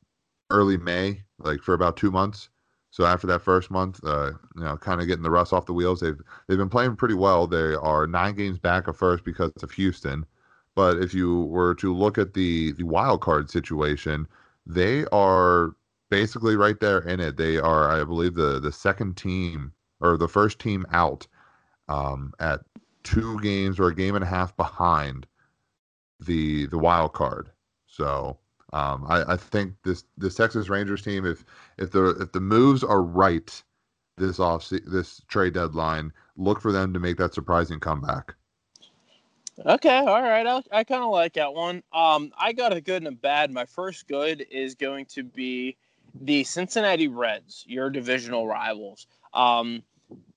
early 0.51 0.77
May, 0.79 1.23
like 1.39 1.61
for 1.63 1.75
about 1.75 1.97
two 1.97 2.11
months. 2.11 2.49
So 2.95 3.05
after 3.05 3.27
that 3.27 3.43
first 3.43 3.73
month, 3.73 3.99
uh, 4.05 4.31
you 4.55 4.63
know, 4.63 4.77
kind 4.77 5.01
of 5.01 5.09
getting 5.09 5.25
the 5.25 5.31
rust 5.31 5.53
off 5.53 5.67
the 5.67 5.73
wheels, 5.73 5.99
they've 5.99 6.21
they've 6.47 6.57
been 6.57 6.69
playing 6.69 6.95
pretty 6.95 7.17
well. 7.17 7.49
They 7.49 7.75
are 7.75 8.07
nine 8.07 8.37
games 8.37 8.61
back 8.61 8.87
of 8.87 8.97
first 8.97 9.25
because 9.25 9.51
of 9.65 9.73
Houston. 9.73 10.25
But 10.77 10.99
if 10.99 11.13
you 11.13 11.41
were 11.47 11.75
to 11.75 11.93
look 11.93 12.19
at 12.19 12.35
the 12.35 12.71
the 12.71 12.85
wild 12.85 13.21
card 13.21 13.51
situation, 13.51 14.29
they 14.65 15.07
are 15.07 15.75
basically 16.09 16.55
right 16.55 16.79
there 16.79 17.01
in 17.01 17.19
it. 17.19 17.37
They 17.37 17.59
are, 17.59 17.91
I 17.91 18.05
believe, 18.05 18.35
the 18.35 18.61
the 18.61 18.71
second 18.71 19.17
team 19.17 19.73
or 20.01 20.17
the 20.17 20.29
first 20.29 20.61
team 20.61 20.87
out 20.93 21.27
um, 21.89 22.33
at 22.39 22.61
two 23.03 23.41
games 23.41 23.81
or 23.81 23.89
a 23.89 23.95
game 23.95 24.15
and 24.15 24.23
a 24.23 24.29
half 24.29 24.57
behind 24.57 25.27
the 26.21 26.67
the 26.67 26.79
wild 26.79 27.13
card. 27.13 27.51
So 27.89 28.39
um, 28.75 29.07
I, 29.09 29.35
I 29.35 29.37
think 29.37 29.75
this 29.85 30.05
this 30.19 30.35
Texas 30.35 30.69
Rangers 30.69 31.03
team, 31.03 31.25
if 31.25 31.45
if 31.79 31.91
the 31.91 32.11
if 32.21 32.33
the 32.33 32.41
moves 32.41 32.85
are 32.85 33.03
right 33.03 33.63
this 34.17 34.39
off 34.39 34.69
this 34.69 35.21
trade 35.29 35.55
deadline, 35.55 36.13
look 36.37 36.61
for 36.61 36.73
them 36.73 36.93
to 36.93 37.01
make 37.01 37.17
that 37.17 37.35
surprising 37.35 37.81
comeback. 37.81 38.35
Okay, 39.67 39.99
all 39.99 40.23
right. 40.23 40.47
I, 40.47 40.63
I 40.73 40.85
kind 40.85 41.03
of 41.03 41.11
like 41.11 41.35
that 41.35 41.55
one. 41.55 41.83
Um, 41.93 42.33
I 42.39 42.53
got 42.53 42.73
a 42.73 42.81
good 42.81 43.03
and 43.03 43.07
a 43.07 43.13
bad. 43.13 43.53
My 43.53 43.65
first 43.65 44.09
good 44.09 44.45
is 44.51 44.75
going 44.75 45.07
to 45.07 45.23
be 45.23 45.77
the 46.21 46.45
Cincinnati 46.45 47.09
Reds, 47.09 47.65
your 47.67 47.91
divisional 47.91 48.47
rivals. 48.47 49.07
Um, 49.33 49.83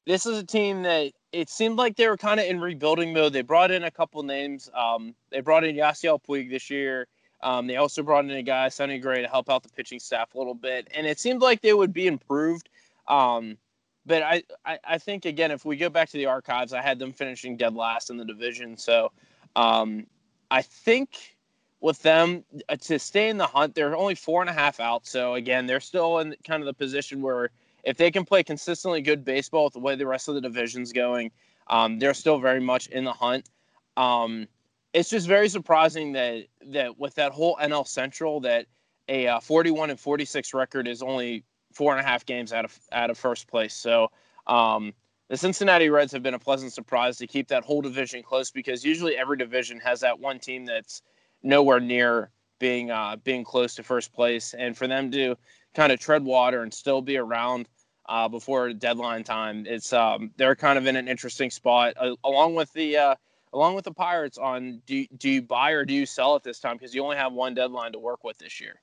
this 0.05 0.25
is 0.25 0.37
a 0.37 0.43
team 0.43 0.83
that 0.83 1.13
it 1.31 1.49
seemed 1.49 1.77
like 1.77 1.95
they 1.95 2.07
were 2.07 2.17
kind 2.17 2.39
of 2.39 2.45
in 2.45 2.59
rebuilding 2.59 3.13
mode. 3.13 3.33
They 3.33 3.41
brought 3.41 3.71
in 3.71 3.83
a 3.83 3.91
couple 3.91 4.21
names. 4.23 4.69
Um, 4.73 5.15
they 5.31 5.41
brought 5.41 5.63
in 5.63 5.75
Yasiel 5.75 6.19
Puig 6.23 6.49
this 6.49 6.69
year. 6.69 7.07
Um, 7.41 7.67
they 7.67 7.75
also 7.75 8.01
brought 8.01 8.25
in 8.25 8.31
a 8.31 8.41
guy, 8.41 8.69
Sonny 8.69 8.99
Gray, 8.99 9.21
to 9.21 9.27
help 9.27 9.49
out 9.49 9.63
the 9.63 9.69
pitching 9.69 9.99
staff 9.99 10.33
a 10.33 10.37
little 10.37 10.55
bit, 10.55 10.87
and 10.95 11.05
it 11.05 11.19
seemed 11.19 11.41
like 11.41 11.61
they 11.61 11.73
would 11.73 11.93
be 11.93 12.07
improved. 12.07 12.69
Um, 13.07 13.57
but 14.05 14.23
I, 14.23 14.43
I, 14.65 14.79
I, 14.83 14.97
think 14.97 15.25
again, 15.25 15.51
if 15.51 15.65
we 15.65 15.75
go 15.75 15.89
back 15.89 16.09
to 16.09 16.17
the 16.17 16.25
archives, 16.25 16.73
I 16.73 16.81
had 16.81 16.97
them 16.97 17.13
finishing 17.13 17.57
dead 17.57 17.75
last 17.75 18.09
in 18.09 18.17
the 18.17 18.25
division. 18.25 18.77
So 18.77 19.11
um, 19.55 20.07
I 20.49 20.61
think 20.61 21.35
with 21.81 22.01
them 22.01 22.43
uh, 22.69 22.77
to 22.77 22.97
stay 22.99 23.29
in 23.29 23.37
the 23.37 23.45
hunt, 23.45 23.75
they're 23.75 23.95
only 23.95 24.15
four 24.15 24.41
and 24.41 24.49
a 24.49 24.53
half 24.53 24.79
out. 24.79 25.05
So 25.05 25.35
again, 25.35 25.67
they're 25.67 25.79
still 25.79 26.19
in 26.19 26.35
kind 26.45 26.61
of 26.61 26.65
the 26.65 26.73
position 26.73 27.21
where 27.21 27.49
if 27.83 27.97
they 27.97 28.09
can 28.09 28.25
play 28.25 28.43
consistently 28.43 29.01
good 29.01 29.23
baseball 29.23 29.65
with 29.65 29.73
the 29.73 29.79
way 29.79 29.95
the 29.95 30.07
rest 30.07 30.27
of 30.27 30.35
the 30.35 30.41
division's 30.41 30.91
going, 30.91 31.31
um, 31.67 31.99
they're 31.99 32.13
still 32.13 32.39
very 32.39 32.61
much 32.61 32.87
in 32.87 33.03
the 33.03 33.13
hunt. 33.13 33.49
Um, 33.97 34.47
it's 34.93 35.09
just 35.09 35.27
very 35.27 35.49
surprising 35.49 36.13
that 36.13 36.45
that 36.67 36.97
with 36.97 37.15
that 37.15 37.31
whole 37.31 37.57
NL 37.61 37.87
Central 37.87 38.39
that 38.41 38.65
a 39.09 39.27
uh, 39.27 39.39
41 39.39 39.89
and 39.89 39.99
46 39.99 40.53
record 40.53 40.87
is 40.87 41.01
only 41.01 41.43
four 41.73 41.91
and 41.95 42.05
a 42.05 42.07
half 42.07 42.25
games 42.25 42.53
out 42.53 42.65
of 42.65 42.77
out 42.91 43.09
of 43.09 43.17
first 43.17 43.47
place. 43.47 43.73
So 43.73 44.09
um, 44.47 44.93
the 45.29 45.37
Cincinnati 45.37 45.89
Reds 45.89 46.11
have 46.13 46.23
been 46.23 46.33
a 46.33 46.39
pleasant 46.39 46.73
surprise 46.73 47.17
to 47.17 47.27
keep 47.27 47.47
that 47.49 47.63
whole 47.63 47.81
division 47.81 48.23
close 48.23 48.49
because 48.49 48.83
usually 48.83 49.17
every 49.17 49.37
division 49.37 49.79
has 49.79 49.99
that 50.01 50.19
one 50.19 50.39
team 50.39 50.65
that's 50.65 51.01
nowhere 51.43 51.79
near 51.79 52.31
being 52.59 52.89
uh, 52.91 53.17
being 53.23 53.43
close 53.43 53.75
to 53.75 53.83
first 53.83 54.13
place, 54.13 54.53
and 54.53 54.75
for 54.75 54.87
them 54.87 55.11
to 55.11 55.35
kind 55.75 55.91
of 55.91 55.99
tread 55.99 56.23
water 56.23 56.63
and 56.63 56.73
still 56.73 57.01
be 57.01 57.17
around 57.17 57.67
uh, 58.09 58.27
before 58.27 58.73
deadline 58.73 59.23
time, 59.23 59.65
it's 59.67 59.93
um, 59.93 60.31
they're 60.37 60.55
kind 60.55 60.77
of 60.77 60.87
in 60.87 60.95
an 60.95 61.07
interesting 61.07 61.51
spot 61.51 61.93
uh, 61.99 62.15
along 62.23 62.55
with 62.55 62.71
the 62.73 62.97
uh, 62.97 63.15
along 63.53 63.75
with 63.75 63.85
the 63.85 63.91
Pirates 63.91 64.37
on 64.37 64.81
do 64.85 65.05
do 65.17 65.29
you 65.29 65.41
buy 65.41 65.71
or 65.71 65.85
do 65.85 65.93
you 65.93 66.05
sell 66.05 66.35
at 66.35 66.43
this 66.43 66.59
time 66.59 66.77
because 66.77 66.93
you 66.93 67.03
only 67.03 67.17
have 67.17 67.33
one 67.33 67.53
deadline 67.53 67.91
to 67.93 67.99
work 67.99 68.23
with 68.23 68.37
this 68.37 68.59
year. 68.59 68.81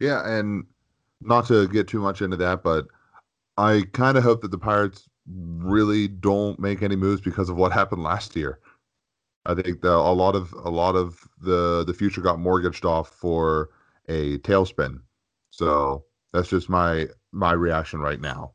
Yeah, 0.00 0.28
and 0.28 0.64
not 1.20 1.46
to 1.48 1.68
get 1.68 1.88
too 1.88 2.00
much 2.00 2.22
into 2.22 2.36
that, 2.36 2.62
but 2.62 2.86
I 3.56 3.84
kind 3.92 4.16
of 4.16 4.24
hope 4.24 4.42
that 4.42 4.50
the 4.50 4.58
Pirates 4.58 5.08
really 5.26 6.08
don't 6.08 6.58
make 6.58 6.82
any 6.82 6.96
moves 6.96 7.20
because 7.20 7.48
of 7.48 7.56
what 7.56 7.72
happened 7.72 8.02
last 8.02 8.34
year. 8.36 8.60
I 9.46 9.54
think 9.54 9.80
the, 9.80 9.90
a 9.90 10.12
lot 10.12 10.34
of 10.34 10.52
a 10.52 10.70
lot 10.70 10.94
of 10.94 11.26
the 11.40 11.84
the 11.84 11.94
future 11.94 12.20
got 12.20 12.38
mortgaged 12.38 12.84
off 12.84 13.08
for 13.08 13.70
a 14.08 14.38
tailspin. 14.38 15.00
So 15.50 16.04
that's 16.32 16.48
just 16.48 16.68
my 16.68 17.08
my 17.32 17.52
reaction 17.52 18.00
right 18.00 18.20
now. 18.20 18.52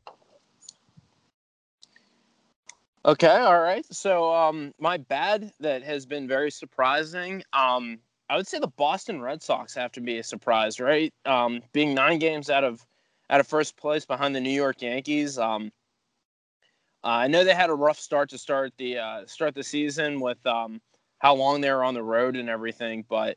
Okay, 3.06 3.26
all 3.28 3.60
right. 3.60 3.84
So 3.92 4.32
um 4.34 4.72
my 4.78 4.96
bad 4.96 5.52
that 5.60 5.82
has 5.82 6.06
been 6.06 6.26
very 6.26 6.50
surprising. 6.50 7.42
Um 7.52 7.98
I 8.30 8.36
would 8.36 8.46
say 8.46 8.58
the 8.58 8.68
Boston 8.68 9.20
Red 9.20 9.42
Sox 9.42 9.74
have 9.74 9.92
to 9.92 10.00
be 10.00 10.18
a 10.18 10.22
surprise, 10.22 10.80
right? 10.80 11.12
Um, 11.26 11.60
being 11.72 11.94
nine 11.94 12.18
games 12.18 12.48
out 12.48 12.64
of 12.64 12.84
out 13.28 13.40
of 13.40 13.46
first 13.46 13.76
place 13.76 14.06
behind 14.06 14.34
the 14.34 14.40
New 14.40 14.50
York 14.50 14.80
Yankees. 14.80 15.38
Um, 15.38 15.72
I 17.02 17.28
know 17.28 17.44
they 17.44 17.54
had 17.54 17.70
a 17.70 17.74
rough 17.74 17.98
start 17.98 18.30
to 18.30 18.38
start 18.38 18.72
the 18.78 18.98
uh, 18.98 19.26
start 19.26 19.54
the 19.54 19.62
season 19.62 20.20
with 20.20 20.44
um, 20.46 20.80
how 21.18 21.34
long 21.34 21.60
they 21.60 21.70
were 21.70 21.84
on 21.84 21.94
the 21.94 22.02
road 22.02 22.36
and 22.36 22.48
everything, 22.48 23.04
but 23.08 23.36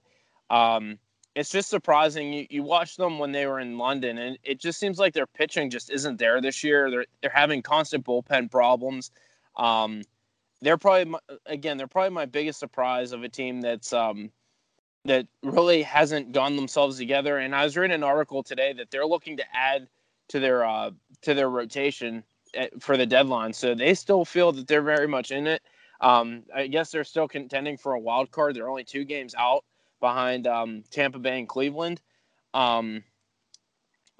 um, 0.50 0.98
it's 1.36 1.52
just 1.52 1.70
surprising. 1.70 2.32
You, 2.32 2.48
you 2.50 2.64
watch 2.64 2.96
them 2.96 3.20
when 3.20 3.34
they 3.34 3.46
were 3.46 3.60
in 3.60 3.78
London, 3.78 4.18
and 4.20 4.38
it 4.44 4.60
just 4.60 4.80
seems 4.80 5.00
like 5.00 5.14
their 5.14 5.28
pitching 5.28 5.70
just 5.70 5.90
isn't 5.92 6.18
there 6.18 6.40
this 6.40 6.64
year. 6.64 6.90
They're 6.90 7.06
they're 7.22 7.32
having 7.32 7.62
constant 7.62 8.06
bullpen 8.06 8.50
problems. 8.50 9.12
Um, 9.58 10.04
they're 10.62 10.78
probably 10.78 11.14
again 11.46 11.78
they're 11.78 11.88
probably 11.88 12.12
my 12.12 12.26
biggest 12.26 12.60
surprise 12.60 13.12
of 13.12 13.24
a 13.24 13.30
team 13.30 13.62
that's 13.62 13.94
um, 13.94 14.32
that 15.06 15.28
really 15.44 15.84
hasn't 15.84 16.32
gone 16.32 16.56
themselves 16.56 16.98
together. 16.98 17.38
And 17.38 17.56
I 17.56 17.64
was 17.64 17.78
reading 17.78 17.96
an 17.96 18.04
article 18.04 18.44
today 18.44 18.74
that 18.74 18.92
they're 18.92 19.06
looking 19.06 19.38
to 19.38 19.44
add 19.56 19.88
to 20.30 20.40
their 20.40 20.66
uh, 20.66 20.92
to 21.22 21.34
their 21.34 21.50
rotation 21.50 22.24
at, 22.56 22.82
for 22.82 22.98
the 22.98 23.06
deadline. 23.06 23.54
So 23.54 23.76
they 23.76 23.94
still 23.94 24.26
feel 24.26 24.52
that 24.54 24.68
they're 24.68 24.82
very 24.82 25.08
much 25.08 25.32
in 25.32 25.48
it. 25.48 25.62
Um, 26.02 26.44
I 26.56 26.68
guess 26.68 26.92
they're 26.92 27.04
still 27.04 27.28
contending 27.28 27.78
for 27.78 27.94
a 27.94 28.00
wild 28.00 28.32
card. 28.32 28.56
They're 28.56 28.70
only 28.70 28.84
two 28.84 29.04
games 29.04 29.34
out 29.36 29.64
behind 30.00 30.46
um, 30.46 30.84
Tampa 30.92 31.20
Bay 31.20 31.40
and 31.40 31.50
Cleveland. 31.50 32.02
Um, 32.54 33.04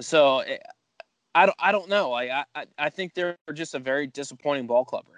so 0.02 0.40
eh, 0.40 0.58
I 1.36 1.46
don't 1.46 1.58
I 1.60 1.72
don't 1.72 1.90
know. 1.90 2.14
I, 2.14 2.44
I 2.56 2.66
I 2.78 2.90
think 2.90 3.14
they're 3.14 3.38
just 3.54 3.76
a 3.76 3.80
very 3.80 4.08
disappointing 4.08 4.68
ball 4.68 4.86
club 4.86 5.06
right. 5.14 5.17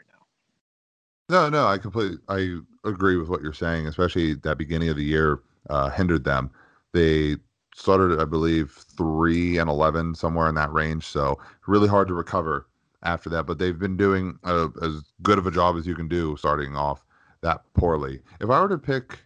No, 1.29 1.47
no, 1.49 1.67
I 1.67 1.77
completely 1.77 2.17
I 2.27 2.57
agree 2.83 3.15
with 3.17 3.29
what 3.29 3.41
you're 3.41 3.53
saying, 3.53 3.87
especially 3.87 4.33
that 4.35 4.57
beginning 4.57 4.89
of 4.89 4.95
the 4.95 5.03
year 5.03 5.39
uh, 5.69 5.89
hindered 5.89 6.23
them. 6.23 6.49
They 6.93 7.37
started, 7.75 8.19
I 8.19 8.25
believe, 8.25 8.71
three 8.71 9.57
and 9.59 9.69
eleven 9.69 10.15
somewhere 10.15 10.49
in 10.49 10.55
that 10.55 10.73
range. 10.73 11.05
So 11.05 11.39
really 11.67 11.87
hard 11.87 12.07
to 12.07 12.13
recover 12.15 12.67
after 13.03 13.29
that. 13.29 13.45
But 13.45 13.59
they've 13.59 13.77
been 13.77 13.95
doing 13.95 14.39
a, 14.43 14.69
as 14.81 15.03
good 15.21 15.37
of 15.37 15.45
a 15.45 15.51
job 15.51 15.77
as 15.77 15.85
you 15.85 15.95
can 15.95 16.07
do 16.07 16.35
starting 16.37 16.75
off 16.75 17.05
that 17.41 17.61
poorly. 17.73 18.21
If 18.41 18.49
I 18.49 18.59
were 18.61 18.69
to 18.69 18.77
pick 18.77 19.19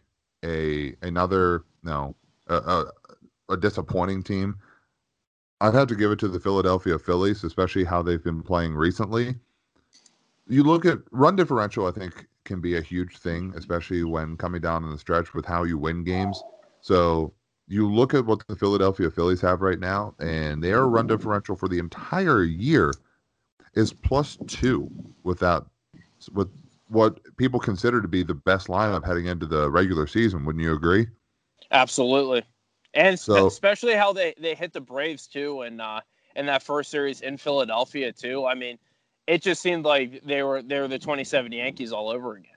a 0.43 0.95
another 1.01 1.63
no 1.83 2.15
a, 2.47 2.55
a, 2.55 2.85
a 3.49 3.57
disappointing 3.57 4.23
team, 4.23 4.57
I'd 5.61 5.73
have 5.73 5.87
to 5.87 5.95
give 5.95 6.11
it 6.11 6.19
to 6.19 6.27
the 6.27 6.39
Philadelphia 6.39 6.99
Phillies, 6.99 7.43
especially 7.43 7.85
how 7.85 8.01
they've 8.03 8.23
been 8.23 8.43
playing 8.43 8.75
recently. 8.75 9.35
You 10.47 10.63
look 10.63 10.85
at 10.85 10.99
run 11.11 11.35
differential, 11.35 11.87
I 11.87 11.91
think 11.91 12.27
can 12.43 12.59
be 12.59 12.77
a 12.77 12.81
huge 12.81 13.17
thing, 13.17 13.53
especially 13.55 14.03
when 14.03 14.35
coming 14.37 14.61
down 14.61 14.83
in 14.83 14.89
the 14.89 14.97
stretch 14.97 15.33
with 15.33 15.45
how 15.45 15.63
you 15.63 15.77
win 15.77 16.03
games. 16.03 16.43
So 16.81 17.33
you 17.67 17.91
look 17.91 18.13
at 18.13 18.25
what 18.25 18.45
the 18.47 18.55
Philadelphia 18.55 19.09
Phillies 19.09 19.41
have 19.41 19.61
right 19.61 19.79
now, 19.79 20.13
and 20.19 20.63
their 20.63 20.87
run 20.87 21.07
differential 21.07 21.55
for 21.55 21.69
the 21.69 21.79
entire 21.79 22.43
year 22.43 22.93
is 23.75 23.93
plus 23.93 24.37
two 24.47 24.89
without 25.23 25.69
with 26.33 26.49
what 26.89 27.19
people 27.37 27.59
consider 27.59 28.01
to 28.01 28.07
be 28.07 28.23
the 28.23 28.33
best 28.33 28.67
lineup 28.67 29.05
heading 29.05 29.25
into 29.25 29.45
the 29.45 29.71
regular 29.71 30.05
season. 30.05 30.45
Wouldn't 30.45 30.63
you 30.63 30.73
agree? 30.73 31.07
Absolutely, 31.71 32.43
and 32.93 33.17
so, 33.17 33.47
especially 33.47 33.95
how 33.95 34.11
they 34.13 34.33
they 34.37 34.55
hit 34.55 34.73
the 34.73 34.81
Braves 34.81 35.25
too, 35.25 35.61
and 35.61 35.81
uh, 35.81 36.01
in 36.35 36.45
that 36.47 36.61
first 36.63 36.91
series 36.91 37.21
in 37.21 37.37
Philadelphia 37.37 38.11
too. 38.11 38.45
I 38.45 38.53
mean, 38.55 38.77
it 39.27 39.41
just 39.41 39.61
seemed 39.61 39.85
like 39.85 40.21
they 40.23 40.43
were 40.43 40.61
they 40.61 40.79
were 40.79 40.87
the 40.87 40.99
27 40.99 41.51
Yankees 41.51 41.91
all 41.91 42.09
over 42.09 42.35
again. 42.35 42.49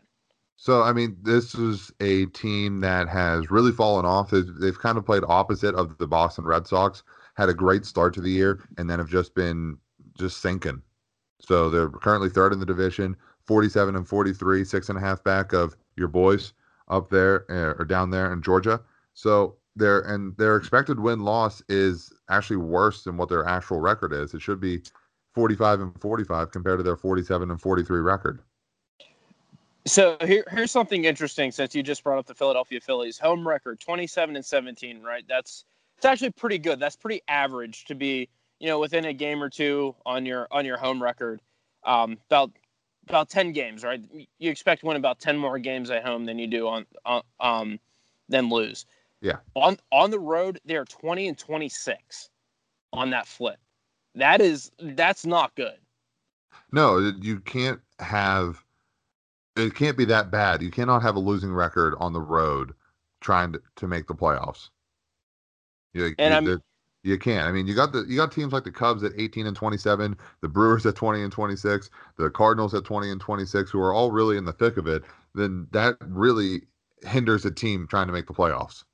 So 0.56 0.82
I 0.82 0.92
mean, 0.92 1.16
this 1.22 1.54
is 1.54 1.92
a 2.00 2.26
team 2.26 2.80
that 2.80 3.08
has 3.08 3.50
really 3.50 3.72
fallen 3.72 4.06
off. 4.06 4.30
They've, 4.30 4.52
they've 4.58 4.78
kind 4.78 4.96
of 4.96 5.04
played 5.04 5.22
opposite 5.28 5.74
of 5.74 5.98
the 5.98 6.06
Boston 6.06 6.44
Red 6.44 6.66
Sox. 6.66 7.02
Had 7.34 7.50
a 7.50 7.54
great 7.54 7.84
start 7.84 8.14
to 8.14 8.20
the 8.22 8.30
year, 8.30 8.60
and 8.78 8.88
then 8.88 8.98
have 8.98 9.10
just 9.10 9.34
been 9.34 9.76
just 10.18 10.40
sinking. 10.40 10.80
So 11.40 11.68
they're 11.68 11.90
currently 11.90 12.30
third 12.30 12.54
in 12.54 12.60
the 12.60 12.66
division, 12.66 13.14
47 13.44 13.94
and 13.94 14.08
43, 14.08 14.64
six 14.64 14.88
and 14.88 14.96
a 14.96 15.00
half 15.00 15.22
back 15.22 15.52
of 15.52 15.76
your 15.96 16.08
boys 16.08 16.54
up 16.88 17.10
there 17.10 17.44
uh, 17.50 17.74
or 17.78 17.84
down 17.84 18.10
there 18.10 18.32
in 18.32 18.40
Georgia. 18.40 18.80
So 19.12 19.56
their 19.76 20.00
and 20.00 20.34
their 20.38 20.56
expected 20.56 20.98
win 20.98 21.20
loss 21.20 21.62
is 21.68 22.12
actually 22.30 22.56
worse 22.56 23.04
than 23.04 23.18
what 23.18 23.28
their 23.28 23.46
actual 23.46 23.80
record 23.80 24.14
is. 24.14 24.32
It 24.32 24.40
should 24.40 24.60
be 24.60 24.82
45 25.36 25.80
and 25.82 26.00
45 26.00 26.50
compared 26.50 26.78
to 26.78 26.82
their 26.82 26.96
47 26.96 27.50
and 27.50 27.60
43 27.60 28.00
record. 28.00 28.40
So 29.84 30.16
here, 30.24 30.44
here's 30.50 30.70
something 30.70 31.04
interesting 31.04 31.52
since 31.52 31.74
you 31.74 31.82
just 31.82 32.02
brought 32.02 32.18
up 32.18 32.26
the 32.26 32.34
Philadelphia 32.34 32.80
Phillies 32.80 33.18
home 33.18 33.46
record 33.46 33.78
27 33.78 34.34
and 34.34 34.44
17, 34.44 35.02
right? 35.02 35.24
That's 35.28 35.64
it's 35.98 36.06
actually 36.06 36.30
pretty 36.30 36.58
good. 36.58 36.80
That's 36.80 36.96
pretty 36.96 37.20
average 37.28 37.84
to 37.84 37.94
be, 37.94 38.30
you 38.58 38.66
know, 38.66 38.80
within 38.80 39.04
a 39.04 39.12
game 39.12 39.42
or 39.42 39.50
two 39.50 39.94
on 40.06 40.24
your 40.24 40.48
on 40.50 40.64
your 40.64 40.78
home 40.78 41.02
record. 41.02 41.42
Um, 41.84 42.16
about 42.30 42.50
about 43.06 43.28
10 43.28 43.52
games, 43.52 43.84
right? 43.84 44.02
You 44.38 44.50
expect 44.50 44.80
to 44.80 44.86
win 44.86 44.96
about 44.96 45.20
10 45.20 45.36
more 45.36 45.58
games 45.58 45.90
at 45.90 46.02
home 46.02 46.24
than 46.24 46.38
you 46.38 46.46
do 46.46 46.66
on, 46.66 46.86
on 47.04 47.22
um 47.40 47.78
than 48.30 48.48
lose. 48.48 48.86
Yeah. 49.20 49.36
On 49.54 49.76
on 49.92 50.10
the 50.10 50.18
road, 50.18 50.60
they're 50.64 50.86
20 50.86 51.28
and 51.28 51.38
26 51.38 52.30
on 52.94 53.10
that 53.10 53.26
flip 53.26 53.58
that 54.16 54.40
is 54.40 54.70
that's 54.80 55.24
not 55.24 55.54
good. 55.54 55.76
No, 56.72 57.12
you 57.20 57.40
can't 57.40 57.80
have 58.00 58.64
it 59.56 59.74
can't 59.74 59.96
be 59.96 60.04
that 60.06 60.30
bad. 60.30 60.62
You 60.62 60.70
cannot 60.70 61.02
have 61.02 61.16
a 61.16 61.20
losing 61.20 61.52
record 61.52 61.94
on 61.98 62.12
the 62.12 62.20
road 62.20 62.74
trying 63.20 63.52
to, 63.52 63.62
to 63.76 63.86
make 63.86 64.06
the 64.06 64.14
playoffs. 64.14 64.68
You, 65.94 66.14
and 66.18 66.46
you, 66.46 66.60
you 67.02 67.18
can't. 67.18 67.46
I 67.46 67.52
mean, 67.52 67.66
you 67.66 67.74
got 67.74 67.92
the 67.92 68.04
you 68.06 68.16
got 68.16 68.32
teams 68.32 68.52
like 68.52 68.64
the 68.64 68.70
Cubs 68.70 69.02
at 69.02 69.12
18 69.16 69.46
and 69.46 69.56
27, 69.56 70.16
the 70.42 70.48
Brewers 70.48 70.84
at 70.84 70.94
20 70.94 71.22
and 71.22 71.32
26, 71.32 71.88
the 72.18 72.28
Cardinals 72.28 72.74
at 72.74 72.84
20 72.84 73.10
and 73.10 73.20
26, 73.20 73.70
who 73.70 73.80
are 73.80 73.94
all 73.94 74.12
really 74.12 74.36
in 74.36 74.44
the 74.44 74.52
thick 74.52 74.76
of 74.76 74.86
it. 74.86 75.02
Then 75.34 75.68
that 75.70 75.96
really 76.00 76.62
hinders 77.06 77.44
a 77.46 77.50
team 77.50 77.86
trying 77.88 78.08
to 78.08 78.12
make 78.12 78.26
the 78.26 78.34
playoffs. 78.34 78.84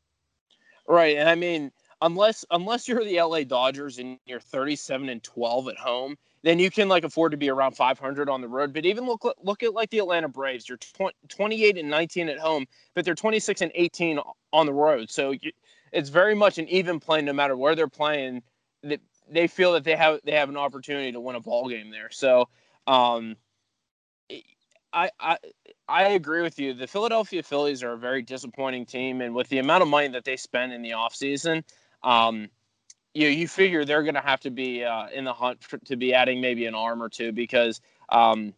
Right, 0.86 1.16
and 1.16 1.28
I 1.28 1.34
mean, 1.34 1.72
unless 2.02 2.44
unless 2.50 2.86
you're 2.86 3.04
the 3.04 3.20
LA 3.20 3.44
Dodgers 3.44 3.98
and 3.98 4.18
you're 4.26 4.40
37 4.40 5.08
and 5.08 5.22
12 5.22 5.68
at 5.68 5.78
home, 5.78 6.16
then 6.42 6.58
you 6.58 6.70
can 6.70 6.88
like 6.88 7.04
afford 7.04 7.30
to 7.30 7.38
be 7.38 7.48
around 7.48 7.72
500 7.76 8.28
on 8.28 8.40
the 8.40 8.48
road. 8.48 8.74
But 8.74 8.84
even 8.84 9.06
look 9.06 9.24
look 9.42 9.62
at 9.62 9.72
like 9.72 9.90
the 9.90 10.00
Atlanta 10.00 10.28
Braves. 10.28 10.68
You're 10.68 10.78
20, 10.78 11.16
28 11.28 11.78
and 11.78 11.88
19 11.88 12.28
at 12.28 12.38
home, 12.38 12.66
but 12.94 13.04
they're 13.04 13.14
26 13.14 13.62
and 13.62 13.72
18 13.74 14.18
on 14.52 14.66
the 14.66 14.72
road. 14.72 15.10
So 15.10 15.30
you, 15.30 15.52
it's 15.92 16.10
very 16.10 16.34
much 16.34 16.58
an 16.58 16.68
even 16.68 17.00
play 17.00 17.22
no 17.22 17.32
matter 17.32 17.56
where 17.56 17.74
they're 17.74 17.88
playing. 17.88 18.42
That 18.82 19.00
they 19.30 19.46
feel 19.46 19.72
that 19.72 19.84
they 19.84 19.96
have 19.96 20.20
they 20.24 20.32
have 20.32 20.48
an 20.48 20.56
opportunity 20.56 21.12
to 21.12 21.20
win 21.20 21.36
a 21.36 21.40
ball 21.40 21.68
game 21.68 21.90
there. 21.90 22.10
So 22.10 22.48
um, 22.88 23.36
I, 24.92 25.10
I 25.20 25.38
I 25.88 26.02
agree 26.08 26.42
with 26.42 26.58
you. 26.58 26.74
The 26.74 26.86
Philadelphia 26.86 27.42
Phillies 27.42 27.82
are 27.82 27.92
a 27.92 27.98
very 27.98 28.22
disappointing 28.22 28.86
team, 28.86 29.20
and 29.20 29.34
with 29.34 29.48
the 29.48 29.58
amount 29.58 29.82
of 29.82 29.88
money 29.88 30.08
that 30.08 30.24
they 30.24 30.36
spend 30.36 30.72
in 30.72 30.82
the 30.82 30.90
offseason, 30.90 31.62
um, 32.04 32.48
you 33.14 33.28
you 33.28 33.48
figure 33.48 33.84
they're 33.84 34.02
going 34.02 34.14
to 34.14 34.20
have 34.20 34.40
to 34.40 34.50
be 34.50 34.84
uh, 34.84 35.08
in 35.08 35.24
the 35.24 35.32
hunt 35.32 35.62
for, 35.62 35.78
to 35.78 35.96
be 35.96 36.14
adding 36.14 36.40
maybe 36.40 36.66
an 36.66 36.74
arm 36.74 37.02
or 37.02 37.08
two 37.08 37.32
because 37.32 37.80
um, 38.08 38.54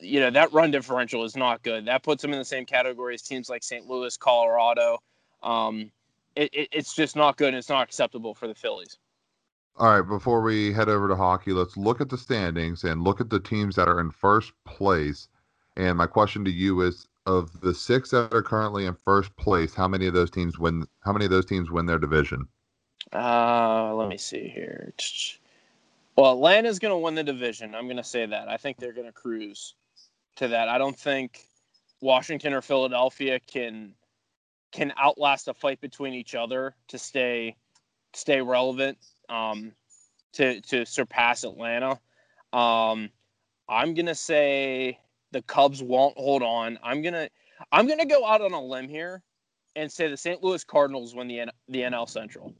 you 0.00 0.20
know 0.20 0.30
that 0.30 0.52
run 0.52 0.70
differential 0.70 1.24
is 1.24 1.36
not 1.36 1.62
good. 1.62 1.86
That 1.86 2.02
puts 2.02 2.22
them 2.22 2.32
in 2.32 2.38
the 2.38 2.44
same 2.44 2.66
category 2.66 3.14
as 3.14 3.22
teams 3.22 3.48
like 3.48 3.62
St. 3.62 3.86
Louis, 3.86 4.16
Colorado. 4.16 4.98
Um, 5.42 5.90
it, 6.36 6.52
it, 6.52 6.68
it's 6.72 6.94
just 6.94 7.16
not 7.16 7.36
good. 7.36 7.48
and 7.48 7.56
It's 7.56 7.68
not 7.68 7.82
acceptable 7.82 8.34
for 8.34 8.46
the 8.46 8.54
Phillies. 8.54 8.98
All 9.76 9.88
right, 9.88 10.06
before 10.06 10.42
we 10.42 10.72
head 10.72 10.88
over 10.88 11.08
to 11.08 11.16
hockey, 11.16 11.52
let's 11.52 11.76
look 11.76 12.00
at 12.00 12.10
the 12.10 12.18
standings 12.18 12.84
and 12.84 13.02
look 13.02 13.20
at 13.20 13.30
the 13.30 13.40
teams 13.40 13.76
that 13.76 13.88
are 13.88 14.00
in 14.00 14.10
first 14.10 14.52
place. 14.66 15.28
And 15.76 15.96
my 15.96 16.06
question 16.06 16.44
to 16.44 16.50
you 16.50 16.82
is 16.82 17.08
of 17.30 17.60
the 17.60 17.74
six 17.74 18.10
that 18.10 18.32
are 18.34 18.42
currently 18.42 18.86
in 18.86 18.94
first 19.04 19.34
place, 19.36 19.74
how 19.74 19.88
many 19.88 20.06
of 20.06 20.14
those 20.14 20.30
teams 20.30 20.58
win 20.58 20.86
how 21.04 21.12
many 21.12 21.24
of 21.24 21.30
those 21.30 21.46
teams 21.46 21.70
win 21.70 21.86
their 21.86 21.98
division? 21.98 22.46
Uh, 23.12 23.94
let 23.94 24.08
me 24.08 24.18
see 24.18 24.48
here. 24.48 24.92
Well, 26.16 26.32
Atlanta's 26.32 26.78
going 26.78 26.92
to 26.92 26.98
win 26.98 27.14
the 27.14 27.24
division. 27.24 27.74
I'm 27.74 27.86
going 27.86 27.96
to 27.96 28.04
say 28.04 28.26
that. 28.26 28.48
I 28.48 28.56
think 28.56 28.76
they're 28.76 28.92
going 28.92 29.06
to 29.06 29.12
cruise 29.12 29.74
to 30.36 30.48
that. 30.48 30.68
I 30.68 30.76
don't 30.76 30.98
think 30.98 31.46
Washington 32.00 32.52
or 32.52 32.62
Philadelphia 32.62 33.40
can 33.40 33.94
can 34.72 34.92
outlast 34.98 35.48
a 35.48 35.54
fight 35.54 35.80
between 35.80 36.14
each 36.14 36.34
other 36.34 36.74
to 36.88 36.98
stay 36.98 37.56
stay 38.12 38.40
relevant 38.40 38.98
um, 39.28 39.72
to 40.32 40.60
to 40.62 40.84
surpass 40.84 41.44
Atlanta. 41.44 41.98
Um, 42.52 43.10
I'm 43.68 43.94
gonna 43.94 44.14
say 44.14 44.98
the 45.32 45.42
Cubs 45.42 45.82
won't 45.82 46.16
hold 46.16 46.42
on. 46.42 46.78
I'm 46.82 47.02
gonna 47.02 47.28
I'm 47.72 47.86
gonna 47.86 48.06
go 48.06 48.26
out 48.26 48.40
on 48.40 48.52
a 48.52 48.62
limb 48.62 48.88
here 48.88 49.22
and 49.76 49.90
say 49.90 50.08
the 50.08 50.16
St. 50.16 50.42
Louis 50.42 50.64
Cardinals 50.64 51.14
win 51.14 51.28
the 51.28 51.44
the 51.68 51.80
NL 51.80 52.08
Central. 52.08 52.54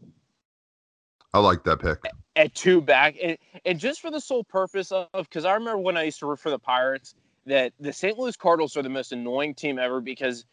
I 1.33 1.39
like 1.39 1.63
that 1.65 1.81
pick. 1.81 1.99
At 2.37 2.55
two 2.55 2.81
back, 2.81 3.17
and, 3.23 3.39
and 3.65 3.79
just 3.79 4.01
for 4.01 4.11
the 4.11 4.21
sole 4.21 4.43
purpose 4.43 4.91
of, 4.91 5.09
because 5.13 5.45
I 5.45 5.55
remember 5.55 5.79
when 5.79 5.97
I 5.97 6.05
used 6.05 6.19
to 6.21 6.27
root 6.27 6.41
for 6.41 6.51
the 6.51 6.59
Pirates, 6.59 7.15
that 7.47 7.73
the 7.79 7.93
St. 7.93 8.19
Louis 8.19 8.37
Cardinals 8.37 8.77
are 8.77 8.83
the 8.83 8.89
most 8.89 9.13
annoying 9.13 9.55
team 9.55 9.79
ever 9.79 10.01
because 10.01 10.45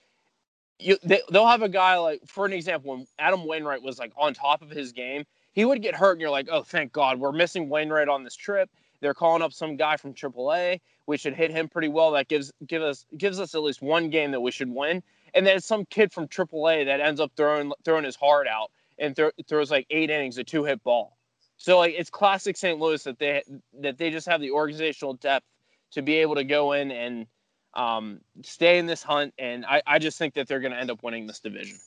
you 0.79 0.97
they, 1.03 1.21
they'll 1.31 1.47
have 1.47 1.63
a 1.63 1.69
guy 1.69 1.97
like, 1.97 2.21
for 2.27 2.45
an 2.45 2.53
example, 2.53 2.91
when 2.91 3.07
Adam 3.17 3.45
Wainwright 3.45 3.81
was 3.81 3.97
like 3.97 4.11
on 4.15 4.33
top 4.33 4.61
of 4.61 4.69
his 4.69 4.91
game, 4.91 5.23
he 5.53 5.65
would 5.65 5.81
get 5.81 5.95
hurt, 5.95 6.13
and 6.13 6.21
you're 6.21 6.29
like, 6.29 6.47
oh, 6.51 6.61
thank 6.61 6.91
God, 6.91 7.19
we're 7.19 7.31
missing 7.31 7.69
Wainwright 7.69 8.09
on 8.09 8.23
this 8.23 8.35
trip. 8.35 8.69
They're 9.01 9.13
calling 9.13 9.41
up 9.41 9.53
some 9.53 9.75
guy 9.75 9.97
from 9.97 10.13
AAA. 10.13 10.79
We 11.05 11.17
should 11.17 11.33
hit 11.33 11.51
him 11.51 11.69
pretty 11.69 11.87
well. 11.87 12.11
That 12.11 12.27
gives 12.27 12.51
give 12.65 12.81
us 12.81 13.05
gives 13.17 13.39
us 13.39 13.55
at 13.55 13.61
least 13.61 13.81
one 13.81 14.09
game 14.09 14.31
that 14.31 14.41
we 14.41 14.51
should 14.51 14.69
win. 14.69 15.03
And 15.33 15.45
then 15.45 15.59
some 15.61 15.85
kid 15.85 16.11
from 16.11 16.27
AAA 16.27 16.85
that 16.85 16.99
ends 16.99 17.19
up 17.19 17.31
throwing 17.37 17.71
throwing 17.83 18.03
his 18.03 18.15
heart 18.15 18.47
out 18.47 18.71
and 18.97 19.15
th- 19.15 19.33
throws 19.47 19.71
like 19.71 19.85
eight 19.89 20.09
innings, 20.09 20.37
a 20.37 20.43
two 20.43 20.63
hit 20.63 20.83
ball. 20.83 21.17
So 21.57 21.77
like 21.77 21.95
it's 21.97 22.09
classic 22.09 22.57
St. 22.57 22.79
Louis 22.79 23.03
that 23.03 23.19
they 23.19 23.43
that 23.81 23.97
they 23.97 24.09
just 24.09 24.27
have 24.27 24.41
the 24.41 24.51
organizational 24.51 25.13
depth 25.15 25.45
to 25.91 26.01
be 26.01 26.15
able 26.15 26.35
to 26.35 26.43
go 26.43 26.73
in 26.73 26.91
and 26.91 27.27
um, 27.73 28.21
stay 28.43 28.79
in 28.79 28.85
this 28.85 29.03
hunt. 29.03 29.33
And 29.37 29.65
I, 29.65 29.81
I 29.85 29.99
just 29.99 30.17
think 30.17 30.33
that 30.33 30.47
they're 30.47 30.59
going 30.59 30.73
to 30.73 30.79
end 30.79 30.91
up 30.91 31.03
winning 31.03 31.27
this 31.27 31.39
division. 31.39 31.77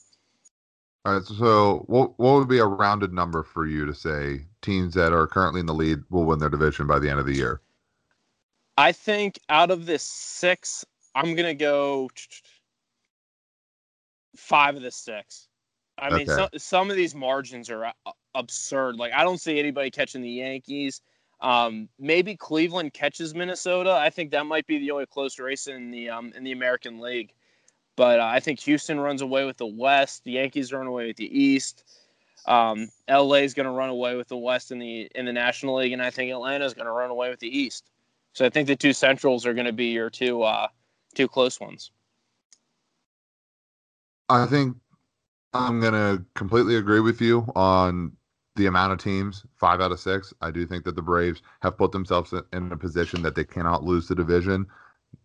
All 1.05 1.13
right. 1.13 1.23
So 1.23 1.83
what 1.87 2.17
what 2.19 2.33
would 2.33 2.47
be 2.47 2.59
a 2.59 2.65
rounded 2.65 3.11
number 3.11 3.43
for 3.43 3.65
you 3.65 3.85
to 3.85 3.93
say 3.93 4.45
teams 4.61 4.93
that 4.93 5.13
are 5.13 5.27
currently 5.27 5.59
in 5.59 5.65
the 5.65 5.73
lead 5.73 5.99
will 6.09 6.25
win 6.25 6.39
their 6.39 6.49
division 6.49 6.85
by 6.85 6.99
the 6.99 7.09
end 7.09 7.19
of 7.19 7.25
the 7.25 7.35
year? 7.35 7.61
I 8.77 8.91
think 8.91 9.39
out 9.49 9.71
of 9.71 9.85
this 9.85 10.03
six, 10.03 10.85
I'm 11.15 11.35
gonna 11.35 11.55
go 11.55 12.09
five 14.35 14.75
of 14.75 14.83
the 14.83 14.91
six. 14.91 15.47
I 15.97 16.09
mean, 16.15 16.27
some 16.27 16.49
some 16.57 16.89
of 16.89 16.95
these 16.95 17.15
margins 17.15 17.69
are 17.69 17.85
uh, 17.85 18.11
absurd. 18.35 18.97
Like 18.97 19.13
I 19.13 19.23
don't 19.23 19.39
see 19.39 19.59
anybody 19.59 19.89
catching 19.89 20.21
the 20.21 20.29
Yankees. 20.29 21.01
Um, 21.41 21.89
maybe 21.97 22.35
Cleveland 22.35 22.93
catches 22.93 23.33
Minnesota. 23.33 23.93
I 23.93 24.11
think 24.11 24.29
that 24.31 24.45
might 24.45 24.67
be 24.67 24.77
the 24.77 24.91
only 24.91 25.07
close 25.07 25.39
race 25.39 25.65
in 25.65 25.89
the 25.89 26.09
um, 26.09 26.31
in 26.35 26.43
the 26.43 26.51
American 26.51 26.99
League. 26.99 27.33
But 28.01 28.19
uh, 28.19 28.25
I 28.25 28.39
think 28.39 28.59
Houston 28.61 28.99
runs 28.99 29.21
away 29.21 29.45
with 29.45 29.57
the 29.57 29.67
West. 29.67 30.23
The 30.23 30.31
Yankees 30.31 30.73
run 30.73 30.87
away 30.87 31.05
with 31.05 31.17
the 31.17 31.39
East. 31.39 31.83
Um, 32.47 32.89
LA 33.07 33.43
is 33.43 33.53
going 33.53 33.67
to 33.67 33.71
run 33.71 33.89
away 33.89 34.15
with 34.15 34.27
the 34.27 34.37
West 34.37 34.71
in 34.71 34.79
the 34.79 35.07
in 35.13 35.25
the 35.25 35.31
National 35.31 35.75
League, 35.75 35.93
and 35.93 36.01
I 36.01 36.09
think 36.09 36.31
Atlanta 36.31 36.65
is 36.65 36.73
going 36.73 36.87
to 36.87 36.91
run 36.91 37.11
away 37.11 37.29
with 37.29 37.39
the 37.39 37.55
East. 37.55 37.91
So 38.33 38.43
I 38.43 38.49
think 38.49 38.67
the 38.67 38.75
two 38.75 38.91
Centrals 38.91 39.45
are 39.45 39.53
going 39.53 39.67
to 39.67 39.71
be 39.71 39.91
your 39.91 40.09
two 40.09 40.41
uh, 40.41 40.69
two 41.13 41.27
close 41.27 41.59
ones. 41.59 41.91
I 44.29 44.47
think 44.47 44.77
I'm 45.53 45.79
going 45.79 45.93
to 45.93 46.25
completely 46.33 46.77
agree 46.77 47.01
with 47.01 47.21
you 47.21 47.45
on 47.55 48.13
the 48.55 48.65
amount 48.65 48.93
of 48.93 48.97
teams, 48.97 49.45
five 49.57 49.79
out 49.79 49.91
of 49.91 49.99
six. 49.99 50.33
I 50.41 50.49
do 50.49 50.65
think 50.65 50.85
that 50.85 50.95
the 50.95 51.03
Braves 51.03 51.43
have 51.61 51.77
put 51.77 51.91
themselves 51.91 52.33
in 52.51 52.71
a 52.71 52.77
position 52.77 53.21
that 53.21 53.35
they 53.35 53.43
cannot 53.43 53.83
lose 53.83 54.07
the 54.07 54.15
division. 54.15 54.65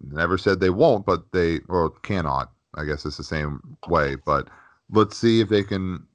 Never 0.02 0.36
said 0.36 0.60
they 0.60 0.68
won't, 0.68 1.06
but 1.06 1.32
they 1.32 1.60
or 1.70 1.88
cannot. 2.02 2.52
I 2.76 2.84
guess 2.84 3.04
it's 3.04 3.16
the 3.16 3.24
same 3.24 3.76
way. 3.88 4.16
But 4.16 4.48
let's 4.90 5.16
see 5.16 5.40
if 5.40 5.48
they 5.48 5.62
can 5.62 6.06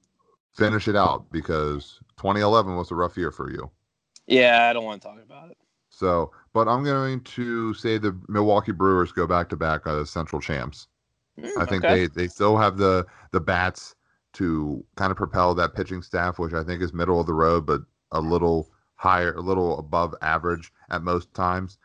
finish 0.53 0.88
it 0.88 0.95
out 0.95 1.32
because 1.32 1.99
2011 2.18 2.76
was 2.76 2.91
a 2.91 2.95
rough 2.95 3.18
year 3.18 3.32
for 3.32 3.51
you. 3.51 3.70
Yeah, 4.28 4.68
I 4.70 4.74
don't 4.74 4.86
want 4.86 5.01
to 5.01 5.07
talk 5.07 5.18
about 5.24 5.51
it. 5.51 5.57
So, 5.89 6.32
but 6.53 6.68
I'm 6.68 6.84
going 6.84 7.22
to 7.22 7.74
say 7.74 7.97
the 7.97 8.18
Milwaukee 8.28 8.72
Brewers 8.72 9.12
go 9.12 9.28
back 9.28 9.49
to 9.49 9.57
back 9.57 9.86
as 9.88 10.09
Central 10.09 10.41
champs. 10.41 10.88
Mm, 11.39 11.57
I 11.57 11.66
think 11.66 11.84
okay. 11.84 12.07
they 12.07 12.07
they 12.07 12.28
still 12.28 12.57
have 12.57 12.78
the 12.78 13.05
the 13.32 13.41
bats 13.41 13.95
to 14.34 14.84
kind 14.95 15.12
of 15.12 15.18
propel 15.18 15.53
that 15.55 15.76
pitching 15.76 16.01
staff, 16.01 16.39
which 16.39 16.53
I 16.53 16.64
think 16.64 16.82
is 16.82 16.93
middle 16.93 17.20
of 17.20 17.28
the 17.28 17.34
road, 17.34 17.66
but 17.66 17.82
a 18.12 18.22
little 18.22 18.70
higher, 18.95 19.34
a 19.34 19.41
little 19.41 19.80
above 19.80 20.16
average 20.22 20.72
at 20.89 21.03
most 21.03 21.34
times. 21.34 21.78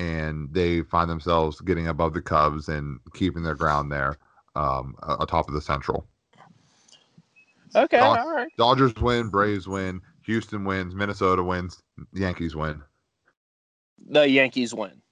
And 0.00 0.48
they 0.52 0.80
find 0.82 1.10
themselves 1.10 1.60
getting 1.60 1.88
above 1.88 2.14
the 2.14 2.22
Cubs 2.22 2.68
and 2.68 2.98
keeping 3.12 3.42
their 3.42 3.54
ground 3.54 3.92
there 3.92 4.16
um, 4.56 4.94
atop 5.20 5.48
of 5.48 5.54
the 5.54 5.60
Central. 5.60 6.06
Okay, 7.76 7.98
Dod- 7.98 8.18
all 8.18 8.30
right. 8.30 8.48
Dodgers 8.56 8.94
win, 8.96 9.28
Braves 9.28 9.68
win, 9.68 10.00
Houston 10.24 10.64
wins, 10.64 10.94
Minnesota 10.94 11.42
wins, 11.42 11.82
Yankees 12.14 12.56
win. 12.56 12.82
The 14.08 14.26
Yankees 14.28 14.74
win. 14.74 15.02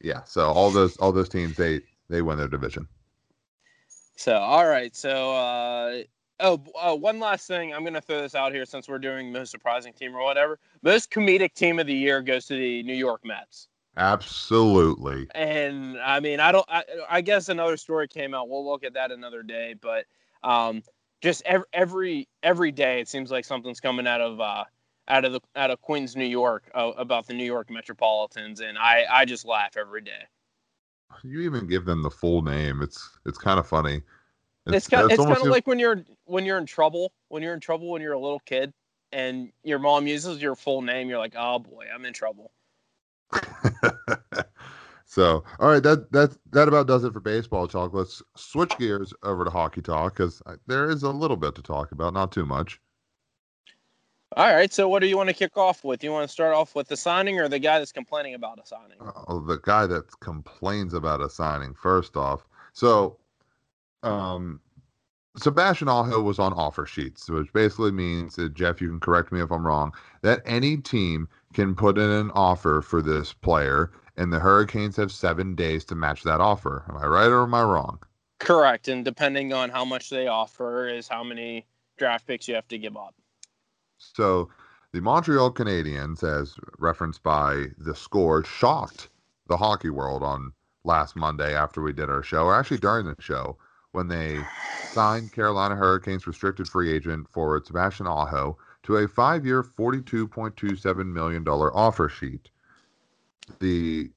Yeah, 0.00 0.24
so 0.24 0.50
all 0.50 0.70
those 0.70 0.96
all 0.96 1.12
those 1.12 1.28
teams 1.28 1.56
they 1.56 1.82
they 2.08 2.22
win 2.22 2.38
their 2.38 2.48
division. 2.48 2.88
So, 4.16 4.36
all 4.36 4.66
right. 4.66 4.94
So, 4.94 5.34
uh, 5.34 6.02
oh, 6.40 6.62
uh, 6.80 6.96
one 6.96 7.20
last 7.20 7.46
thing. 7.46 7.74
I'm 7.74 7.82
going 7.82 7.94
to 7.94 8.00
throw 8.00 8.22
this 8.22 8.34
out 8.34 8.52
here 8.52 8.64
since 8.64 8.88
we're 8.88 8.98
doing 8.98 9.32
most 9.32 9.50
surprising 9.50 9.92
team 9.92 10.14
or 10.14 10.22
whatever. 10.22 10.58
Most 10.82 11.10
comedic 11.10 11.54
team 11.54 11.78
of 11.78 11.86
the 11.86 11.94
year 11.94 12.22
goes 12.22 12.46
to 12.46 12.54
the 12.54 12.82
New 12.84 12.94
York 12.94 13.20
Mets. 13.24 13.68
Absolutely. 13.96 15.28
And 15.34 15.98
I 16.00 16.20
mean, 16.20 16.40
I 16.40 16.52
don't. 16.52 16.66
I, 16.68 16.84
I 17.08 17.20
guess 17.20 17.48
another 17.48 17.76
story 17.76 18.08
came 18.08 18.34
out. 18.34 18.48
We'll 18.48 18.66
look 18.66 18.84
at 18.84 18.94
that 18.94 19.12
another 19.12 19.42
day. 19.42 19.74
But 19.80 20.06
um, 20.42 20.82
just 21.20 21.42
every 21.44 21.66
every 21.72 22.28
every 22.42 22.72
day, 22.72 23.00
it 23.00 23.08
seems 23.08 23.30
like 23.30 23.44
something's 23.44 23.80
coming 23.80 24.06
out 24.06 24.20
of 24.20 24.40
uh, 24.40 24.64
out 25.08 25.24
of 25.24 25.32
the 25.32 25.40
out 25.54 25.70
of 25.70 25.80
Queens, 25.80 26.16
New 26.16 26.24
York, 26.24 26.70
uh, 26.74 26.92
about 26.96 27.26
the 27.26 27.34
New 27.34 27.44
York 27.44 27.70
Metropolitans, 27.70 28.60
and 28.60 28.76
I 28.76 29.04
I 29.10 29.24
just 29.24 29.44
laugh 29.44 29.76
every 29.76 30.00
day 30.00 30.24
you 31.22 31.40
even 31.42 31.66
give 31.66 31.84
them 31.84 32.02
the 32.02 32.10
full 32.10 32.42
name. 32.42 32.82
It's 32.82 33.18
it's 33.26 33.38
kind 33.38 33.58
of 33.58 33.66
funny. 33.66 34.02
It's, 34.66 34.76
it's 34.76 34.88
kind, 34.88 35.10
it's, 35.10 35.20
it's 35.20 35.24
kind 35.24 35.36
of 35.36 35.46
like 35.48 35.66
when 35.66 35.78
you're 35.78 36.04
when 36.24 36.44
you're 36.44 36.58
in 36.58 36.66
trouble 36.66 37.12
when 37.28 37.42
you're 37.42 37.54
in 37.54 37.60
trouble 37.60 37.90
when 37.90 38.02
you're 38.02 38.14
a 38.14 38.18
little 38.18 38.40
kid 38.40 38.72
and 39.12 39.52
your 39.62 39.78
mom 39.78 40.06
uses 40.06 40.42
your 40.42 40.56
full 40.56 40.82
name. 40.82 41.08
You're 41.08 41.18
like, 41.18 41.34
oh 41.36 41.58
boy, 41.58 41.86
I'm 41.94 42.04
in 42.04 42.12
trouble. 42.12 42.50
so, 45.04 45.44
all 45.58 45.68
right, 45.68 45.82
that 45.82 46.10
that 46.12 46.36
that 46.52 46.68
about 46.68 46.86
does 46.86 47.04
it 47.04 47.12
for 47.12 47.20
baseball 47.20 47.68
talk. 47.68 47.94
Let's 47.94 48.22
switch 48.36 48.76
gears 48.78 49.12
over 49.22 49.44
to 49.44 49.50
hockey 49.50 49.82
talk 49.82 50.14
because 50.14 50.42
there 50.66 50.88
is 50.90 51.02
a 51.02 51.10
little 51.10 51.36
bit 51.36 51.54
to 51.56 51.62
talk 51.62 51.92
about, 51.92 52.14
not 52.14 52.32
too 52.32 52.46
much. 52.46 52.80
All 54.36 54.52
right. 54.52 54.72
So, 54.72 54.88
what 54.88 55.00
do 55.00 55.06
you 55.06 55.16
want 55.16 55.28
to 55.28 55.34
kick 55.34 55.56
off 55.56 55.84
with? 55.84 56.02
You 56.02 56.10
want 56.10 56.26
to 56.26 56.32
start 56.32 56.54
off 56.54 56.74
with 56.74 56.88
the 56.88 56.96
signing 56.96 57.38
or 57.38 57.48
the 57.48 57.58
guy 57.58 57.78
that's 57.78 57.92
complaining 57.92 58.34
about 58.34 58.58
a 58.58 58.66
signing? 58.66 58.98
Oh, 59.28 59.40
the 59.40 59.58
guy 59.62 59.86
that 59.86 60.04
complains 60.20 60.92
about 60.92 61.20
a 61.20 61.30
signing, 61.30 61.74
first 61.74 62.16
off. 62.16 62.44
So, 62.72 63.18
um, 64.02 64.60
Sebastian 65.36 65.88
Aho 65.88 66.22
was 66.22 66.38
on 66.38 66.52
offer 66.52 66.86
sheets, 66.86 67.28
which 67.28 67.52
basically 67.52 67.90
means 67.90 68.36
that 68.36 68.54
Jeff, 68.54 68.80
you 68.80 68.88
can 68.88 69.00
correct 69.00 69.32
me 69.32 69.40
if 69.40 69.50
I'm 69.50 69.66
wrong, 69.66 69.92
that 70.22 70.42
any 70.44 70.76
team 70.76 71.28
can 71.52 71.74
put 71.74 71.98
in 71.98 72.08
an 72.08 72.30
offer 72.34 72.80
for 72.80 73.02
this 73.02 73.32
player, 73.32 73.90
and 74.16 74.32
the 74.32 74.38
Hurricanes 74.38 74.96
have 74.96 75.10
seven 75.10 75.56
days 75.56 75.84
to 75.86 75.96
match 75.96 76.22
that 76.22 76.40
offer. 76.40 76.84
Am 76.88 76.96
I 76.96 77.06
right 77.06 77.26
or 77.26 77.42
am 77.42 77.54
I 77.54 77.64
wrong? 77.64 77.98
Correct, 78.38 78.86
and 78.86 79.04
depending 79.04 79.52
on 79.52 79.70
how 79.70 79.84
much 79.84 80.08
they 80.08 80.28
offer, 80.28 80.86
is 80.86 81.08
how 81.08 81.24
many 81.24 81.66
draft 81.98 82.26
picks 82.26 82.46
you 82.46 82.54
have 82.54 82.68
to 82.68 82.78
give 82.78 82.96
up. 82.96 83.14
So 83.98 84.50
the 84.92 85.00
Montreal 85.00 85.52
Canadiens, 85.52 86.22
as 86.22 86.56
referenced 86.78 87.24
by 87.24 87.66
the 87.78 87.94
score, 87.94 88.44
shocked 88.44 89.08
the 89.48 89.56
hockey 89.56 89.90
world 89.90 90.22
on 90.22 90.52
last 90.84 91.16
Monday 91.16 91.54
after 91.54 91.82
we 91.82 91.92
did 91.92 92.08
our 92.08 92.22
show, 92.22 92.44
or 92.44 92.54
actually 92.54 92.78
during 92.78 93.06
the 93.06 93.16
show, 93.18 93.56
when 93.94 94.08
they 94.08 94.40
signed 94.90 95.32
Carolina 95.32 95.76
Hurricanes 95.76 96.26
restricted 96.26 96.68
free 96.68 96.92
agent 96.92 97.28
forward 97.28 97.66
Sebastian 97.66 98.06
Aho 98.06 98.58
to 98.82 98.96
a 98.96 99.08
five-year, 99.08 99.62
$42.27 99.62 101.06
million 101.06 101.46
offer 101.46 102.08
sheet. 102.08 102.50
The 103.60 104.10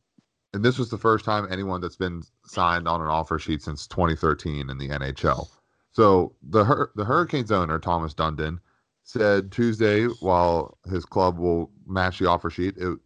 and 0.53 0.63
this 0.63 0.79
was 0.79 0.89
the 0.89 0.97
first 0.97 1.25
time 1.25 1.47
anyone 1.51 1.81
that's 1.81 1.97
been 1.97 2.23
signed 2.45 2.87
on 2.87 3.01
an 3.01 3.07
offer 3.07 3.37
sheet 3.37 3.61
since 3.61 3.85
2013 3.85 4.69
in 4.69 4.77
the 4.77 4.89
NHL. 4.89 5.47
So 5.91 6.33
the 6.49 6.87
the 6.95 7.05
Hurricanes 7.05 7.51
owner 7.51 7.77
Thomas 7.77 8.13
Dundon 8.13 8.59
said 9.03 9.51
Tuesday, 9.51 10.05
while 10.21 10.77
his 10.89 11.05
club 11.05 11.37
will 11.37 11.69
match 11.85 12.19
the 12.19 12.29
offer 12.29 12.49
sheet, 12.49 12.75
it 12.77 12.97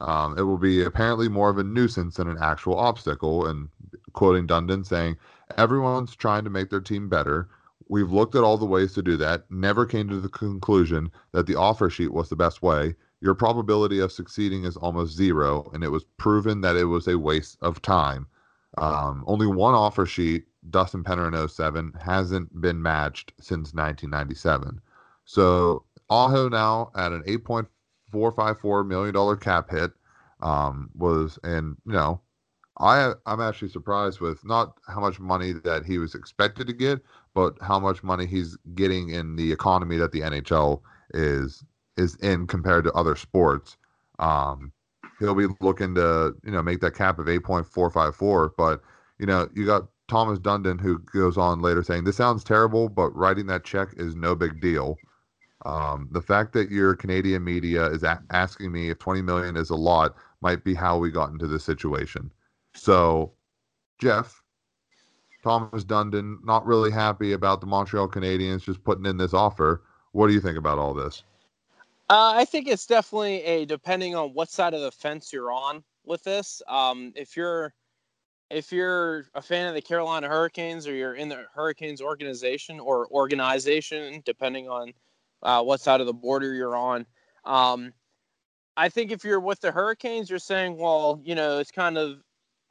um, 0.00 0.38
it 0.38 0.42
will 0.42 0.58
be 0.58 0.84
apparently 0.84 1.28
more 1.28 1.50
of 1.50 1.58
a 1.58 1.64
nuisance 1.64 2.16
than 2.16 2.28
an 2.28 2.38
actual 2.40 2.78
obstacle. 2.78 3.46
And 3.46 3.68
quoting 4.12 4.46
Dundon 4.46 4.84
saying, 4.84 5.16
Everyone's 5.56 6.14
trying 6.16 6.44
to 6.44 6.50
make 6.50 6.70
their 6.70 6.80
team 6.80 7.08
better. 7.08 7.48
We've 7.88 8.12
looked 8.12 8.34
at 8.34 8.44
all 8.44 8.56
the 8.56 8.66
ways 8.66 8.92
to 8.94 9.02
do 9.02 9.16
that, 9.16 9.50
never 9.50 9.84
came 9.84 10.08
to 10.08 10.20
the 10.20 10.28
conclusion 10.28 11.10
that 11.32 11.46
the 11.46 11.56
offer 11.56 11.90
sheet 11.90 12.12
was 12.12 12.28
the 12.28 12.36
best 12.36 12.62
way. 12.62 12.94
Your 13.20 13.34
probability 13.34 13.98
of 13.98 14.12
succeeding 14.12 14.64
is 14.64 14.76
almost 14.76 15.16
zero, 15.16 15.70
and 15.74 15.82
it 15.82 15.88
was 15.90 16.04
proven 16.16 16.60
that 16.60 16.76
it 16.76 16.84
was 16.84 17.08
a 17.08 17.18
waste 17.18 17.58
of 17.62 17.82
time. 17.82 18.26
Um, 18.78 19.24
only 19.26 19.46
one 19.46 19.74
offer 19.74 20.06
sheet, 20.06 20.44
Dustin 20.70 21.02
Penner 21.02 21.26
in 21.26 21.48
07, 21.48 21.94
hasn't 22.00 22.60
been 22.60 22.80
matched 22.80 23.32
since 23.40 23.74
1997. 23.74 24.80
So 25.24 25.84
Aho 26.08 26.48
now 26.48 26.90
at 26.94 27.12
an 27.12 27.22
8.454 27.24 28.86
million 28.86 29.14
dollar 29.14 29.36
cap 29.36 29.70
hit 29.70 29.92
um, 30.40 30.90
was, 30.94 31.38
and 31.42 31.76
you 31.86 31.92
know, 31.92 32.20
I 32.80 33.12
I'm 33.26 33.40
actually 33.40 33.68
surprised 33.68 34.20
with 34.20 34.44
not 34.44 34.78
how 34.88 35.00
much 35.00 35.20
money 35.20 35.52
that 35.52 35.84
he 35.84 35.98
was 35.98 36.14
expected 36.14 36.66
to 36.66 36.72
get, 36.72 37.00
but 37.34 37.56
how 37.60 37.78
much 37.78 38.02
money 38.02 38.26
he's 38.26 38.56
getting 38.74 39.10
in 39.10 39.36
the 39.36 39.52
economy 39.52 39.96
that 39.98 40.12
the 40.12 40.20
NHL 40.20 40.80
is 41.14 41.64
is 41.96 42.16
in 42.16 42.46
compared 42.46 42.84
to 42.84 42.92
other 42.92 43.16
sports. 43.16 43.76
Um, 44.18 44.72
he'll 45.18 45.34
be 45.34 45.46
looking 45.60 45.94
to 45.96 46.34
you 46.44 46.50
know 46.52 46.62
make 46.62 46.80
that 46.80 46.94
cap 46.94 47.18
of 47.18 47.26
8.454, 47.26 48.52
but 48.56 48.80
you 49.18 49.26
know 49.26 49.48
you 49.54 49.66
got 49.66 49.86
Thomas 50.08 50.38
Dundon 50.38 50.80
who 50.80 50.98
goes 51.00 51.36
on 51.36 51.60
later 51.60 51.82
saying 51.82 52.04
this 52.04 52.16
sounds 52.16 52.42
terrible, 52.44 52.88
but 52.88 53.14
writing 53.14 53.46
that 53.46 53.64
check 53.64 53.88
is 53.98 54.16
no 54.16 54.34
big 54.34 54.60
deal. 54.60 55.00
Um, 55.66 56.08
the 56.12 56.22
fact 56.22 56.54
that 56.54 56.70
your 56.70 56.96
Canadian 56.96 57.44
media 57.44 57.86
is 57.86 58.02
a- 58.02 58.22
asking 58.30 58.72
me 58.72 58.88
if 58.90 58.98
20 58.98 59.20
million 59.22 59.56
is 59.56 59.70
a 59.70 59.76
lot 59.76 60.14
might 60.40 60.64
be 60.64 60.74
how 60.74 60.98
we 60.98 61.10
got 61.10 61.30
into 61.30 61.46
this 61.46 61.64
situation. 61.64 62.30
So, 62.80 63.32
Jeff, 63.98 64.42
Thomas 65.42 65.84
Dundon, 65.84 66.42
not 66.42 66.64
really 66.64 66.90
happy 66.90 67.34
about 67.34 67.60
the 67.60 67.66
Montreal 67.66 68.08
Canadiens 68.08 68.62
just 68.62 68.82
putting 68.82 69.04
in 69.04 69.18
this 69.18 69.34
offer. 69.34 69.82
What 70.12 70.28
do 70.28 70.32
you 70.32 70.40
think 70.40 70.56
about 70.56 70.78
all 70.78 70.94
this? 70.94 71.22
Uh, 72.08 72.32
I 72.36 72.46
think 72.46 72.68
it's 72.68 72.86
definitely 72.86 73.42
a 73.42 73.66
depending 73.66 74.14
on 74.14 74.30
what 74.30 74.48
side 74.48 74.72
of 74.72 74.80
the 74.80 74.90
fence 74.90 75.30
you're 75.30 75.52
on 75.52 75.84
with 76.06 76.24
this. 76.24 76.62
Um, 76.68 77.12
if 77.16 77.36
you're 77.36 77.74
if 78.48 78.72
you're 78.72 79.26
a 79.34 79.42
fan 79.42 79.68
of 79.68 79.74
the 79.74 79.82
Carolina 79.82 80.26
Hurricanes 80.26 80.86
or 80.86 80.94
you're 80.94 81.16
in 81.16 81.28
the 81.28 81.44
Hurricanes 81.54 82.00
organization 82.00 82.80
or 82.80 83.06
organization, 83.08 84.22
depending 84.24 84.70
on 84.70 84.94
uh, 85.42 85.62
what 85.62 85.82
side 85.82 86.00
of 86.00 86.06
the 86.06 86.14
border 86.14 86.54
you're 86.54 86.76
on, 86.76 87.04
um, 87.44 87.92
I 88.78 88.88
think 88.88 89.10
if 89.10 89.22
you're 89.22 89.38
with 89.38 89.60
the 89.60 89.70
Hurricanes, 89.70 90.30
you're 90.30 90.38
saying, 90.38 90.78
well, 90.78 91.20
you 91.22 91.34
know, 91.34 91.58
it's 91.58 91.70
kind 91.70 91.98
of 91.98 92.22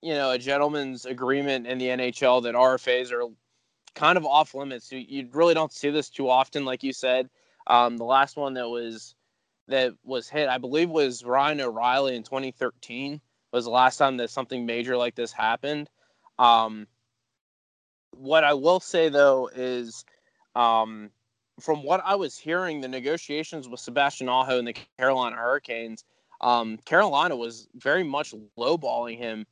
you 0.02 0.14
know, 0.14 0.32
a 0.32 0.38
gentleman's 0.38 1.06
agreement 1.06 1.68
in 1.68 1.78
the 1.78 1.88
NHL 1.88 2.43
that 2.43 2.56
RFAs 2.56 3.12
are 3.12 3.26
kind 3.95 4.18
of 4.18 4.26
off 4.26 4.54
limits. 4.54 4.91
You, 4.91 5.00
you 5.08 5.30
really 5.34 5.54
don't 5.54 5.74
see 5.74 5.89
this 5.89 6.10
too 6.10 6.30
often, 6.30 6.66
like 6.66 6.84
you 6.84 6.93
said. 6.93 7.30
Um, 7.68 7.97
the 7.97 8.06
last 8.06 8.38
one 8.38 8.54
that 8.56 8.70
was 8.70 9.16
that 9.68 9.93
was 10.04 10.28
hit, 10.28 10.50
I 10.50 10.58
believe, 10.58 10.89
was 10.89 11.24
Ryan 11.24 11.62
O'Reilly 11.62 12.16
in 12.16 12.24
2013. 12.24 13.22
Was 13.52 13.66
the 13.66 13.72
last 13.72 13.97
time 13.97 14.18
that 14.18 14.30
something 14.30 14.66
major 14.66 14.95
like 14.95 15.16
this 15.16 15.32
happened. 15.32 15.89
Um, 16.38 16.88
what 18.12 18.43
I 18.43 18.54
will 18.54 18.80
say 18.80 19.10
though 19.10 19.50
is, 19.54 20.06
um, 20.56 21.10
from 21.60 21.84
what 21.84 22.02
I 22.06 22.16
was 22.16 22.38
hearing, 22.38 22.80
the 22.80 22.88
negotiations 22.88 23.68
with 23.68 23.80
Sebastian 23.80 24.30
Aho 24.30 24.60
and 24.60 24.68
the 24.68 24.76
Carolina 24.97 25.36
Hurricanes, 25.36 26.06
um, 26.41 26.78
Carolina 26.86 27.36
was 27.36 27.68
very 27.76 28.04
much 28.04 28.34
lowballing 28.58 29.18
him 29.18 29.45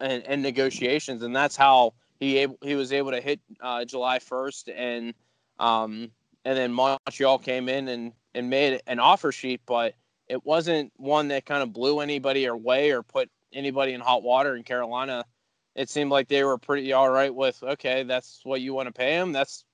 and, 0.00 0.24
and 0.26 0.42
negotiations, 0.42 1.22
and 1.22 1.34
that's 1.34 1.56
how 1.56 1.94
he 2.18 2.38
able, 2.38 2.58
he 2.62 2.74
was 2.74 2.92
able 2.92 3.10
to 3.10 3.20
hit 3.20 3.40
uh, 3.60 3.84
July 3.84 4.18
1st, 4.18 4.72
and 4.76 5.14
um, 5.58 6.10
and 6.44 6.56
then 6.56 6.72
Montreal 6.72 7.38
came 7.38 7.68
in 7.68 7.88
and 7.88 8.12
and 8.34 8.48
made 8.48 8.80
an 8.86 8.98
offer 9.00 9.32
sheet, 9.32 9.60
but 9.66 9.94
it 10.28 10.44
wasn't 10.44 10.92
one 10.96 11.28
that 11.28 11.44
kind 11.44 11.62
of 11.62 11.72
blew 11.72 12.00
anybody 12.00 12.44
away 12.44 12.92
or 12.92 13.02
put 13.02 13.28
anybody 13.52 13.92
in 13.92 14.00
hot 14.00 14.22
water 14.22 14.54
in 14.56 14.62
Carolina. 14.62 15.24
It 15.74 15.90
seemed 15.90 16.10
like 16.10 16.28
they 16.28 16.44
were 16.44 16.58
pretty 16.58 16.92
all 16.92 17.10
right 17.10 17.34
with 17.34 17.62
okay, 17.62 18.02
that's 18.04 18.40
what 18.44 18.60
you 18.60 18.74
want 18.74 18.86
to 18.86 18.92
pay 18.92 19.14
him. 19.14 19.32
That's 19.32 19.64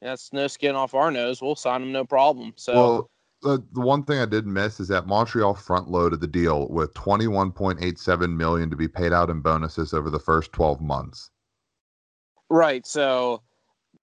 that's 0.00 0.32
no 0.32 0.46
skin 0.46 0.76
off 0.76 0.94
our 0.94 1.10
nose. 1.10 1.40
We'll 1.42 1.56
sign 1.56 1.82
him 1.82 1.92
no 1.92 2.04
problem. 2.04 2.52
So. 2.56 2.74
Well, 2.74 3.10
the, 3.42 3.62
the 3.72 3.80
one 3.80 4.02
thing 4.02 4.18
I 4.18 4.24
did 4.24 4.46
miss 4.46 4.80
is 4.80 4.88
that 4.88 5.06
Montreal 5.06 5.54
front 5.54 5.88
loaded 5.88 6.20
the 6.20 6.26
deal 6.26 6.68
with 6.68 6.94
21.87 6.94 8.34
million 8.36 8.70
to 8.70 8.76
be 8.76 8.88
paid 8.88 9.12
out 9.12 9.30
in 9.30 9.40
bonuses 9.40 9.92
over 9.92 10.10
the 10.10 10.18
first 10.18 10.52
12 10.52 10.80
months. 10.80 11.30
Right. 12.48 12.86
So 12.86 13.42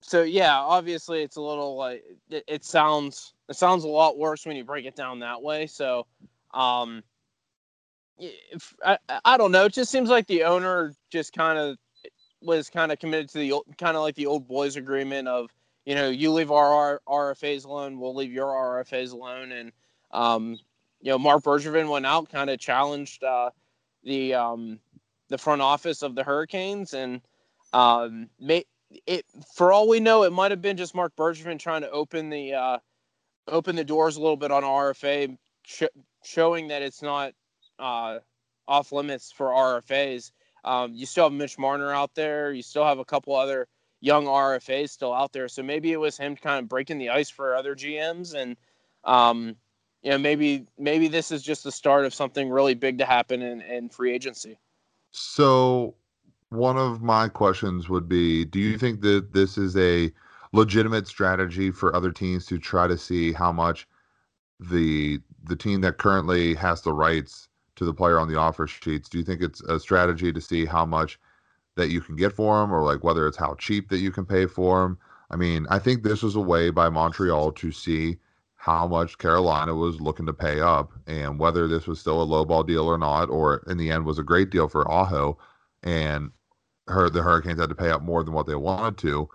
so 0.01 0.21
yeah, 0.21 0.57
obviously 0.57 1.23
it's 1.23 1.37
a 1.37 1.41
little 1.41 1.77
like 1.77 2.03
it, 2.29 2.43
it 2.47 2.65
sounds 2.65 3.33
it 3.49 3.55
sounds 3.55 3.85
a 3.85 3.87
lot 3.87 4.17
worse 4.17 4.45
when 4.45 4.55
you 4.55 4.63
break 4.63 4.85
it 4.85 4.95
down 4.95 5.19
that 5.19 5.41
way. 5.41 5.65
So 5.67 6.05
um 6.53 7.03
if, 8.19 8.75
I, 8.85 8.97
I 9.25 9.37
don't 9.37 9.51
know. 9.51 9.65
It 9.65 9.73
just 9.73 9.91
seems 9.91 10.09
like 10.09 10.27
the 10.27 10.43
owner 10.43 10.93
just 11.09 11.33
kind 11.33 11.57
of 11.57 11.77
was 12.41 12.69
kind 12.69 12.91
of 12.91 12.99
committed 12.99 13.29
to 13.29 13.37
the 13.39 13.53
kind 13.77 13.95
of 13.95 14.03
like 14.03 14.15
the 14.15 14.25
old 14.25 14.47
boys 14.47 14.75
agreement 14.75 15.27
of 15.27 15.49
you 15.85 15.95
know, 15.95 16.09
you 16.09 16.31
leave 16.31 16.51
our 16.51 17.01
RFAs 17.07 17.65
alone, 17.65 17.99
we'll 17.99 18.15
leave 18.15 18.31
your 18.31 18.47
RFAs 18.47 19.11
alone. 19.11 19.51
And, 19.51 19.71
um, 20.11 20.57
you 21.01 21.11
know, 21.11 21.17
Marc 21.19 21.43
Bergevin 21.43 21.89
went 21.89 22.05
out, 22.05 22.29
kind 22.29 22.49
of 22.49 22.59
challenged 22.59 23.23
uh, 23.23 23.49
the 24.03 24.33
um, 24.33 24.79
the 25.29 25.37
front 25.37 25.61
office 25.61 26.01
of 26.01 26.15
the 26.15 26.23
Hurricanes, 26.23 26.93
and 26.93 27.21
um, 27.73 28.29
may, 28.39 28.63
it 29.07 29.25
for 29.55 29.73
all 29.73 29.87
we 29.87 29.99
know, 29.99 30.23
it 30.23 30.31
might 30.31 30.51
have 30.51 30.61
been 30.61 30.77
just 30.77 30.95
Marc 30.95 31.15
Bergevin 31.15 31.59
trying 31.59 31.81
to 31.81 31.91
open 31.91 32.29
the 32.29 32.53
uh, 32.53 32.77
open 33.47 33.75
the 33.75 33.83
doors 33.83 34.15
a 34.15 34.21
little 34.21 34.37
bit 34.37 34.51
on 34.51 34.63
RFA, 34.63 35.37
sh- 35.63 35.83
showing 36.23 36.69
that 36.69 36.81
it's 36.81 37.01
not 37.01 37.33
uh, 37.79 38.19
off 38.67 38.91
limits 38.91 39.31
for 39.31 39.47
RFAs. 39.47 40.31
Um, 40.63 40.93
you 40.93 41.05
still 41.05 41.25
have 41.25 41.33
Mitch 41.33 41.57
Marner 41.57 41.91
out 41.91 42.15
there. 42.15 42.53
You 42.53 42.63
still 42.63 42.85
have 42.85 42.99
a 42.99 43.05
couple 43.05 43.35
other 43.35 43.67
young 44.03 44.25
RFAs 44.25 44.89
still 44.89 45.13
out 45.13 45.31
there. 45.31 45.47
So 45.47 45.63
maybe 45.63 45.93
it 45.93 45.97
was 45.97 46.17
him 46.17 46.35
kind 46.35 46.59
of 46.59 46.67
breaking 46.67 46.97
the 46.97 47.09
ice 47.09 47.29
for 47.29 47.55
other 47.55 47.73
GMs, 47.73 48.35
and 48.35 48.57
um, 49.05 49.55
you 50.01 50.11
know 50.11 50.17
maybe 50.17 50.67
maybe 50.77 51.07
this 51.07 51.31
is 51.31 51.41
just 51.41 51.63
the 51.63 51.71
start 51.71 52.05
of 52.05 52.13
something 52.13 52.49
really 52.49 52.75
big 52.75 52.97
to 52.97 53.05
happen 53.05 53.41
in, 53.41 53.61
in 53.61 53.87
free 53.89 54.13
agency. 54.13 54.59
So 55.11 55.95
one 56.49 56.77
of 56.77 57.01
my 57.01 57.29
questions 57.29 57.87
would 57.87 58.09
be: 58.09 58.43
Do 58.43 58.59
you 58.59 58.77
think 58.77 59.01
that 59.01 59.31
this 59.31 59.57
is 59.57 59.77
a 59.77 60.11
legitimate 60.51 61.07
strategy 61.07 61.71
for 61.71 61.95
other 61.95 62.11
teams 62.11 62.45
to 62.47 62.59
try 62.59 62.87
to 62.87 62.97
see 62.97 63.31
how 63.31 63.53
much 63.53 63.87
the 64.59 65.19
the 65.45 65.55
team 65.55 65.79
that 65.81 65.97
currently 65.97 66.55
has 66.55 66.81
the 66.81 66.93
rights 66.93 67.47
to 67.77 67.85
the 67.85 67.93
player 67.93 68.19
on 68.19 68.27
the 68.27 68.37
offer 68.37 68.67
sheets? 68.67 69.07
Do 69.07 69.17
you 69.17 69.23
think 69.23 69.41
it's 69.41 69.61
a 69.61 69.79
strategy 69.79 70.33
to 70.33 70.41
see 70.41 70.65
how 70.65 70.85
much 70.85 71.17
that 71.75 71.89
you 71.89 72.01
can 72.01 72.15
get 72.15 72.33
for 72.33 72.63
him 72.63 72.71
or 72.73 72.83
like 72.83 73.03
whether 73.03 73.27
it's 73.27 73.37
how 73.37 73.55
cheap 73.55 73.89
that 73.89 73.99
you 73.99 74.11
can 74.11 74.25
pay 74.25 74.45
for 74.45 74.83
him. 74.83 74.97
I 75.31 75.35
mean, 75.35 75.65
I 75.69 75.79
think 75.79 76.03
this 76.03 76.21
was 76.23 76.35
a 76.35 76.41
way 76.41 76.69
by 76.69 76.89
Montreal 76.89 77.51
to 77.53 77.71
see 77.71 78.17
how 78.55 78.87
much 78.87 79.17
Carolina 79.17 79.75
was 79.75 79.99
looking 79.99 80.25
to 80.25 80.33
pay 80.33 80.61
up 80.61 80.93
and 81.07 81.39
whether 81.39 81.67
this 81.67 81.87
was 81.87 81.99
still 81.99 82.21
a 82.21 82.25
lowball 82.25 82.65
deal 82.65 82.85
or 82.85 82.97
not, 82.97 83.29
or 83.29 83.63
in 83.67 83.77
the 83.77 83.91
end 83.91 84.05
was 84.05 84.19
a 84.19 84.23
great 84.23 84.49
deal 84.51 84.67
for 84.69 84.89
Aho 84.89 85.37
and 85.83 86.31
her 86.87 87.09
the 87.09 87.21
Hurricanes 87.21 87.59
had 87.59 87.69
to 87.69 87.75
pay 87.75 87.89
up 87.89 88.01
more 88.01 88.23
than 88.23 88.33
what 88.33 88.47
they 88.47 88.55
wanted 88.55 88.97
to. 88.99 89.29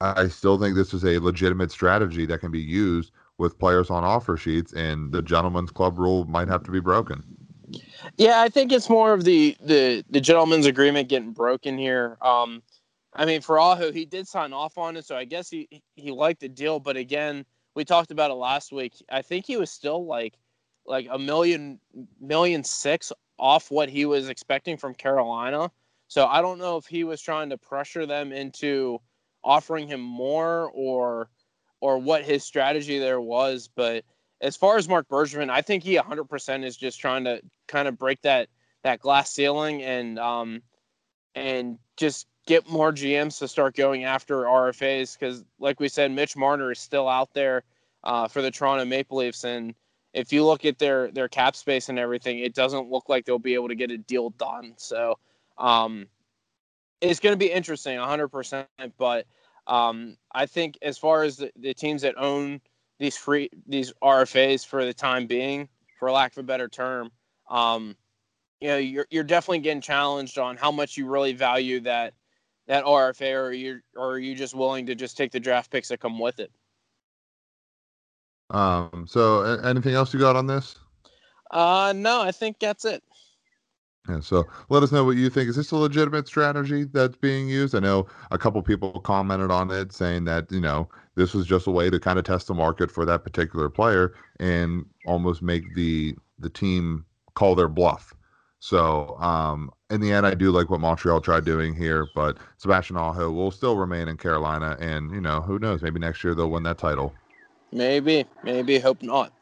I 0.00 0.28
still 0.28 0.58
think 0.58 0.74
this 0.74 0.92
is 0.92 1.04
a 1.04 1.18
legitimate 1.18 1.70
strategy 1.70 2.26
that 2.26 2.40
can 2.40 2.50
be 2.50 2.60
used 2.60 3.12
with 3.38 3.58
players 3.58 3.90
on 3.90 4.04
offer 4.04 4.36
sheets, 4.36 4.72
and 4.72 5.12
the 5.12 5.22
gentleman's 5.22 5.70
club 5.70 5.98
rule 5.98 6.24
might 6.26 6.48
have 6.48 6.62
to 6.64 6.70
be 6.70 6.80
broken. 6.80 7.35
Yeah, 8.16 8.40
I 8.40 8.48
think 8.48 8.72
it's 8.72 8.88
more 8.88 9.12
of 9.12 9.24
the 9.24 9.56
the 9.60 10.04
the 10.10 10.20
gentleman's 10.20 10.66
agreement 10.66 11.08
getting 11.08 11.32
broken 11.32 11.76
here. 11.76 12.16
Um, 12.22 12.62
I 13.14 13.24
mean, 13.24 13.40
for 13.40 13.58
Aho, 13.58 13.92
he 13.92 14.04
did 14.04 14.28
sign 14.28 14.52
off 14.52 14.78
on 14.78 14.96
it, 14.96 15.04
so 15.06 15.16
I 15.16 15.24
guess 15.24 15.48
he 15.48 15.68
he 15.96 16.10
liked 16.10 16.40
the 16.40 16.48
deal. 16.48 16.78
But 16.80 16.96
again, 16.96 17.44
we 17.74 17.84
talked 17.84 18.10
about 18.10 18.30
it 18.30 18.34
last 18.34 18.72
week. 18.72 18.94
I 19.10 19.22
think 19.22 19.46
he 19.46 19.56
was 19.56 19.70
still 19.70 20.06
like 20.06 20.34
like 20.86 21.08
a 21.10 21.18
million 21.18 21.80
million 22.20 22.62
six 22.64 23.12
off 23.38 23.70
what 23.70 23.88
he 23.88 24.04
was 24.06 24.28
expecting 24.28 24.76
from 24.76 24.94
Carolina. 24.94 25.70
So 26.08 26.26
I 26.26 26.40
don't 26.40 26.58
know 26.58 26.76
if 26.76 26.86
he 26.86 27.04
was 27.04 27.20
trying 27.20 27.50
to 27.50 27.58
pressure 27.58 28.06
them 28.06 28.32
into 28.32 29.00
offering 29.42 29.88
him 29.88 30.00
more 30.00 30.70
or 30.74 31.28
or 31.80 31.98
what 31.98 32.24
his 32.24 32.44
strategy 32.44 32.98
there 32.98 33.20
was. 33.20 33.68
But 33.74 34.04
as 34.40 34.56
far 34.56 34.76
as 34.76 34.88
Marc 34.88 35.08
Bergevin, 35.08 35.50
I 35.50 35.62
think 35.62 35.82
he 35.82 35.96
100% 35.96 36.64
is 36.64 36.76
just 36.76 37.00
trying 37.00 37.24
to 37.24 37.40
kind 37.66 37.88
of 37.88 37.98
break 37.98 38.22
that 38.22 38.48
that 38.82 39.00
glass 39.00 39.32
ceiling 39.32 39.82
and 39.82 40.16
um 40.18 40.62
and 41.34 41.78
just 41.96 42.28
get 42.46 42.68
more 42.68 42.92
GMs 42.92 43.38
to 43.38 43.48
start 43.48 43.74
going 43.74 44.04
after 44.04 44.42
RFAs 44.44 45.18
because, 45.18 45.44
like 45.58 45.80
we 45.80 45.88
said, 45.88 46.10
Mitch 46.12 46.36
Marner 46.36 46.70
is 46.70 46.78
still 46.78 47.08
out 47.08 47.34
there 47.34 47.64
uh, 48.04 48.28
for 48.28 48.40
the 48.40 48.50
Toronto 48.50 48.84
Maple 48.84 49.18
Leafs, 49.18 49.44
and 49.44 49.74
if 50.14 50.32
you 50.32 50.44
look 50.44 50.64
at 50.64 50.78
their 50.78 51.10
their 51.10 51.28
cap 51.28 51.54
space 51.54 51.88
and 51.88 51.98
everything, 51.98 52.38
it 52.38 52.54
doesn't 52.54 52.90
look 52.90 53.08
like 53.08 53.24
they'll 53.24 53.38
be 53.38 53.54
able 53.54 53.68
to 53.68 53.74
get 53.74 53.90
a 53.90 53.98
deal 53.98 54.30
done. 54.30 54.72
So 54.76 55.18
um, 55.58 56.06
it's 57.02 57.20
going 57.20 57.34
to 57.34 57.38
be 57.38 57.50
interesting, 57.50 57.98
100%. 57.98 58.66
But 58.96 59.26
um, 59.66 60.16
I 60.32 60.46
think 60.46 60.78
as 60.80 60.96
far 60.96 61.22
as 61.22 61.36
the, 61.36 61.50
the 61.56 61.74
teams 61.74 62.00
that 62.02 62.16
own 62.16 62.62
these 62.98 63.16
free 63.16 63.50
these 63.66 63.92
RFAs 64.02 64.66
for 64.66 64.84
the 64.84 64.94
time 64.94 65.26
being, 65.26 65.68
for 65.98 66.10
lack 66.10 66.32
of 66.32 66.38
a 66.38 66.42
better 66.42 66.68
term, 66.68 67.10
um, 67.50 67.96
you 68.60 68.68
know, 68.68 68.76
you're 68.78 69.06
you're 69.10 69.24
definitely 69.24 69.58
getting 69.60 69.80
challenged 69.80 70.38
on 70.38 70.56
how 70.56 70.70
much 70.70 70.96
you 70.96 71.06
really 71.06 71.32
value 71.32 71.80
that 71.80 72.14
that 72.66 72.84
RFA, 72.84 73.34
or 73.34 73.52
you 73.52 73.80
or 73.94 74.12
are 74.12 74.18
you 74.18 74.34
just 74.34 74.54
willing 74.54 74.86
to 74.86 74.94
just 74.94 75.16
take 75.16 75.32
the 75.32 75.40
draft 75.40 75.70
picks 75.70 75.88
that 75.88 76.00
come 76.00 76.18
with 76.18 76.40
it? 76.40 76.50
Um. 78.50 79.06
So, 79.08 79.42
anything 79.64 79.94
else 79.94 80.14
you 80.14 80.20
got 80.20 80.36
on 80.36 80.46
this? 80.46 80.76
Uh, 81.50 81.92
no, 81.94 82.22
I 82.22 82.32
think 82.32 82.58
that's 82.58 82.84
it. 82.84 83.02
Yeah, 84.08 84.20
so 84.20 84.46
let 84.68 84.82
us 84.82 84.92
know 84.92 85.04
what 85.04 85.16
you 85.16 85.28
think. 85.30 85.48
Is 85.48 85.56
this 85.56 85.72
a 85.72 85.76
legitimate 85.76 86.28
strategy 86.28 86.84
that's 86.84 87.16
being 87.16 87.48
used? 87.48 87.74
I 87.74 87.80
know 87.80 88.06
a 88.30 88.38
couple 88.38 88.62
people 88.62 89.00
commented 89.00 89.50
on 89.50 89.70
it 89.70 89.92
saying 89.92 90.24
that, 90.24 90.50
you 90.52 90.60
know, 90.60 90.88
this 91.16 91.34
was 91.34 91.46
just 91.46 91.66
a 91.66 91.70
way 91.70 91.90
to 91.90 91.98
kind 91.98 92.18
of 92.18 92.24
test 92.24 92.46
the 92.46 92.54
market 92.54 92.90
for 92.90 93.04
that 93.04 93.24
particular 93.24 93.68
player 93.68 94.14
and 94.38 94.84
almost 95.04 95.42
make 95.42 95.74
the 95.74 96.14
the 96.38 96.50
team 96.50 97.04
call 97.34 97.54
their 97.54 97.68
bluff. 97.68 98.14
So, 98.58 99.16
um, 99.18 99.70
in 99.90 100.00
the 100.00 100.12
end, 100.12 100.26
I 100.26 100.34
do 100.34 100.50
like 100.50 100.70
what 100.70 100.80
Montreal 100.80 101.20
tried 101.20 101.44
doing 101.44 101.74
here, 101.74 102.06
but 102.14 102.38
Sebastian 102.58 102.96
Aho 102.96 103.30
will 103.30 103.50
still 103.50 103.76
remain 103.76 104.08
in 104.08 104.16
Carolina, 104.16 104.76
and 104.80 105.10
you 105.12 105.20
know, 105.20 105.40
who 105.40 105.58
knows? 105.58 105.82
Maybe 105.82 106.00
next 106.00 106.24
year 106.24 106.34
they'll 106.34 106.50
win 106.50 106.64
that 106.64 106.78
title. 106.78 107.14
Maybe, 107.72 108.24
maybe, 108.42 108.78
hope 108.78 109.02
not. 109.02 109.32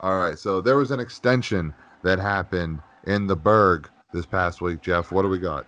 All 0.00 0.18
right, 0.18 0.38
so 0.38 0.60
there 0.60 0.76
was 0.76 0.90
an 0.90 1.00
extension 1.00 1.74
that 2.02 2.18
happened 2.18 2.80
in 3.06 3.26
the 3.26 3.36
Burgh 3.36 3.88
this 4.12 4.26
past 4.26 4.60
week, 4.60 4.82
Jeff. 4.82 5.10
What 5.10 5.22
do 5.22 5.28
we 5.28 5.38
got? 5.38 5.66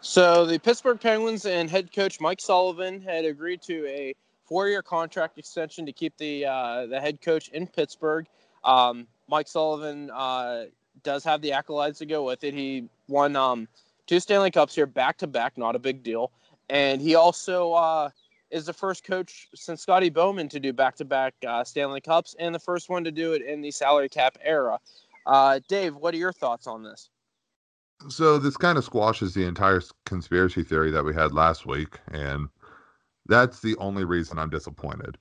So 0.00 0.46
the 0.46 0.58
Pittsburgh 0.58 1.00
Penguins 1.00 1.46
and 1.46 1.68
head 1.68 1.92
coach 1.92 2.20
Mike 2.20 2.40
Sullivan 2.40 3.00
had 3.00 3.24
agreed 3.24 3.62
to 3.62 3.86
a 3.86 4.14
four-year 4.44 4.82
contract 4.82 5.38
extension 5.38 5.84
to 5.86 5.92
keep 5.92 6.16
the 6.16 6.46
uh, 6.46 6.86
the 6.86 7.00
head 7.00 7.20
coach 7.20 7.48
in 7.48 7.66
Pittsburgh. 7.66 8.26
Um, 8.62 9.06
Mike 9.28 9.48
Sullivan 9.48 10.10
uh, 10.10 10.66
does 11.02 11.24
have 11.24 11.40
the 11.42 11.50
accolades 11.50 11.98
to 11.98 12.06
go 12.06 12.24
with 12.24 12.44
it. 12.44 12.54
He 12.54 12.88
won 13.08 13.34
um, 13.34 13.66
two 14.06 14.20
Stanley 14.20 14.50
Cups 14.50 14.74
here 14.74 14.86
back 14.86 15.18
to 15.18 15.26
back, 15.26 15.58
not 15.58 15.74
a 15.74 15.78
big 15.78 16.02
deal. 16.02 16.30
And 16.68 17.00
he 17.00 17.14
also 17.14 17.72
uh, 17.72 18.10
is 18.50 18.66
the 18.66 18.72
first 18.72 19.04
coach 19.04 19.48
since 19.54 19.82
Scotty 19.82 20.10
Bowman 20.10 20.48
to 20.50 20.60
do 20.60 20.72
back 20.72 20.96
to 20.96 21.04
back 21.04 21.34
Stanley 21.64 22.00
Cups 22.00 22.34
and 22.38 22.54
the 22.54 22.60
first 22.60 22.88
one 22.88 23.02
to 23.04 23.10
do 23.10 23.32
it 23.32 23.42
in 23.42 23.60
the 23.60 23.70
salary 23.70 24.08
cap 24.08 24.38
era. 24.42 24.78
Uh, 25.26 25.60
Dave, 25.68 25.96
what 25.96 26.14
are 26.14 26.18
your 26.18 26.32
thoughts 26.32 26.66
on 26.66 26.82
this? 26.82 27.10
So 28.08 28.38
this 28.38 28.56
kind 28.56 28.78
of 28.78 28.84
squashes 28.84 29.34
the 29.34 29.44
entire 29.44 29.82
conspiracy 30.04 30.62
theory 30.62 30.90
that 30.90 31.04
we 31.04 31.14
had 31.14 31.32
last 31.32 31.66
week, 31.66 31.98
and 32.12 32.48
that's 33.26 33.60
the 33.60 33.76
only 33.78 34.04
reason 34.04 34.38
I'm 34.38 34.50
disappointed. 34.50 35.18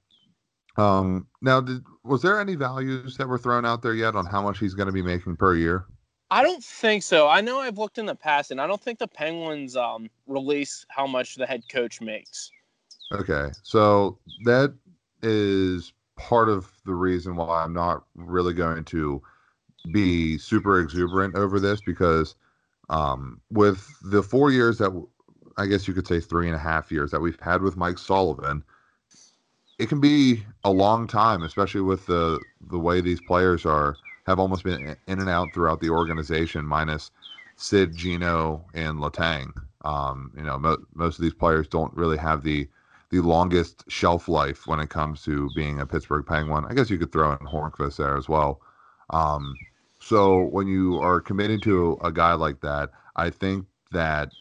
Um, 0.78 1.28
now, 1.42 1.62
did, 1.62 1.84
was 2.04 2.22
there 2.22 2.40
any 2.40 2.56
values 2.56 3.18
that 3.18 3.28
were 3.28 3.38
thrown 3.38 3.66
out 3.66 3.82
there 3.82 3.94
yet 3.94 4.16
on 4.16 4.26
how 4.26 4.42
much 4.42 4.60
he's 4.60 4.74
going 4.74 4.88
to 4.88 4.94
be 4.94 5.02
making 5.02 5.38
per 5.38 5.56
year? 5.56 5.86
I 6.32 6.44
don't 6.44 6.64
think 6.64 7.04
so. 7.04 7.30
I 7.30 7.42
know 7.42 7.60
I've 7.60 7.78
looked 7.78 7.98
in 7.98 8.06
the 8.06 8.16
past, 8.16 8.52
and 8.52 8.60
I 8.60 8.68
don't 8.68 8.82
think 8.82 9.00
the 9.00 9.08
Penguins 9.08 9.76
um, 9.76 10.10
release 10.28 10.86
how 10.90 11.08
much 11.08 11.36
the 11.36 11.46
head 11.46 11.64
coach 11.72 12.02
makes. 12.02 12.52
Okay, 13.12 13.52
so 13.64 14.18
that 14.44 14.76
is 15.22 15.94
part 16.18 16.50
of 16.50 16.72
the 16.86 16.94
reason 16.94 17.36
why 17.36 17.64
I'm 17.64 17.74
not 17.74 18.04
really 18.16 18.54
going 18.54 18.84
to 18.86 19.22
be 19.92 20.38
super 20.38 20.80
exuberant 20.80 21.36
over 21.36 21.60
this 21.60 21.82
because 21.82 22.36
um, 22.90 23.42
with 23.52 23.88
the 24.04 24.24
four 24.24 24.52
years 24.52 24.78
that 24.78 24.92
I 25.58 25.66
guess 25.66 25.88
you 25.88 25.94
could 25.94 26.08
say 26.08 26.20
three 26.20 26.48
and 26.48 26.56
a 26.56 26.60
half 26.60 26.92
years 26.92 27.12
that 27.12 27.22
we've 27.22 27.40
had 27.40 27.62
with 27.62 27.78
Mike 27.78 27.98
Sullivan, 27.98 28.64
it 29.80 29.90
can 29.90 30.00
be 30.00 30.44
a 30.64 30.72
long 30.72 31.08
time, 31.08 31.44
especially 31.44 31.82
with 31.82 32.06
the 32.06 32.40
the 32.70 32.80
way 32.80 33.02
these 33.02 33.22
players 33.22 33.66
are 33.66 33.98
have 34.26 34.40
almost 34.40 34.64
been 34.64 34.96
in 35.08 35.20
and 35.20 35.30
out 35.30 35.54
throughout 35.54 35.80
the 35.80 35.90
organization, 35.90 36.66
minus 36.66 37.12
Sid, 37.58 37.96
Gino, 37.96 38.66
and 38.74 39.00
Letang. 39.00 39.52
Um, 39.84 40.32
you 40.36 40.44
know, 40.44 40.58
mo- 40.58 40.84
most 40.94 41.20
of 41.20 41.24
these 41.24 41.34
players 41.34 41.68
don't 41.68 41.94
really 41.94 42.18
have 42.18 42.44
the 42.44 42.68
the 43.12 43.22
longest 43.22 43.84
shelf 43.88 44.28
life 44.28 44.66
when 44.66 44.80
it 44.80 44.90
comes 44.90 45.24
to 45.24 45.50
being 45.52 45.80
a 45.80 45.86
Pittsburgh 45.86 46.26
Penguin. 46.26 46.66
I 46.68 46.74
guess 46.74 46.90
you 46.90 46.98
could 46.98 47.12
throw 47.12 47.32
in 47.34 47.38
Hornqvist 47.40 47.98
there 47.98 48.18
as 48.18 48.28
well. 48.28 48.62
Um, 49.12 49.56
so 50.06 50.44
when 50.44 50.68
you 50.68 51.00
are 51.00 51.20
committing 51.20 51.60
to 51.62 51.98
a 52.04 52.12
guy 52.12 52.34
like 52.34 52.62
that, 52.62 52.92
I 53.16 53.32
think 53.32 53.66
that 53.92 54.32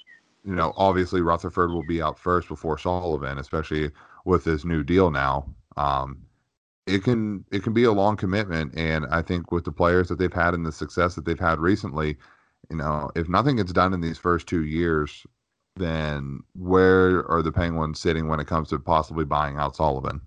you 0.44 0.54
know 0.54 0.74
obviously 0.76 1.22
Rutherford 1.22 1.70
will 1.70 1.86
be 1.86 2.02
out 2.02 2.18
first 2.18 2.48
before 2.48 2.76
Sullivan, 2.76 3.38
especially 3.38 3.90
with 4.26 4.44
this 4.44 4.66
new 4.66 4.84
deal 4.84 5.10
now. 5.10 5.48
Um, 5.78 6.18
it 6.86 7.02
can 7.02 7.46
it 7.50 7.62
can 7.62 7.72
be 7.72 7.84
a 7.84 7.92
long 7.92 8.18
commitment, 8.18 8.78
and 8.78 9.06
I 9.06 9.22
think 9.22 9.52
with 9.52 9.64
the 9.64 9.72
players 9.72 10.10
that 10.10 10.18
they've 10.18 10.30
had 10.30 10.52
and 10.52 10.66
the 10.66 10.72
success 10.72 11.14
that 11.14 11.24
they've 11.24 11.40
had 11.40 11.58
recently, 11.58 12.18
you 12.68 12.76
know, 12.76 13.10
if 13.16 13.30
nothing 13.30 13.56
gets 13.56 13.72
done 13.72 13.94
in 13.94 14.02
these 14.02 14.18
first 14.18 14.46
two 14.46 14.64
years, 14.64 15.26
then 15.76 16.40
where 16.54 17.26
are 17.30 17.40
the 17.40 17.52
Penguins 17.52 18.00
sitting 18.00 18.28
when 18.28 18.38
it 18.38 18.46
comes 18.46 18.68
to 18.68 18.78
possibly 18.78 19.24
buying 19.24 19.56
out 19.56 19.76
Sullivan? 19.76 20.20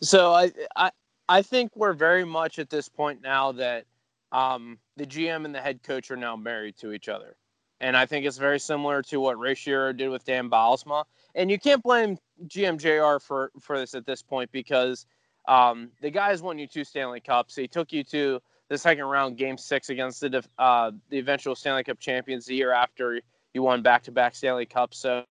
So 0.00 0.34
I 0.34 0.52
I 0.76 0.92
I 1.28 1.42
think 1.42 1.72
we're 1.74 1.94
very 1.94 2.24
much 2.24 2.60
at 2.60 2.70
this 2.70 2.88
point 2.88 3.22
now 3.22 3.50
that 3.50 3.84
um, 4.32 4.78
the 4.96 5.06
GM 5.06 5.44
and 5.44 5.54
the 5.54 5.60
head 5.60 5.82
coach 5.82 6.10
are 6.10 6.16
now 6.16 6.36
married 6.36 6.76
to 6.78 6.92
each 6.92 7.08
other. 7.08 7.36
And 7.80 7.96
I 7.96 8.06
think 8.06 8.26
it's 8.26 8.38
very 8.38 8.58
similar 8.58 9.02
to 9.02 9.20
what 9.20 9.38
Ray 9.38 9.54
Shero 9.54 9.96
did 9.96 10.08
with 10.08 10.24
Dan 10.24 10.50
Bylsma. 10.50 11.04
And 11.34 11.50
you 11.50 11.58
can't 11.58 11.82
blame 11.82 12.18
GM 12.46 12.78
JR 12.78 13.22
for, 13.24 13.52
for 13.60 13.78
this 13.78 13.94
at 13.94 14.04
this 14.04 14.20
point 14.20 14.50
because 14.50 15.06
um, 15.46 15.90
the 16.00 16.10
guy's 16.10 16.42
won 16.42 16.58
you 16.58 16.66
two 16.66 16.84
Stanley 16.84 17.20
Cups. 17.20 17.54
He 17.54 17.68
took 17.68 17.92
you 17.92 18.02
to 18.04 18.40
the 18.68 18.76
second 18.76 19.04
round, 19.04 19.36
game 19.36 19.56
six 19.56 19.90
against 19.90 20.20
the, 20.20 20.44
uh, 20.58 20.90
the 21.08 21.18
eventual 21.18 21.54
Stanley 21.54 21.84
Cup 21.84 22.00
champions 22.00 22.46
the 22.46 22.54
year 22.54 22.72
after 22.72 23.20
you 23.54 23.62
won 23.62 23.80
back 23.80 24.02
to 24.04 24.12
back 24.12 24.34
Stanley 24.34 24.66
Cups. 24.66 24.98
So 24.98 25.24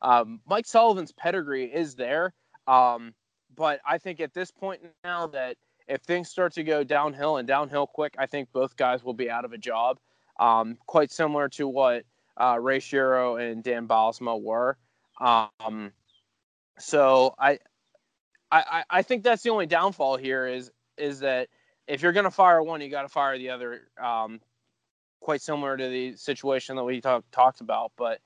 um, 0.00 0.40
Mike 0.46 0.66
Sullivan's 0.66 1.12
pedigree 1.12 1.66
is 1.66 1.96
there. 1.96 2.32
Um, 2.66 3.12
but 3.56 3.80
I 3.86 3.98
think 3.98 4.20
at 4.20 4.32
this 4.32 4.50
point 4.50 4.82
now 5.02 5.26
that 5.28 5.56
if 5.88 6.02
things 6.02 6.28
start 6.28 6.52
to 6.54 6.62
go 6.62 6.84
downhill 6.84 7.38
and 7.38 7.48
downhill 7.48 7.86
quick, 7.86 8.14
I 8.18 8.26
think 8.26 8.52
both 8.52 8.76
guys 8.76 9.02
will 9.02 9.14
be 9.14 9.30
out 9.30 9.44
of 9.44 9.52
a 9.52 9.58
job. 9.58 9.98
Um, 10.38 10.76
quite 10.86 11.10
similar 11.10 11.48
to 11.50 11.66
what 11.66 12.04
uh, 12.36 12.58
Ray 12.60 12.78
Shero 12.78 13.40
and 13.40 13.64
Dan 13.64 13.88
Bylsma 13.88 14.40
were. 14.40 14.76
Um, 15.20 15.92
so 16.78 17.34
I, 17.38 17.58
I, 18.52 18.84
I 18.88 19.02
think 19.02 19.24
that's 19.24 19.42
the 19.42 19.50
only 19.50 19.66
downfall 19.66 20.16
here 20.16 20.46
is 20.46 20.70
is 20.96 21.20
that 21.20 21.48
if 21.86 22.02
you're 22.02 22.12
going 22.12 22.24
to 22.24 22.30
fire 22.30 22.62
one, 22.62 22.80
you 22.80 22.90
got 22.90 23.02
to 23.02 23.08
fire 23.08 23.38
the 23.38 23.50
other. 23.50 23.82
Um, 24.02 24.40
quite 25.20 25.42
similar 25.42 25.76
to 25.76 25.88
the 25.88 26.16
situation 26.16 26.76
that 26.76 26.84
we 26.84 27.00
talk, 27.00 27.24
talked 27.32 27.60
about, 27.60 27.92
but 27.96 28.20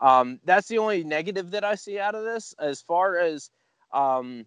um, 0.00 0.40
that's 0.44 0.68
the 0.68 0.78
only 0.78 1.04
negative 1.04 1.50
that 1.50 1.64
I 1.64 1.74
see 1.74 1.98
out 1.98 2.14
of 2.14 2.24
this. 2.24 2.54
As 2.58 2.80
far 2.80 3.18
as 3.18 3.50
um, 3.92 4.46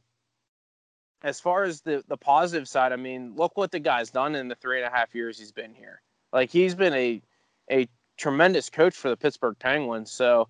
as 1.23 1.39
far 1.39 1.63
as 1.63 1.81
the 1.81 2.03
the 2.07 2.17
positive 2.17 2.67
side, 2.67 2.91
I 2.91 2.97
mean, 2.97 3.33
look 3.35 3.57
what 3.57 3.71
the 3.71 3.79
guy's 3.79 4.09
done 4.09 4.35
in 4.35 4.47
the 4.47 4.55
three 4.55 4.81
and 4.81 4.87
a 4.91 4.95
half 4.95 5.13
years 5.13 5.37
he's 5.37 5.51
been 5.51 5.73
here. 5.73 6.01
Like 6.33 6.49
he's 6.49 6.75
been 6.75 6.93
a 6.93 7.21
a 7.69 7.87
tremendous 8.17 8.69
coach 8.69 8.95
for 8.95 9.09
the 9.09 9.17
Pittsburgh 9.17 9.57
Penguins. 9.57 10.11
So, 10.11 10.47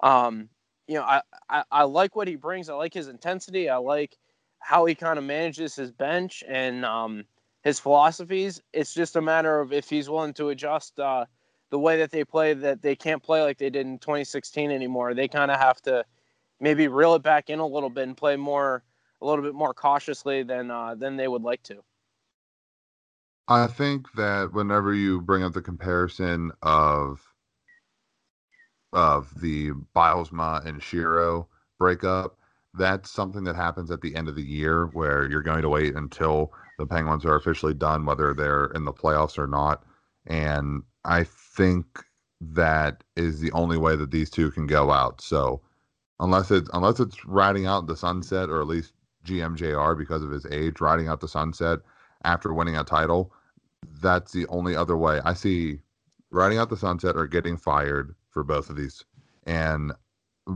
um, 0.00 0.48
you 0.86 0.94
know, 0.94 1.02
I, 1.02 1.22
I, 1.48 1.64
I 1.70 1.82
like 1.84 2.16
what 2.16 2.28
he 2.28 2.36
brings. 2.36 2.68
I 2.68 2.74
like 2.74 2.94
his 2.94 3.08
intensity. 3.08 3.68
I 3.68 3.76
like 3.76 4.16
how 4.58 4.84
he 4.84 4.94
kind 4.94 5.18
of 5.18 5.24
manages 5.24 5.74
his 5.74 5.90
bench 5.90 6.42
and 6.48 6.84
um, 6.84 7.24
his 7.62 7.78
philosophies. 7.78 8.60
It's 8.72 8.94
just 8.94 9.16
a 9.16 9.20
matter 9.20 9.60
of 9.60 9.72
if 9.72 9.90
he's 9.90 10.08
willing 10.08 10.34
to 10.34 10.50
adjust 10.50 10.98
uh, 10.98 11.26
the 11.70 11.78
way 11.78 11.98
that 11.98 12.10
they 12.10 12.24
play, 12.24 12.54
that 12.54 12.82
they 12.82 12.96
can't 12.96 13.22
play 13.22 13.42
like 13.42 13.58
they 13.58 13.70
did 13.70 13.86
in 13.86 13.98
2016 13.98 14.70
anymore. 14.70 15.14
They 15.14 15.28
kind 15.28 15.50
of 15.50 15.58
have 15.58 15.80
to 15.82 16.04
maybe 16.60 16.88
reel 16.88 17.14
it 17.14 17.22
back 17.22 17.50
in 17.50 17.58
a 17.58 17.66
little 17.66 17.90
bit 17.90 18.06
and 18.06 18.16
play 18.16 18.36
more, 18.36 18.84
a 19.22 19.26
little 19.26 19.44
bit 19.44 19.54
more 19.54 19.72
cautiously 19.72 20.42
than 20.42 20.70
uh, 20.70 20.94
than 20.94 21.16
they 21.16 21.28
would 21.28 21.42
like 21.42 21.62
to. 21.64 21.76
I 23.48 23.66
think 23.66 24.12
that 24.12 24.52
whenever 24.52 24.94
you 24.94 25.20
bring 25.20 25.42
up 25.42 25.52
the 25.52 25.62
comparison 25.62 26.52
of 26.62 27.20
of 28.92 29.40
the 29.40 29.70
Bylsma 29.96 30.66
and 30.66 30.80
Shero 30.80 31.46
breakup, 31.78 32.36
that's 32.74 33.10
something 33.10 33.44
that 33.44 33.56
happens 33.56 33.90
at 33.90 34.00
the 34.00 34.14
end 34.14 34.28
of 34.28 34.36
the 34.36 34.42
year 34.42 34.86
where 34.86 35.30
you're 35.30 35.42
going 35.42 35.62
to 35.62 35.68
wait 35.68 35.94
until 35.94 36.52
the 36.78 36.86
Penguins 36.86 37.24
are 37.24 37.36
officially 37.36 37.74
done, 37.74 38.04
whether 38.04 38.34
they're 38.34 38.66
in 38.74 38.84
the 38.84 38.92
playoffs 38.92 39.38
or 39.38 39.46
not. 39.46 39.84
And 40.26 40.82
I 41.04 41.24
think 41.24 41.86
that 42.40 43.04
is 43.16 43.40
the 43.40 43.52
only 43.52 43.78
way 43.78 43.96
that 43.96 44.10
these 44.10 44.30
two 44.30 44.50
can 44.50 44.66
go 44.66 44.90
out. 44.90 45.20
So 45.20 45.62
unless 46.20 46.50
it's 46.50 46.70
unless 46.72 47.00
it's 47.00 47.24
riding 47.24 47.66
out 47.66 47.86
the 47.86 47.96
sunset 47.96 48.48
or 48.48 48.60
at 48.60 48.66
least 48.66 48.92
GMJR 49.24 49.96
because 49.96 50.22
of 50.22 50.30
his 50.30 50.46
age, 50.46 50.80
riding 50.80 51.08
out 51.08 51.20
the 51.20 51.28
sunset 51.28 51.80
after 52.24 52.52
winning 52.52 52.76
a 52.76 52.84
title, 52.84 53.32
that's 54.00 54.32
the 54.32 54.46
only 54.48 54.76
other 54.76 54.96
way. 54.96 55.20
I 55.24 55.34
see 55.34 55.80
riding 56.30 56.58
out 56.58 56.70
the 56.70 56.76
sunset 56.76 57.16
or 57.16 57.26
getting 57.26 57.56
fired 57.56 58.14
for 58.30 58.42
both 58.42 58.70
of 58.70 58.76
these 58.76 59.04
and 59.46 59.92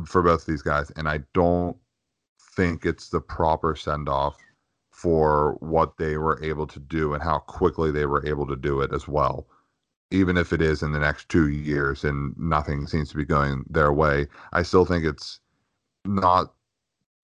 for 0.06 0.22
both 0.22 0.40
of 0.40 0.46
these 0.46 0.62
guys. 0.62 0.90
And 0.92 1.08
I 1.08 1.20
don't 1.34 1.76
think 2.56 2.86
it's 2.86 3.10
the 3.10 3.20
proper 3.20 3.76
send 3.76 4.08
off 4.08 4.38
for 4.90 5.56
what 5.60 5.98
they 5.98 6.16
were 6.16 6.42
able 6.42 6.66
to 6.66 6.80
do 6.80 7.12
and 7.12 7.22
how 7.22 7.38
quickly 7.38 7.90
they 7.90 8.06
were 8.06 8.26
able 8.26 8.46
to 8.46 8.56
do 8.56 8.80
it 8.80 8.92
as 8.92 9.06
well. 9.06 9.46
Even 10.10 10.36
if 10.36 10.52
it 10.52 10.62
is 10.62 10.82
in 10.82 10.92
the 10.92 10.98
next 10.98 11.28
two 11.28 11.48
years 11.48 12.04
and 12.04 12.34
nothing 12.38 12.86
seems 12.86 13.10
to 13.10 13.16
be 13.16 13.24
going 13.24 13.64
their 13.68 13.92
way, 13.92 14.26
I 14.52 14.62
still 14.62 14.86
think 14.86 15.04
it's 15.04 15.40
not 16.06 16.54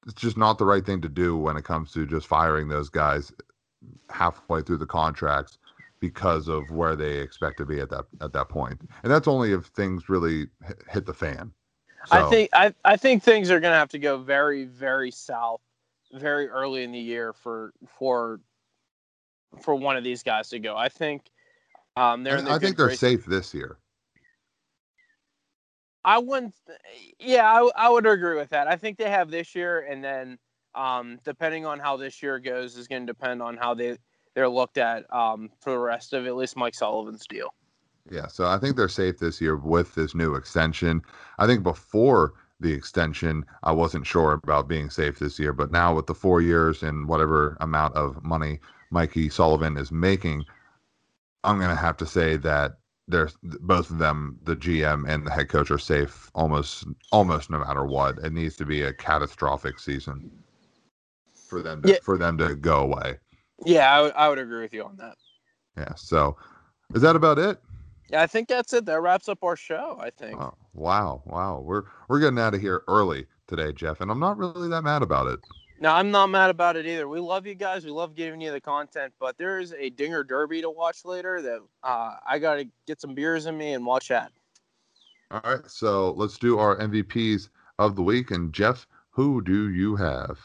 it's 0.06 0.20
just 0.20 0.36
not 0.36 0.58
the 0.58 0.64
right 0.64 0.84
thing 0.84 1.00
to 1.02 1.08
do 1.08 1.36
when 1.36 1.56
it 1.56 1.64
comes 1.64 1.92
to 1.92 2.06
just 2.06 2.26
firing 2.26 2.68
those 2.68 2.88
guys 2.88 3.32
halfway 4.10 4.62
through 4.62 4.78
the 4.78 4.86
contracts 4.86 5.58
because 6.00 6.48
of 6.48 6.68
where 6.70 6.96
they 6.96 7.18
expect 7.18 7.58
to 7.58 7.64
be 7.64 7.80
at 7.80 7.88
that 7.90 8.04
at 8.20 8.32
that 8.32 8.48
point. 8.48 8.80
And 9.02 9.12
that's 9.12 9.28
only 9.28 9.52
if 9.52 9.66
things 9.66 10.08
really 10.08 10.46
hit 10.90 11.06
the 11.06 11.14
fan. 11.14 11.52
So, 12.06 12.26
I 12.26 12.30
think 12.30 12.50
I, 12.52 12.74
I 12.84 12.96
think 12.96 13.22
things 13.22 13.50
are 13.50 13.60
going 13.60 13.72
to 13.72 13.78
have 13.78 13.90
to 13.90 13.98
go 13.98 14.18
very 14.18 14.64
very 14.64 15.12
south 15.12 15.60
very 16.12 16.48
early 16.48 16.82
in 16.82 16.92
the 16.92 16.98
year 16.98 17.32
for 17.32 17.72
for 17.86 18.40
for 19.60 19.74
one 19.74 19.96
of 19.96 20.04
these 20.04 20.22
guys 20.22 20.48
to 20.50 20.58
go. 20.58 20.76
I 20.76 20.88
think 20.88 21.30
um, 21.96 22.24
they're. 22.24 22.38
I, 22.38 22.56
I 22.56 22.58
think 22.58 22.76
they're 22.76 22.88
race. 22.88 23.00
safe 23.00 23.24
this 23.26 23.54
year. 23.54 23.78
I 26.04 26.18
wouldn't. 26.18 26.54
Yeah, 27.18 27.50
I, 27.50 27.70
I 27.76 27.88
would 27.88 28.06
agree 28.06 28.36
with 28.36 28.50
that. 28.50 28.66
I 28.66 28.76
think 28.76 28.98
they 28.98 29.10
have 29.10 29.30
this 29.30 29.54
year, 29.54 29.86
and 29.88 30.02
then 30.02 30.38
um, 30.74 31.18
depending 31.24 31.66
on 31.66 31.78
how 31.78 31.96
this 31.96 32.22
year 32.22 32.38
goes, 32.38 32.76
is 32.76 32.88
going 32.88 33.06
to 33.06 33.12
depend 33.12 33.42
on 33.42 33.56
how 33.56 33.74
they 33.74 33.96
they're 34.34 34.48
looked 34.48 34.78
at 34.78 35.12
um, 35.14 35.50
for 35.60 35.72
the 35.72 35.78
rest 35.78 36.12
of 36.12 36.26
at 36.26 36.36
least 36.36 36.56
Mike 36.56 36.74
Sullivan's 36.74 37.26
deal. 37.26 37.54
Yeah, 38.10 38.26
so 38.26 38.46
I 38.46 38.58
think 38.58 38.76
they're 38.76 38.88
safe 38.88 39.18
this 39.18 39.40
year 39.40 39.56
with 39.56 39.94
this 39.94 40.14
new 40.14 40.34
extension. 40.34 41.02
I 41.38 41.46
think 41.46 41.62
before 41.62 42.34
the 42.58 42.72
extension, 42.72 43.44
I 43.62 43.72
wasn't 43.72 44.06
sure 44.06 44.32
about 44.32 44.68
being 44.68 44.90
safe 44.90 45.18
this 45.18 45.38
year, 45.38 45.52
but 45.52 45.70
now 45.70 45.94
with 45.94 46.06
the 46.06 46.14
four 46.14 46.40
years 46.40 46.82
and 46.82 47.06
whatever 47.06 47.56
amount 47.60 47.94
of 47.94 48.22
money 48.24 48.60
Mikey 48.90 49.28
Sullivan 49.28 49.76
is 49.76 49.92
making, 49.92 50.44
I'm 51.44 51.60
gonna 51.60 51.76
have 51.76 51.96
to 51.98 52.06
say 52.06 52.36
that 52.38 52.78
they're 53.12 53.30
both 53.42 53.90
of 53.90 53.98
them, 53.98 54.38
the 54.44 54.56
GM 54.56 55.08
and 55.08 55.26
the 55.26 55.30
head 55.30 55.48
coach, 55.48 55.70
are 55.70 55.78
safe 55.78 56.30
almost 56.34 56.84
almost 57.12 57.50
no 57.50 57.58
matter 57.58 57.84
what. 57.84 58.18
It 58.18 58.32
needs 58.32 58.56
to 58.56 58.64
be 58.64 58.82
a 58.82 58.92
catastrophic 58.92 59.78
season 59.78 60.30
for 61.48 61.62
them 61.62 61.82
to, 61.82 61.90
yeah. 61.90 61.96
for 62.02 62.18
them 62.18 62.38
to 62.38 62.54
go 62.54 62.80
away. 62.80 63.18
Yeah, 63.64 63.92
I, 63.92 63.96
w- 63.96 64.14
I 64.16 64.28
would 64.28 64.38
agree 64.38 64.62
with 64.62 64.74
you 64.74 64.84
on 64.84 64.96
that. 64.96 65.16
Yeah. 65.76 65.94
So, 65.94 66.36
is 66.94 67.02
that 67.02 67.14
about 67.14 67.38
it? 67.38 67.60
Yeah, 68.10 68.22
I 68.22 68.26
think 68.26 68.48
that's 68.48 68.72
it. 68.72 68.84
That 68.86 69.00
wraps 69.00 69.28
up 69.28 69.42
our 69.42 69.56
show. 69.56 69.98
I 70.00 70.10
think. 70.10 70.40
Oh, 70.40 70.54
wow, 70.74 71.22
wow, 71.26 71.60
we're 71.64 71.84
we're 72.08 72.20
getting 72.20 72.38
out 72.38 72.54
of 72.54 72.60
here 72.60 72.82
early 72.88 73.26
today, 73.46 73.72
Jeff, 73.72 74.00
and 74.00 74.10
I'm 74.10 74.20
not 74.20 74.38
really 74.38 74.68
that 74.68 74.82
mad 74.82 75.02
about 75.02 75.28
it. 75.28 75.40
No, 75.82 75.90
I'm 75.90 76.12
not 76.12 76.28
mad 76.30 76.48
about 76.48 76.76
it 76.76 76.86
either. 76.86 77.08
We 77.08 77.18
love 77.18 77.44
you 77.44 77.56
guys. 77.56 77.84
We 77.84 77.90
love 77.90 78.14
giving 78.14 78.40
you 78.40 78.52
the 78.52 78.60
content, 78.60 79.12
but 79.18 79.36
there 79.36 79.58
is 79.58 79.74
a 79.76 79.90
Dinger 79.90 80.22
Derby 80.22 80.60
to 80.60 80.70
watch 80.70 81.04
later 81.04 81.42
that 81.42 81.58
uh, 81.82 82.14
I 82.24 82.38
got 82.38 82.54
to 82.54 82.68
get 82.86 83.00
some 83.00 83.16
beers 83.16 83.46
in 83.46 83.58
me 83.58 83.72
and 83.72 83.84
watch 83.84 84.06
that. 84.06 84.30
All 85.32 85.40
right, 85.42 85.68
so 85.68 86.12
let's 86.12 86.38
do 86.38 86.56
our 86.60 86.76
MVPs 86.76 87.48
of 87.80 87.96
the 87.96 88.02
week. 88.02 88.30
And 88.30 88.52
Jeff, 88.52 88.86
who 89.10 89.42
do 89.42 89.70
you 89.70 89.96
have? 89.96 90.38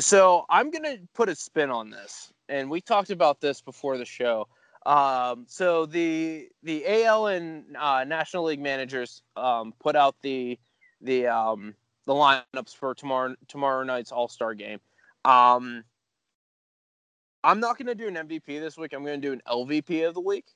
So 0.00 0.44
I'm 0.50 0.70
gonna 0.70 0.98
put 1.14 1.30
a 1.30 1.34
spin 1.34 1.70
on 1.70 1.88
this 1.88 2.34
and 2.50 2.68
we 2.68 2.82
talked 2.82 3.08
about 3.08 3.40
this 3.40 3.62
before 3.62 3.96
the 3.96 4.04
show. 4.04 4.48
Um, 4.84 5.46
so 5.48 5.86
the 5.86 6.50
the 6.62 6.84
AL 7.04 7.28
and 7.28 7.74
uh, 7.74 8.04
National 8.04 8.44
League 8.44 8.60
managers 8.60 9.22
um, 9.34 9.72
put 9.80 9.96
out 9.96 10.16
the 10.20 10.58
the 11.00 11.28
um, 11.28 11.74
the 12.06 12.12
lineups 12.12 12.74
for 12.74 12.94
tomorrow 12.94 13.34
tomorrow 13.48 13.84
night's 13.84 14.12
All 14.12 14.28
Star 14.28 14.54
game. 14.54 14.80
Um, 15.24 15.84
I'm 17.42 17.60
not 17.60 17.78
going 17.78 17.86
to 17.86 17.94
do 17.94 18.08
an 18.08 18.14
MVP 18.14 18.60
this 18.60 18.76
week. 18.76 18.92
I'm 18.92 19.04
going 19.04 19.20
to 19.20 19.26
do 19.26 19.32
an 19.32 19.42
LVP 19.46 20.06
of 20.08 20.14
the 20.14 20.20
week. 20.20 20.46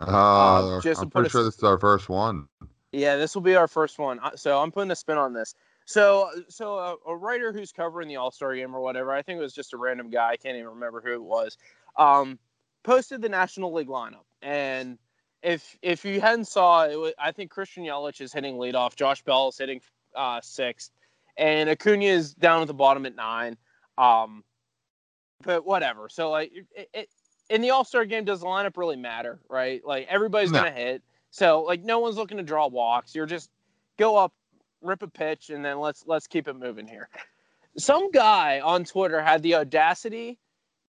Uh, 0.00 0.76
uh, 0.76 0.80
just 0.80 1.02
I'm 1.02 1.10
pretty 1.10 1.26
a, 1.26 1.30
sure 1.30 1.44
this 1.44 1.56
is 1.56 1.62
our 1.62 1.78
first 1.78 2.08
one. 2.08 2.48
Yeah, 2.92 3.16
this 3.16 3.34
will 3.34 3.42
be 3.42 3.54
our 3.54 3.68
first 3.68 3.98
one. 3.98 4.18
So 4.36 4.60
I'm 4.60 4.72
putting 4.72 4.90
a 4.90 4.96
spin 4.96 5.18
on 5.18 5.32
this. 5.32 5.54
So, 5.84 6.30
so 6.48 6.78
a, 6.78 6.96
a 7.08 7.16
writer 7.16 7.52
who's 7.52 7.72
covering 7.72 8.08
the 8.08 8.16
All 8.16 8.30
Star 8.30 8.54
game 8.54 8.74
or 8.74 8.80
whatever, 8.80 9.12
I 9.12 9.22
think 9.22 9.38
it 9.38 9.42
was 9.42 9.52
just 9.52 9.74
a 9.74 9.76
random 9.76 10.10
guy. 10.10 10.30
I 10.30 10.36
can't 10.36 10.56
even 10.56 10.70
remember 10.70 11.02
who 11.04 11.12
it 11.12 11.22
was. 11.22 11.58
Um, 11.98 12.38
posted 12.82 13.20
the 13.20 13.28
National 13.28 13.72
League 13.72 13.88
lineup, 13.88 14.24
and 14.40 14.98
if 15.42 15.76
if 15.82 16.04
you 16.04 16.20
hadn't 16.20 16.46
saw 16.46 16.84
it, 16.84 16.96
was, 16.96 17.12
I 17.18 17.32
think 17.32 17.50
Christian 17.50 17.84
Yelich 17.84 18.20
is 18.20 18.32
hitting 18.32 18.54
leadoff, 18.54 18.94
Josh 18.94 19.22
Bell 19.22 19.48
is 19.48 19.58
hitting 19.58 19.80
uh, 20.14 20.40
sixth, 20.42 20.90
and 21.36 21.68
Acuna 21.68 22.04
is 22.04 22.34
down 22.34 22.62
at 22.62 22.68
the 22.68 22.74
bottom 22.74 23.06
at 23.06 23.14
nine. 23.14 23.56
Um, 23.98 24.44
but 25.42 25.64
whatever. 25.64 26.08
So 26.08 26.30
like, 26.30 26.52
it, 26.74 26.88
it, 26.92 27.08
in 27.48 27.62
the 27.62 27.70
All 27.70 27.84
Star 27.84 28.04
game, 28.04 28.24
does 28.24 28.40
the 28.40 28.46
lineup 28.46 28.76
really 28.76 28.96
matter, 28.96 29.40
right? 29.48 29.80
Like 29.84 30.06
everybody's 30.08 30.52
no. 30.52 30.60
gonna 30.60 30.70
hit. 30.70 31.02
So 31.30 31.62
like, 31.62 31.82
no 31.82 32.00
one's 32.00 32.16
looking 32.16 32.36
to 32.36 32.42
draw 32.42 32.66
walks. 32.66 33.14
You're 33.14 33.26
just 33.26 33.50
go 33.98 34.16
up 34.16 34.32
rip 34.82 35.02
a 35.02 35.08
pitch, 35.08 35.50
and 35.50 35.64
then 35.64 35.78
let's 35.78 36.04
let's 36.06 36.26
keep 36.26 36.48
it 36.48 36.54
moving 36.54 36.86
here. 36.86 37.08
Some 37.76 38.10
guy 38.10 38.60
on 38.60 38.84
Twitter 38.84 39.22
had 39.22 39.42
the 39.42 39.54
audacity 39.54 40.38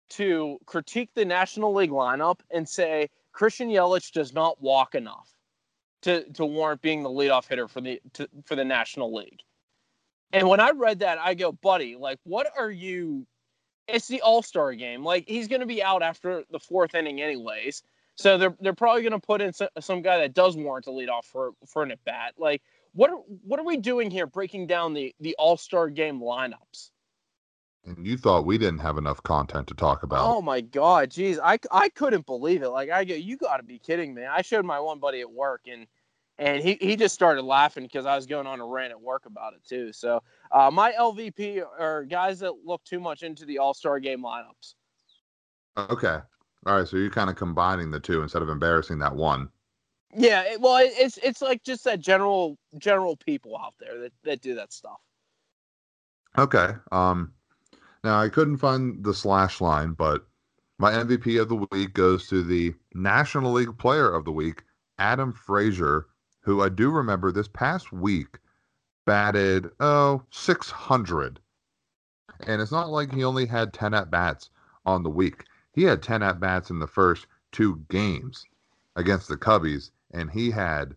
to 0.10 0.58
critique 0.66 1.10
the 1.14 1.26
National 1.26 1.74
League 1.74 1.92
lineup 1.92 2.40
and 2.50 2.68
say 2.68 3.10
Christian 3.32 3.70
Yelich 3.70 4.12
does 4.12 4.34
not 4.34 4.62
walk 4.62 4.96
enough 4.96 5.30
to 6.02 6.24
to 6.34 6.46
warrant 6.46 6.82
being 6.82 7.04
the 7.04 7.10
leadoff 7.10 7.48
hitter 7.48 7.68
for 7.68 7.82
the 7.82 8.02
to, 8.14 8.28
for 8.46 8.56
the 8.56 8.66
National 8.66 9.14
League. 9.14 9.40
And 10.34 10.48
when 10.48 10.60
I 10.60 10.72
read 10.72 11.00
that, 11.00 11.18
I 11.20 11.34
go, 11.34 11.52
buddy, 11.52 11.96
like, 11.96 12.20
what 12.24 12.48
are 12.58 12.72
you? 12.72 13.26
It's 13.88 14.08
the 14.08 14.22
All 14.22 14.42
Star 14.42 14.74
game. 14.74 15.04
Like, 15.04 15.28
he's 15.28 15.48
going 15.48 15.60
to 15.60 15.68
be 15.68 15.84
out 15.84 16.02
after 16.02 16.44
the 16.50 16.60
fourth 16.60 16.96
inning, 16.96 17.22
anyways. 17.22 17.84
So 18.16 18.38
they're 18.38 18.56
they're 18.60 18.74
probably 18.74 19.02
going 19.02 19.12
to 19.14 19.20
put 19.20 19.42
in 19.42 19.54
some, 19.54 19.70
some 19.80 20.02
guy 20.02 20.20
that 20.20 20.34
does 20.34 20.56
warrant 20.56 20.88
a 20.88 20.92
leadoff 20.92 21.26
for 21.26 21.52
for 21.66 21.84
an 21.84 21.92
at 21.92 22.04
bat. 22.06 22.34
Like, 22.38 22.62
what 22.94 23.10
are, 23.10 23.18
what 23.44 23.60
are 23.60 23.66
we 23.66 23.78
doing 23.78 24.12
here 24.12 24.28
breaking 24.28 24.68
down 24.68 24.94
the 24.94 25.14
the 25.20 25.36
all-star 25.38 25.90
game 25.90 26.20
lineups 26.20 26.92
and 27.86 28.06
you 28.06 28.18
thought 28.18 28.46
we 28.46 28.58
didn't 28.58 28.80
have 28.80 28.98
enough 28.98 29.22
content 29.24 29.68
to 29.68 29.74
talk 29.74 30.04
about 30.04 30.26
oh 30.26 30.42
my 30.42 30.62
god 30.62 31.10
jeez 31.10 31.40
i, 31.44 31.58
I 31.72 31.90
couldn't 31.90 32.26
believe 32.26 32.62
it 32.62 32.70
like 32.70 32.90
i 32.90 33.04
go 33.04 33.16
you 33.16 33.38
got 33.38 33.58
to 33.58 33.64
be 33.64 33.80
kidding 33.80 34.14
me 34.14 34.26
i 34.26 34.42
showed 34.42 34.66
my 34.66 34.80
one 34.80 35.00
buddy 35.00 35.22
at 35.22 35.32
work 35.32 35.62
and 35.72 35.88
and 36.38 36.64
he, 36.64 36.78
he 36.82 36.96
just 36.96 37.14
started 37.14 37.44
laughing 37.44 37.84
because 37.84 38.06
i 38.06 38.16
was 38.16 38.26
going 38.26 38.48
on 38.48 38.60
a 38.60 38.66
rant 38.66 38.92
at 38.92 39.02
work 39.02 39.26
about 39.26 39.54
it 39.54 39.64
too 39.68 39.92
so 39.92 40.22
uh, 40.52 40.70
my 40.72 40.92
lvp 40.94 41.64
are 41.80 42.04
guys 42.06 42.40
that 42.40 42.54
look 42.66 42.84
too 42.84 43.00
much 43.00 43.24
into 43.24 43.46
the 43.46 43.58
all-star 43.58 44.00
game 44.00 44.24
lineups 44.24 44.76
okay 45.78 46.20
all 46.66 46.78
right 46.78 46.88
so 46.88 46.98
you're 46.98 47.10
kind 47.10 47.30
of 47.30 47.36
combining 47.36 47.90
the 47.90 48.00
two 48.00 48.22
instead 48.22 48.42
of 48.42 48.50
embarrassing 48.50 49.00
that 49.00 49.16
one 49.16 49.50
yeah, 50.16 50.44
it, 50.44 50.62
well, 50.62 50.78
it, 50.78 50.92
it's 50.98 51.18
it's 51.18 51.42
like 51.42 51.64
just 51.64 51.84
that 51.86 52.00
general 52.00 52.58
general 52.78 53.16
people 53.16 53.58
out 53.58 53.74
there 53.80 54.00
that, 54.00 54.14
that 54.24 54.42
do 54.42 54.56
that 54.56 54.74
stuff. 54.74 55.00
Okay. 56.38 56.70
Um. 56.92 57.34
Now 58.04 58.20
I 58.20 58.30
couldn't 58.30 58.58
find 58.58 59.04
the 59.04 59.14
slash 59.14 59.62
line, 59.62 59.94
but 59.94 60.26
my 60.80 60.92
MVP 60.92 61.40
of 61.40 61.50
the 61.50 61.68
week 61.72 61.94
goes 61.94 62.28
to 62.28 62.44
the 62.44 62.74
National 62.96 63.52
League 63.52 63.78
Player 63.78 64.12
of 64.12 64.26
the 64.26 64.32
Week, 64.32 64.64
Adam 64.98 65.32
Frazier, 65.32 66.08
who 66.40 66.62
I 66.62 66.70
do 66.70 66.90
remember 66.90 67.32
this 67.32 67.48
past 67.48 67.92
week 67.92 68.40
batted 69.06 69.70
oh 69.80 70.24
600, 70.32 71.40
and 72.48 72.62
it's 72.62 72.72
not 72.72 72.90
like 72.90 73.14
he 73.14 73.24
only 73.24 73.46
had 73.46 73.74
10 73.74 73.94
at 73.94 74.10
bats 74.10 74.50
on 74.86 75.04
the 75.04 75.10
week. 75.10 75.46
He 75.74 75.84
had 75.84 76.02
10 76.02 76.24
at 76.24 76.40
bats 76.40 76.72
in 76.72 76.80
the 76.80 76.88
first 76.88 77.28
two 77.52 77.84
games 77.90 78.44
against 78.96 79.28
the 79.28 79.38
Cubbies, 79.38 79.92
and 80.12 80.32
he 80.32 80.50
had 80.50 80.96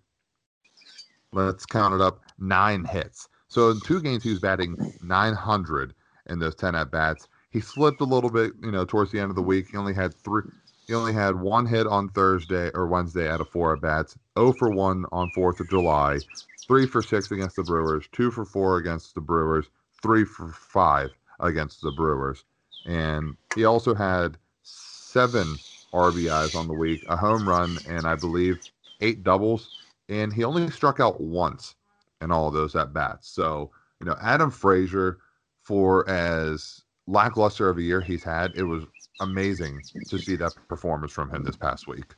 let's 1.32 1.66
count 1.66 1.94
it 1.94 2.00
up 2.00 2.22
nine 2.38 2.84
hits. 2.84 3.28
So 3.48 3.70
in 3.70 3.80
two 3.80 4.00
games, 4.00 4.22
he 4.22 4.30
was 4.30 4.40
batting 4.40 4.94
900 5.02 5.94
in 6.28 6.38
those 6.38 6.54
10 6.54 6.74
at 6.74 6.90
bats. 6.90 7.28
He 7.50 7.60
slipped 7.60 8.00
a 8.00 8.04
little 8.04 8.30
bit, 8.30 8.52
you 8.62 8.70
know, 8.70 8.84
towards 8.84 9.12
the 9.12 9.20
end 9.20 9.30
of 9.30 9.36
the 9.36 9.42
week. 9.42 9.68
He 9.70 9.76
only 9.76 9.94
had 9.94 10.14
three. 10.14 10.42
He 10.86 10.94
only 10.94 11.12
had 11.12 11.40
one 11.40 11.66
hit 11.66 11.86
on 11.86 12.10
Thursday 12.10 12.70
or 12.74 12.86
Wednesday 12.86 13.28
out 13.28 13.40
of 13.40 13.48
four 13.48 13.72
at 13.72 13.80
bats. 13.80 14.18
0 14.38 14.52
for 14.52 14.70
1 14.70 15.06
on 15.12 15.30
4th 15.30 15.60
of 15.60 15.70
July. 15.70 16.18
3 16.66 16.86
for 16.86 17.02
6 17.02 17.30
against 17.30 17.56
the 17.56 17.62
Brewers. 17.62 18.06
2 18.12 18.30
for 18.30 18.44
4 18.44 18.78
against 18.78 19.14
the 19.14 19.20
Brewers. 19.20 19.66
3 20.02 20.24
for 20.24 20.48
5 20.48 21.10
against 21.40 21.80
the 21.80 21.92
Brewers. 21.92 22.44
And 22.86 23.36
he 23.54 23.64
also 23.64 23.94
had 23.94 24.36
seven 24.62 25.56
RBIs 25.92 26.54
on 26.54 26.66
the 26.66 26.74
week, 26.74 27.04
a 27.08 27.16
home 27.16 27.48
run, 27.48 27.78
and 27.88 28.06
I 28.06 28.14
believe 28.14 28.58
eight 29.00 29.22
doubles. 29.22 29.70
And 30.08 30.32
he 30.32 30.44
only 30.44 30.68
struck 30.70 31.00
out 31.00 31.20
once 31.20 31.76
in 32.20 32.30
all 32.30 32.50
those 32.50 32.76
at 32.76 32.92
bats. 32.92 33.28
So, 33.28 33.70
you 34.00 34.06
know, 34.06 34.16
Adam 34.20 34.50
Frazier, 34.50 35.18
for 35.64 36.08
as 36.08 36.82
lackluster 37.06 37.68
of 37.68 37.78
a 37.78 37.82
year 37.82 38.00
he's 38.00 38.22
had, 38.22 38.52
it 38.54 38.62
was 38.62 38.84
amazing 39.20 39.80
to 40.08 40.18
see 40.18 40.36
that 40.36 40.54
performance 40.68 41.12
from 41.12 41.30
him 41.30 41.42
this 41.42 41.56
past 41.56 41.86
week. 41.86 42.14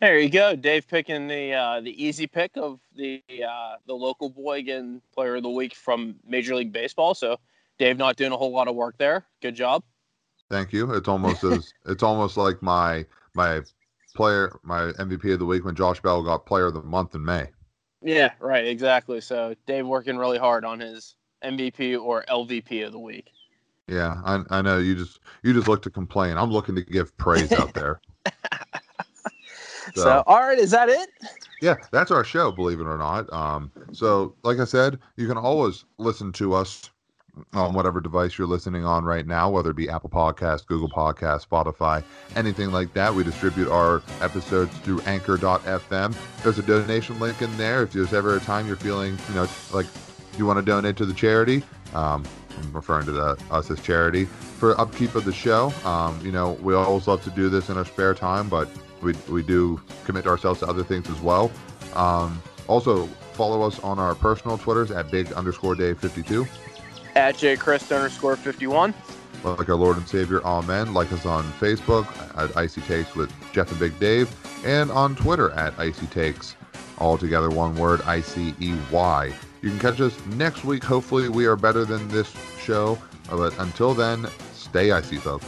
There 0.00 0.18
you 0.18 0.30
go, 0.30 0.54
Dave 0.54 0.86
picking 0.86 1.26
the 1.26 1.52
uh, 1.52 1.80
the 1.80 2.04
easy 2.04 2.28
pick 2.28 2.52
of 2.56 2.78
the 2.94 3.20
uh, 3.28 3.76
the 3.86 3.94
local 3.94 4.30
boy 4.30 4.62
getting 4.62 5.02
player 5.12 5.36
of 5.36 5.42
the 5.42 5.50
week 5.50 5.74
from 5.74 6.14
Major 6.24 6.54
League 6.54 6.72
Baseball. 6.72 7.14
So 7.14 7.38
Dave 7.78 7.98
not 7.98 8.16
doing 8.16 8.30
a 8.30 8.36
whole 8.36 8.52
lot 8.52 8.68
of 8.68 8.76
work 8.76 8.96
there. 8.98 9.26
Good 9.42 9.56
job. 9.56 9.82
Thank 10.50 10.72
you. 10.72 10.92
It's 10.94 11.08
almost 11.08 11.42
as 11.42 11.72
it's 11.86 12.04
almost 12.04 12.36
like 12.36 12.62
my 12.62 13.06
my 13.34 13.62
player 14.14 14.56
my 14.62 14.92
MVP 14.92 15.32
of 15.32 15.40
the 15.40 15.46
week 15.46 15.64
when 15.64 15.74
Josh 15.74 16.00
Bell 16.00 16.22
got 16.22 16.46
player 16.46 16.66
of 16.66 16.74
the 16.74 16.82
month 16.82 17.16
in 17.16 17.24
May. 17.24 17.48
Yeah, 18.00 18.30
right, 18.38 18.66
exactly. 18.66 19.20
So 19.20 19.56
Dave 19.66 19.84
working 19.84 20.16
really 20.16 20.38
hard 20.38 20.64
on 20.64 20.78
his 20.78 21.16
MVP 21.44 22.00
or 22.00 22.24
LVP 22.28 22.86
of 22.86 22.92
the 22.92 22.98
week. 22.98 23.32
Yeah, 23.86 24.20
I, 24.24 24.42
I 24.50 24.62
know 24.62 24.78
you 24.78 24.94
just 24.94 25.20
you 25.42 25.54
just 25.54 25.66
look 25.66 25.82
to 25.82 25.90
complain. 25.90 26.36
I'm 26.36 26.50
looking 26.50 26.74
to 26.74 26.82
give 26.82 27.16
praise 27.16 27.50
out 27.52 27.72
there. 27.74 28.00
so, 29.94 30.02
so, 30.02 30.22
all 30.26 30.40
right, 30.40 30.58
is 30.58 30.70
that 30.72 30.90
it? 30.90 31.08
Yeah, 31.62 31.76
that's 31.90 32.10
our 32.10 32.22
show. 32.22 32.52
Believe 32.52 32.80
it 32.80 32.86
or 32.86 32.98
not. 32.98 33.32
Um, 33.32 33.72
so 33.92 34.34
like 34.42 34.58
I 34.58 34.64
said, 34.64 34.98
you 35.16 35.26
can 35.26 35.38
always 35.38 35.84
listen 35.96 36.32
to 36.34 36.54
us 36.54 36.90
on 37.52 37.72
whatever 37.72 38.00
device 38.00 38.36
you're 38.36 38.46
listening 38.46 38.84
on 38.84 39.04
right 39.04 39.26
now, 39.26 39.50
whether 39.50 39.70
it 39.70 39.76
be 39.76 39.88
Apple 39.88 40.10
Podcast, 40.10 40.66
Google 40.66 40.88
Podcast, 40.88 41.46
Spotify, 41.46 42.02
anything 42.36 42.72
like 42.72 42.92
that. 42.94 43.14
We 43.14 43.24
distribute 43.24 43.70
our 43.70 44.02
episodes 44.20 44.76
through 44.78 45.00
Anchor.fm. 45.02 46.16
There's 46.42 46.58
a 46.58 46.62
donation 46.62 47.18
link 47.20 47.40
in 47.42 47.56
there. 47.56 47.82
If 47.82 47.92
there's 47.92 48.12
ever 48.12 48.36
a 48.36 48.40
time 48.40 48.66
you're 48.66 48.76
feeling, 48.76 49.18
you 49.28 49.34
know, 49.34 49.48
like 49.72 49.86
you 50.38 50.46
want 50.46 50.58
to 50.58 50.64
donate 50.64 50.96
to 50.96 51.06
the 51.06 51.14
charity, 51.14 51.62
um, 51.94 52.24
I'm 52.58 52.72
referring 52.72 53.06
to 53.06 53.12
the, 53.12 53.38
us 53.50 53.70
as 53.70 53.80
charity 53.80 54.24
for 54.24 54.78
upkeep 54.80 55.14
of 55.14 55.24
the 55.24 55.32
show. 55.32 55.72
Um, 55.84 56.18
you 56.24 56.32
know, 56.32 56.52
we 56.62 56.74
always 56.74 57.06
love 57.06 57.22
to 57.24 57.30
do 57.30 57.48
this 57.48 57.68
in 57.68 57.76
our 57.76 57.84
spare 57.84 58.14
time, 58.14 58.48
but 58.48 58.68
we, 59.02 59.14
we 59.28 59.42
do 59.42 59.80
commit 60.04 60.26
ourselves 60.26 60.60
to 60.60 60.66
other 60.66 60.82
things 60.82 61.08
as 61.08 61.20
well. 61.20 61.50
Um, 61.94 62.42
also, 62.66 63.06
follow 63.32 63.62
us 63.62 63.78
on 63.80 63.98
our 63.98 64.14
personal 64.14 64.58
Twitters 64.58 64.90
at 64.90 65.10
big 65.10 65.32
underscore 65.32 65.74
day 65.74 65.94
52 65.94 66.46
at 67.18 67.34
jchrist 67.34 67.94
underscore 67.94 68.36
51. 68.36 68.94
Like 69.44 69.68
our 69.68 69.76
Lord 69.76 69.96
and 69.96 70.08
Savior, 70.08 70.42
Amen. 70.44 70.94
Like 70.94 71.12
us 71.12 71.24
on 71.24 71.44
Facebook 71.52 72.06
at 72.36 72.50
Icey 72.56 72.84
Takes 72.86 73.14
with 73.14 73.32
Jeff 73.52 73.70
and 73.70 73.78
Big 73.78 73.98
Dave, 74.00 74.28
and 74.64 74.90
on 74.90 75.14
Twitter 75.14 75.50
at 75.52 75.76
Icey 75.78 76.10
Takes. 76.10 76.56
All 76.98 77.16
together, 77.16 77.48
one 77.48 77.76
word, 77.76 78.02
I 78.02 78.20
C 78.20 78.54
E 78.58 78.74
Y. 78.90 79.32
You 79.60 79.70
can 79.70 79.78
catch 79.78 80.00
us 80.00 80.14
next 80.26 80.64
week. 80.64 80.84
Hopefully, 80.84 81.28
we 81.28 81.46
are 81.46 81.56
better 81.56 81.84
than 81.84 82.06
this 82.08 82.32
show. 82.60 82.98
But 83.30 83.58
until 83.58 83.92
then, 83.92 84.26
stay 84.52 84.92
icy, 84.92 85.16
folks. 85.16 85.46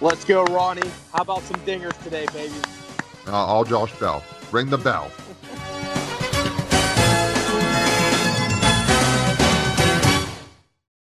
Let's 0.00 0.24
go, 0.24 0.44
Ronnie. 0.44 0.88
How 1.12 1.22
about 1.22 1.42
some 1.42 1.60
dingers 1.60 2.00
today, 2.04 2.26
baby? 2.32 2.54
Uh, 3.26 3.32
all 3.32 3.64
Josh 3.64 3.92
Bell. 3.98 4.22
Ring 4.52 4.70
the 4.70 4.78
bell. 4.78 5.10